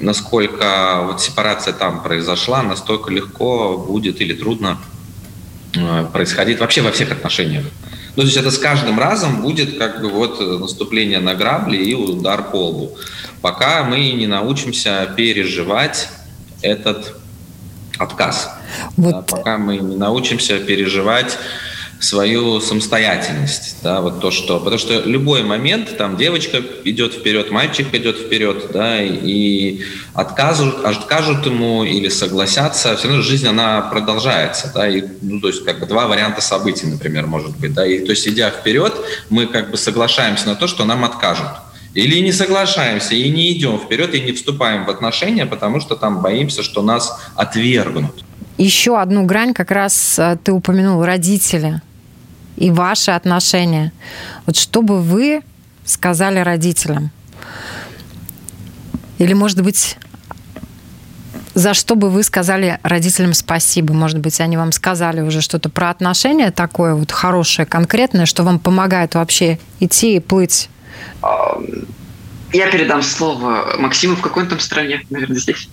насколько 0.00 1.02
вот 1.06 1.20
сепарация 1.20 1.72
там 1.72 2.02
произошла, 2.02 2.62
настолько 2.62 3.10
легко 3.10 3.78
будет 3.78 4.20
или 4.20 4.34
трудно 4.34 4.78
э, 5.74 6.06
происходить 6.12 6.60
вообще 6.60 6.82
во 6.82 6.92
всех 6.92 7.10
отношениях. 7.10 7.64
Ну, 8.16 8.22
то 8.22 8.26
есть 8.26 8.38
это 8.38 8.50
с 8.50 8.58
каждым 8.58 8.98
разом 8.98 9.42
будет 9.42 9.78
как 9.78 10.00
бы 10.00 10.08
вот 10.08 10.40
наступление 10.40 11.20
на 11.20 11.34
грабли 11.34 11.76
и 11.76 11.94
удар 11.94 12.50
по 12.50 12.68
лбу. 12.68 12.96
Пока 13.42 13.84
мы 13.84 14.10
не 14.12 14.26
научимся 14.26 15.06
переживать 15.14 16.08
этот 16.62 17.14
отказ. 17.98 18.50
Вот. 18.96 19.26
Пока 19.26 19.58
мы 19.58 19.76
не 19.76 19.96
научимся 19.96 20.58
переживать 20.58 21.38
свою 21.98 22.60
самостоятельность, 22.60 23.78
да, 23.82 24.00
вот 24.00 24.20
то, 24.20 24.30
что, 24.30 24.58
потому 24.58 24.78
что 24.78 25.00
любой 25.00 25.42
момент, 25.42 25.96
там 25.96 26.16
девочка 26.16 26.62
идет 26.84 27.14
вперед, 27.14 27.50
мальчик 27.50 27.92
идет 27.94 28.18
вперед, 28.18 28.70
да, 28.72 29.02
и 29.02 29.80
откажут, 30.12 30.84
откажут 30.84 31.46
ему 31.46 31.84
или 31.84 32.08
согласятся, 32.08 32.96
все 32.96 33.08
равно 33.08 33.22
жизнь, 33.22 33.46
она 33.46 33.80
продолжается, 33.82 34.70
да, 34.74 34.88
и, 34.88 35.04
ну, 35.22 35.40
то 35.40 35.48
есть, 35.48 35.64
как 35.64 35.80
бы 35.80 35.86
два 35.86 36.06
варианта 36.06 36.40
событий, 36.40 36.86
например, 36.86 37.26
может 37.26 37.56
быть, 37.56 37.72
да, 37.72 37.86
и, 37.86 38.04
то 38.04 38.10
есть, 38.10 38.28
идя 38.28 38.50
вперед, 38.50 38.94
мы 39.30 39.46
как 39.46 39.70
бы 39.70 39.76
соглашаемся 39.78 40.48
на 40.48 40.54
то, 40.54 40.66
что 40.66 40.84
нам 40.84 41.04
откажут, 41.04 41.48
или 41.94 42.20
не 42.20 42.32
соглашаемся 42.32 43.14
и 43.14 43.30
не 43.30 43.52
идем 43.52 43.78
вперед 43.78 44.14
и 44.14 44.20
не 44.20 44.32
вступаем 44.32 44.84
в 44.84 44.90
отношения, 44.90 45.46
потому 45.46 45.80
что 45.80 45.96
там 45.96 46.20
боимся, 46.20 46.62
что 46.62 46.82
нас 46.82 47.18
отвергнут. 47.34 48.25
Еще 48.58 48.98
одну 48.98 49.24
грань 49.26 49.52
как 49.52 49.70
раз 49.70 50.18
э, 50.18 50.38
ты 50.42 50.52
упомянул 50.52 51.04
родители 51.04 51.82
и 52.56 52.70
ваши 52.70 53.10
отношения. 53.10 53.92
Вот 54.46 54.56
что 54.56 54.82
бы 54.82 55.00
вы 55.02 55.42
сказали 55.84 56.38
родителям? 56.38 57.10
Или, 59.18 59.34
может 59.34 59.62
быть, 59.62 59.96
за 61.54 61.74
что 61.74 61.96
бы 61.96 62.10
вы 62.10 62.22
сказали 62.22 62.78
родителям 62.82 63.34
спасибо? 63.34 63.94
Может 63.94 64.18
быть, 64.18 64.40
они 64.40 64.56
вам 64.56 64.72
сказали 64.72 65.20
уже 65.20 65.40
что-то 65.40 65.68
про 65.68 65.90
отношения 65.90 66.50
такое 66.50 66.94
вот 66.94 67.12
хорошее, 67.12 67.66
конкретное, 67.66 68.26
что 68.26 68.42
вам 68.42 68.58
помогает 68.58 69.14
вообще 69.14 69.58
идти 69.80 70.16
и 70.16 70.20
плыть? 70.20 70.68
Я 72.52 72.70
передам 72.70 73.02
слово 73.02 73.76
Максиму 73.78 74.16
в 74.16 74.20
какой-то 74.20 74.50
там 74.50 74.60
стране, 74.60 75.02
наверное, 75.10 75.38
здесь. 75.38 75.68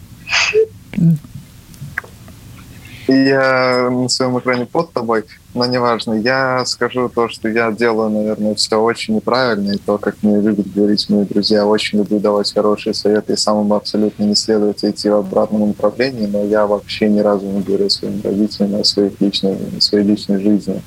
Я 3.07 3.89
на 3.91 4.07
своем 4.07 4.39
экране 4.39 4.65
под 4.65 4.93
тобой, 4.93 5.25
но 5.53 5.65
неважно. 5.65 6.13
Я 6.13 6.65
скажу 6.65 7.09
то, 7.09 7.27
что 7.27 7.49
я 7.49 7.71
делаю, 7.71 8.09
наверное, 8.09 8.55
все 8.55 8.81
очень 8.81 9.15
неправильно, 9.15 9.73
и 9.73 9.77
то, 9.77 9.97
как 9.97 10.15
мне 10.21 10.39
любят 10.39 10.71
говорить 10.73 11.09
мои 11.09 11.25
друзья, 11.25 11.65
очень 11.65 11.97
люблю 11.97 12.19
давать 12.19 12.53
хорошие 12.53 12.93
советы, 12.93 13.33
и 13.33 13.37
самым 13.37 13.73
абсолютно 13.73 14.23
не 14.23 14.35
следует 14.35 14.83
идти 14.83 15.09
в 15.09 15.15
обратном 15.15 15.67
направлении, 15.67 16.27
но 16.27 16.43
я 16.45 16.65
вообще 16.65 17.09
ни 17.09 17.19
разу 17.19 17.45
не 17.45 17.61
говорю 17.61 17.89
своим 17.89 18.21
родителям 18.23 18.79
о 18.79 18.83
своих 18.85 19.19
личной, 19.19 19.57
своей 19.79 20.05
личной 20.05 20.41
жизни. 20.41 20.81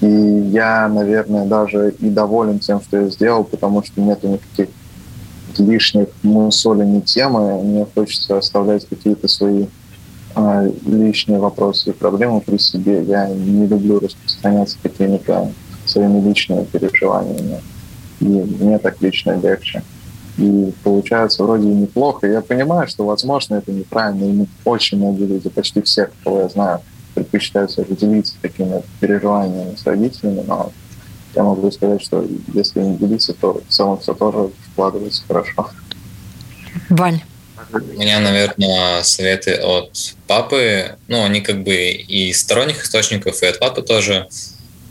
И 0.00 0.06
я, 0.06 0.88
наверное, 0.88 1.46
даже 1.46 1.94
и 2.00 2.10
доволен 2.10 2.58
тем, 2.58 2.82
что 2.82 3.02
я 3.02 3.08
сделал, 3.08 3.44
потому 3.44 3.84
что 3.84 4.00
нет 4.00 4.22
никаких 4.24 4.68
лишних 5.58 6.08
мусолений 6.22 7.00
темы. 7.00 7.62
Мне 7.62 7.86
хочется 7.94 8.36
оставлять 8.36 8.86
какие-то 8.86 9.28
свои 9.28 9.66
а, 10.36 10.68
лишние 10.84 11.38
вопросы 11.38 11.90
и 11.90 11.92
проблемы 11.94 12.42
при 12.42 12.58
себе. 12.58 13.02
Я 13.04 13.26
не 13.26 13.66
люблю 13.66 13.98
распространяться 13.98 14.76
какими-то 14.82 15.50
своими 15.86 16.20
личными 16.20 16.64
переживаниями. 16.64 17.62
И 18.20 18.24
мне 18.26 18.78
так 18.78 19.00
лично 19.00 19.40
легче. 19.40 19.82
И 20.36 20.74
получается 20.84 21.42
вроде 21.42 21.68
неплохо. 21.68 22.26
Я 22.26 22.42
понимаю, 22.42 22.86
что, 22.86 23.06
возможно, 23.06 23.54
это 23.54 23.72
неправильно. 23.72 24.42
И 24.42 24.46
очень 24.66 24.98
многие 24.98 25.24
люди, 25.24 25.48
почти 25.48 25.80
все, 25.80 26.10
кого 26.22 26.40
я 26.40 26.48
знаю, 26.50 26.80
предпочитают 27.14 27.74
делиться 27.98 28.34
такими 28.42 28.82
переживаниями 29.00 29.74
с 29.74 29.86
родителями, 29.86 30.44
но 30.46 30.70
я 31.34 31.44
могу 31.44 31.70
сказать, 31.70 32.02
что 32.02 32.26
если 32.52 32.82
не 32.82 32.98
делиться, 32.98 33.32
то 33.32 33.62
в 33.66 33.72
целом 33.72 33.98
все 34.00 34.12
тоже 34.12 34.50
вкладывается 34.72 35.22
хорошо. 35.26 35.70
Вань. 36.90 37.22
У 37.72 37.78
меня, 37.78 38.20
наверное, 38.20 39.02
советы 39.02 39.54
от 39.54 40.14
папы, 40.26 40.96
ну, 41.08 41.24
они 41.24 41.40
как 41.40 41.62
бы 41.62 41.74
и 41.74 42.28
из 42.28 42.40
сторонних 42.40 42.84
источников, 42.84 43.42
и 43.42 43.46
от 43.46 43.58
папы 43.58 43.82
тоже. 43.82 44.28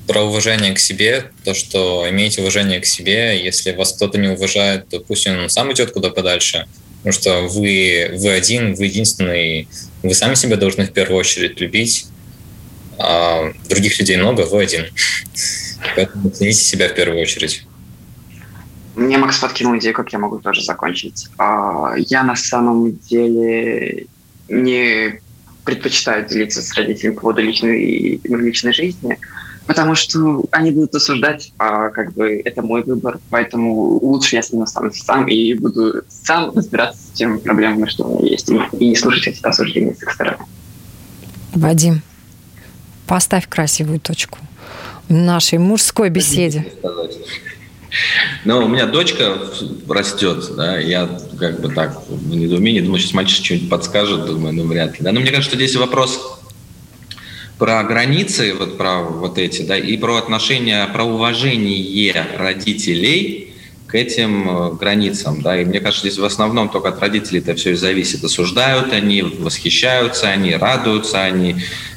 Про 0.07 0.22
уважение 0.22 0.74
к 0.76 0.80
себе, 0.80 1.32
то, 1.43 1.55
что 1.55 2.05
имейте 2.07 2.41
уважение 2.41 2.80
к 2.80 2.86
себе, 2.86 3.43
если 3.43 3.72
вас 3.72 3.93
кто-то 3.93 4.20
не 4.20 4.28
уважает, 4.28 4.88
то 4.88 4.99
пусть 4.99 5.26
он 5.26 5.49
сам 5.49 5.74
идет 5.74 5.93
куда 5.93 6.11
подальше, 6.11 6.68
потому 6.97 7.13
что 7.13 7.41
вы, 7.41 8.11
вы 8.13 8.30
один, 8.30 8.76
вы 8.76 8.86
единственный, 8.86 9.68
вы 10.03 10.13
сами 10.13 10.36
себя 10.36 10.57
должны 10.57 10.86
в 10.86 10.93
первую 10.93 11.20
очередь 11.20 11.59
любить, 11.59 12.05
а 12.99 13.51
других 13.68 13.97
людей 13.97 14.18
много, 14.18 14.41
вы 14.41 14.61
один. 14.61 14.86
Поэтому 15.95 16.30
цените 16.30 16.63
себя 16.63 16.88
в 16.88 16.93
первую 16.93 17.22
очередь. 17.22 17.63
Мне 18.95 19.17
Макс 19.17 19.39
подкинул 19.39 19.77
идею, 19.77 19.93
как 19.93 20.11
я 20.13 20.19
могу 20.19 20.39
тоже 20.39 20.61
закончить. 20.63 21.27
А, 21.37 21.93
я 21.97 22.23
на 22.23 22.35
самом 22.35 22.97
деле 22.97 24.07
не 24.47 25.19
предпочитаю 25.65 26.25
делиться 26.25 26.61
с 26.61 26.73
родителями 26.75 27.15
по 27.15 27.21
поводу 27.21 27.41
личной, 27.41 28.21
личной 28.23 28.71
жизни, 28.71 29.17
потому 29.65 29.95
что 29.95 30.45
они 30.51 30.71
будут 30.71 30.95
осуждать, 30.95 31.51
а 31.57 31.89
как 31.89 32.13
бы 32.13 32.41
это 32.45 32.61
мой 32.61 32.83
выбор, 32.83 33.19
поэтому 33.29 33.73
лучше 33.73 34.35
я 34.35 34.43
с 34.43 34.53
ним 34.53 34.61
останусь 34.61 35.01
сам 35.01 35.27
и 35.27 35.53
буду 35.55 36.03
сам 36.07 36.55
разбираться 36.55 37.01
с 37.01 37.17
теми 37.17 37.37
проблемами, 37.37 37.89
что 37.89 38.05
у 38.05 38.19
меня 38.19 38.31
есть, 38.31 38.49
и 38.49 38.89
не 38.89 38.95
слушать 38.95 39.27
эти 39.27 39.45
осуждения 39.45 39.95
с 39.95 40.03
их 40.03 40.11
стороны. 40.11 40.45
Вадим, 41.53 42.01
поставь 43.07 43.49
красивую 43.49 43.99
точку 43.99 44.37
в 45.09 45.13
нашей 45.13 45.57
мужской 45.57 46.09
беседе. 46.09 46.71
Но 48.43 48.63
у 48.63 48.67
меня 48.67 48.86
дочка 48.86 49.38
растет, 49.88 50.55
да, 50.55 50.77
я 50.77 51.09
как 51.39 51.61
бы 51.61 51.69
так 51.69 52.01
в 52.07 52.36
недоумении, 52.36 52.81
думаю, 52.81 52.99
сейчас 52.99 53.13
мальчик 53.13 53.43
что-нибудь 53.43 53.69
подскажет, 53.69 54.25
думаю, 54.25 54.53
ну 54.53 54.67
вряд 54.67 54.99
ли. 54.99 55.05
Да. 55.05 55.11
Но 55.11 55.19
мне 55.19 55.31
кажется, 55.31 55.51
что 55.51 55.57
здесь 55.57 55.75
вопрос 55.75 56.39
про 57.57 57.83
границы, 57.83 58.53
вот 58.53 58.77
про 58.77 59.01
вот 59.01 59.38
эти, 59.38 59.61
да, 59.61 59.77
и 59.77 59.97
про 59.97 60.17
отношения, 60.17 60.86
про 60.88 61.03
уважение 61.05 62.25
родителей 62.38 63.44
к 63.88 63.95
этим 63.95 64.49
э, 64.49 64.73
границам, 64.73 65.41
да, 65.41 65.61
и 65.61 65.65
мне 65.65 65.79
кажется, 65.79 66.07
здесь 66.07 66.19
в 66.19 66.25
основном 66.25 66.69
только 66.69 66.89
от 66.89 66.99
родителей 66.99 67.39
это 67.39 67.55
все 67.55 67.71
и 67.71 67.75
зависит. 67.75 68.23
Осуждают 68.23 68.91
они, 68.93 69.21
восхищаются 69.21 70.27
они, 70.29 70.55
радуются 70.55 71.23
они, 71.23 71.55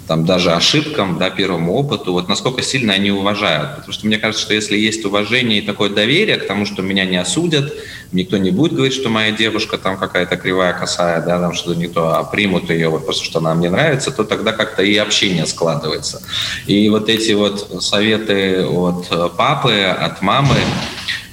там 0.08 0.24
даже 0.24 0.52
ошибкам, 0.52 1.18
да, 1.18 1.28
первому 1.28 1.74
опыту, 1.74 2.12
вот 2.12 2.28
насколько 2.28 2.62
сильно 2.62 2.94
они 2.94 3.10
уважают. 3.10 3.76
Потому 3.76 3.92
что 3.92 4.06
мне 4.06 4.18
кажется, 4.18 4.42
что 4.42 4.54
если 4.54 4.76
есть 4.76 5.04
уважение 5.04 5.58
и 5.58 5.66
такое 5.66 5.90
доверие 5.90 6.38
к 6.38 6.46
тому, 6.46 6.64
что 6.64 6.82
меня 6.82 7.04
не 7.04 7.18
осудят, 7.18 7.74
никто 8.10 8.38
не 8.38 8.50
будет 8.50 8.72
говорить, 8.72 8.94
что 8.94 9.10
моя 9.10 9.32
девушка 9.32 9.76
там 9.76 9.98
какая-то 9.98 10.36
кривая, 10.36 10.72
косая, 10.72 11.20
да, 11.20 11.38
там 11.38 11.52
что-то 11.52 11.78
не 11.78 11.88
то, 11.88 12.16
а 12.16 12.24
примут 12.24 12.70
ее 12.70 12.88
вот 12.88 13.04
просто, 13.04 13.24
что 13.24 13.38
она 13.38 13.54
мне 13.54 13.68
нравится, 13.68 14.10
то 14.10 14.24
тогда 14.24 14.52
как-то 14.52 14.82
и 14.82 14.96
общение 14.96 15.46
складывается. 15.46 16.22
И 16.66 16.88
вот 16.88 17.10
эти 17.10 17.32
вот 17.32 17.82
советы 17.82 18.64
от 18.64 19.36
папы, 19.36 19.82
от 19.82 20.22
мамы, 20.22 20.56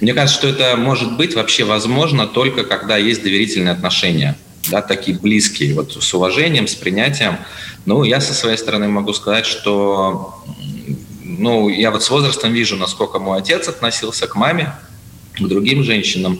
мне 0.01 0.13
кажется, 0.13 0.39
что 0.39 0.47
это 0.47 0.75
может 0.75 1.15
быть 1.17 1.35
вообще 1.35 1.63
возможно 1.63 2.27
только 2.27 2.63
когда 2.63 2.97
есть 2.97 3.23
доверительные 3.23 3.73
отношения, 3.73 4.37
да, 4.69 4.81
такие 4.81 5.17
близкие, 5.17 5.73
вот 5.73 5.93
с 5.93 6.13
уважением, 6.13 6.67
с 6.67 6.75
принятием. 6.75 7.37
Ну, 7.85 8.03
я 8.03 8.19
со 8.19 8.33
своей 8.33 8.57
стороны 8.57 8.87
могу 8.87 9.13
сказать, 9.13 9.45
что 9.45 10.43
ну, 11.23 11.69
я 11.69 11.91
вот 11.91 12.03
с 12.03 12.09
возрастом 12.09 12.53
вижу, 12.53 12.75
насколько 12.77 13.19
мой 13.19 13.39
отец 13.39 13.67
относился 13.67 14.27
к 14.27 14.35
маме, 14.35 14.73
к 15.33 15.47
другим 15.47 15.83
женщинам, 15.83 16.39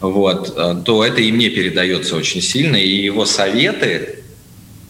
вот, 0.00 0.84
то 0.84 1.04
это 1.04 1.20
и 1.20 1.32
мне 1.32 1.48
передается 1.50 2.16
очень 2.16 2.40
сильно, 2.40 2.76
и 2.76 2.88
его 2.88 3.26
советы, 3.26 4.22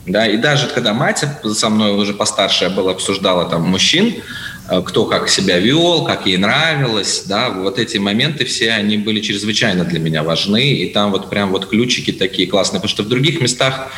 да, 0.07 0.27
и 0.27 0.37
даже 0.37 0.69
когда 0.69 0.95
мать 0.95 1.25
со 1.55 1.69
мной 1.69 1.93
уже 1.93 2.15
постарше 2.15 2.69
была, 2.69 2.93
обсуждала 2.93 3.49
там 3.49 3.63
мужчин, 3.63 4.15
кто 4.69 5.05
как 5.07 5.29
себя 5.29 5.59
вел, 5.59 6.05
как 6.05 6.27
ей 6.27 6.37
нравилось, 6.39 7.25
да, 7.27 7.51
вот 7.51 7.79
эти 7.79 7.99
моменты 7.99 8.45
все, 8.45 8.73
они 8.73 8.99
были 8.99 9.21
чрезвычайно 9.21 9.85
для 9.85 10.01
меня 10.01 10.23
важны, 10.23 10.73
и 10.73 10.89
там 10.91 11.13
вот 11.13 11.31
прям 11.31 11.51
вот 11.51 11.69
ключики 11.69 12.13
такие 12.13 12.49
классные, 12.49 12.81
потому 12.81 12.91
что 12.91 13.03
в 13.03 13.09
других 13.09 13.41
местах 13.41 13.91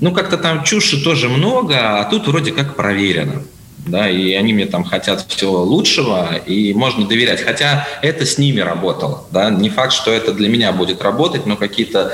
ну, 0.00 0.12
как-то 0.12 0.38
там 0.38 0.64
чуши 0.64 1.02
тоже 1.02 1.28
много, 1.28 2.00
а 2.00 2.04
тут 2.04 2.28
вроде 2.28 2.52
как 2.52 2.76
проверено. 2.76 3.42
да, 3.86 4.08
и 4.08 4.34
они 4.34 4.52
мне 4.52 4.66
там 4.66 4.84
хотят 4.84 5.24
всего 5.28 5.62
лучшего, 5.62 6.36
и 6.46 6.74
можно 6.74 7.06
доверять. 7.06 7.40
Хотя 7.40 7.86
это 8.02 8.26
с 8.26 8.38
ними 8.38 8.60
работало, 8.60 9.24
да, 9.30 9.50
не 9.50 9.70
факт, 9.70 9.92
что 9.92 10.12
это 10.12 10.32
для 10.32 10.48
меня 10.48 10.72
будет 10.72 11.02
работать, 11.02 11.46
но 11.46 11.56
какие-то 11.56 12.12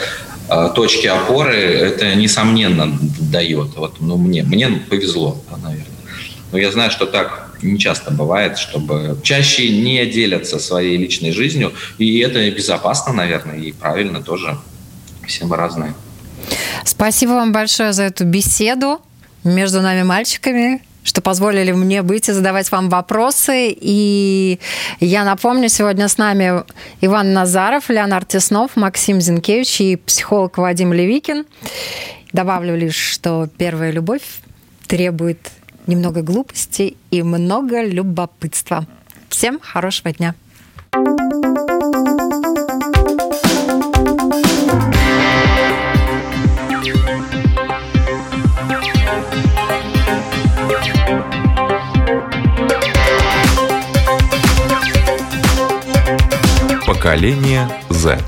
э, 0.49 0.71
точки 0.75 1.09
опоры 1.09 1.57
это 1.57 2.15
несомненно 2.15 2.97
дает. 3.21 3.77
Вот, 3.77 4.01
ну 4.01 4.17
мне, 4.17 4.45
мне 4.45 4.69
повезло, 4.89 5.43
наверное. 5.63 5.87
Но 6.53 6.59
я 6.59 6.71
знаю, 6.71 6.91
что 6.91 7.07
так 7.07 7.44
не 7.63 7.79
часто 7.79 8.11
бывает, 8.11 8.59
чтобы 8.59 9.19
чаще 9.23 9.69
не 9.69 10.05
делятся 10.07 10.59
своей 10.59 10.97
личной 10.97 11.33
жизнью, 11.33 11.73
и 11.99 12.19
это 12.19 12.51
безопасно, 12.51 13.13
наверное, 13.13 13.57
и 13.57 13.73
правильно 13.73 14.23
тоже. 14.23 14.59
Все 15.27 15.45
мы 15.47 15.57
разные. 15.57 15.95
Спасибо 16.85 17.31
вам 17.31 17.53
большое 17.53 17.93
за 17.93 18.05
эту 18.05 18.25
беседу 18.25 19.01
между 19.43 19.81
нами 19.81 20.03
мальчиками 20.03 20.83
что 21.05 21.21
позволили 21.21 21.71
мне 21.71 22.03
быть 22.03 22.29
и 22.29 22.33
задавать 22.33 22.73
вам 22.73 22.89
вопросы. 22.89 23.77
И 23.79 24.59
я 25.01 25.25
напомню, 25.25 25.69
сегодня 25.69 26.09
с 26.09 26.17
нами 26.17 26.65
Иван 27.03 27.35
Назаров, 27.35 27.91
Леонард 27.91 28.29
Теснов, 28.29 28.75
Максим 28.75 29.21
Зинкевич 29.21 29.81
и 29.83 29.97
психолог 29.97 30.57
Вадим 30.57 30.93
Левикин. 30.93 31.45
Добавлю 32.33 32.75
лишь, 32.75 32.97
что 32.97 33.49
первая 33.59 33.93
любовь 33.93 34.23
требует 34.87 35.39
немного 35.87 36.22
глупости 36.22 36.97
и 37.11 37.22
много 37.22 37.82
любопытства. 37.82 38.87
Всем 39.28 39.59
хорошего 39.61 40.12
дня! 40.12 40.35
Поколение 56.87 57.68
Z. 57.91 58.18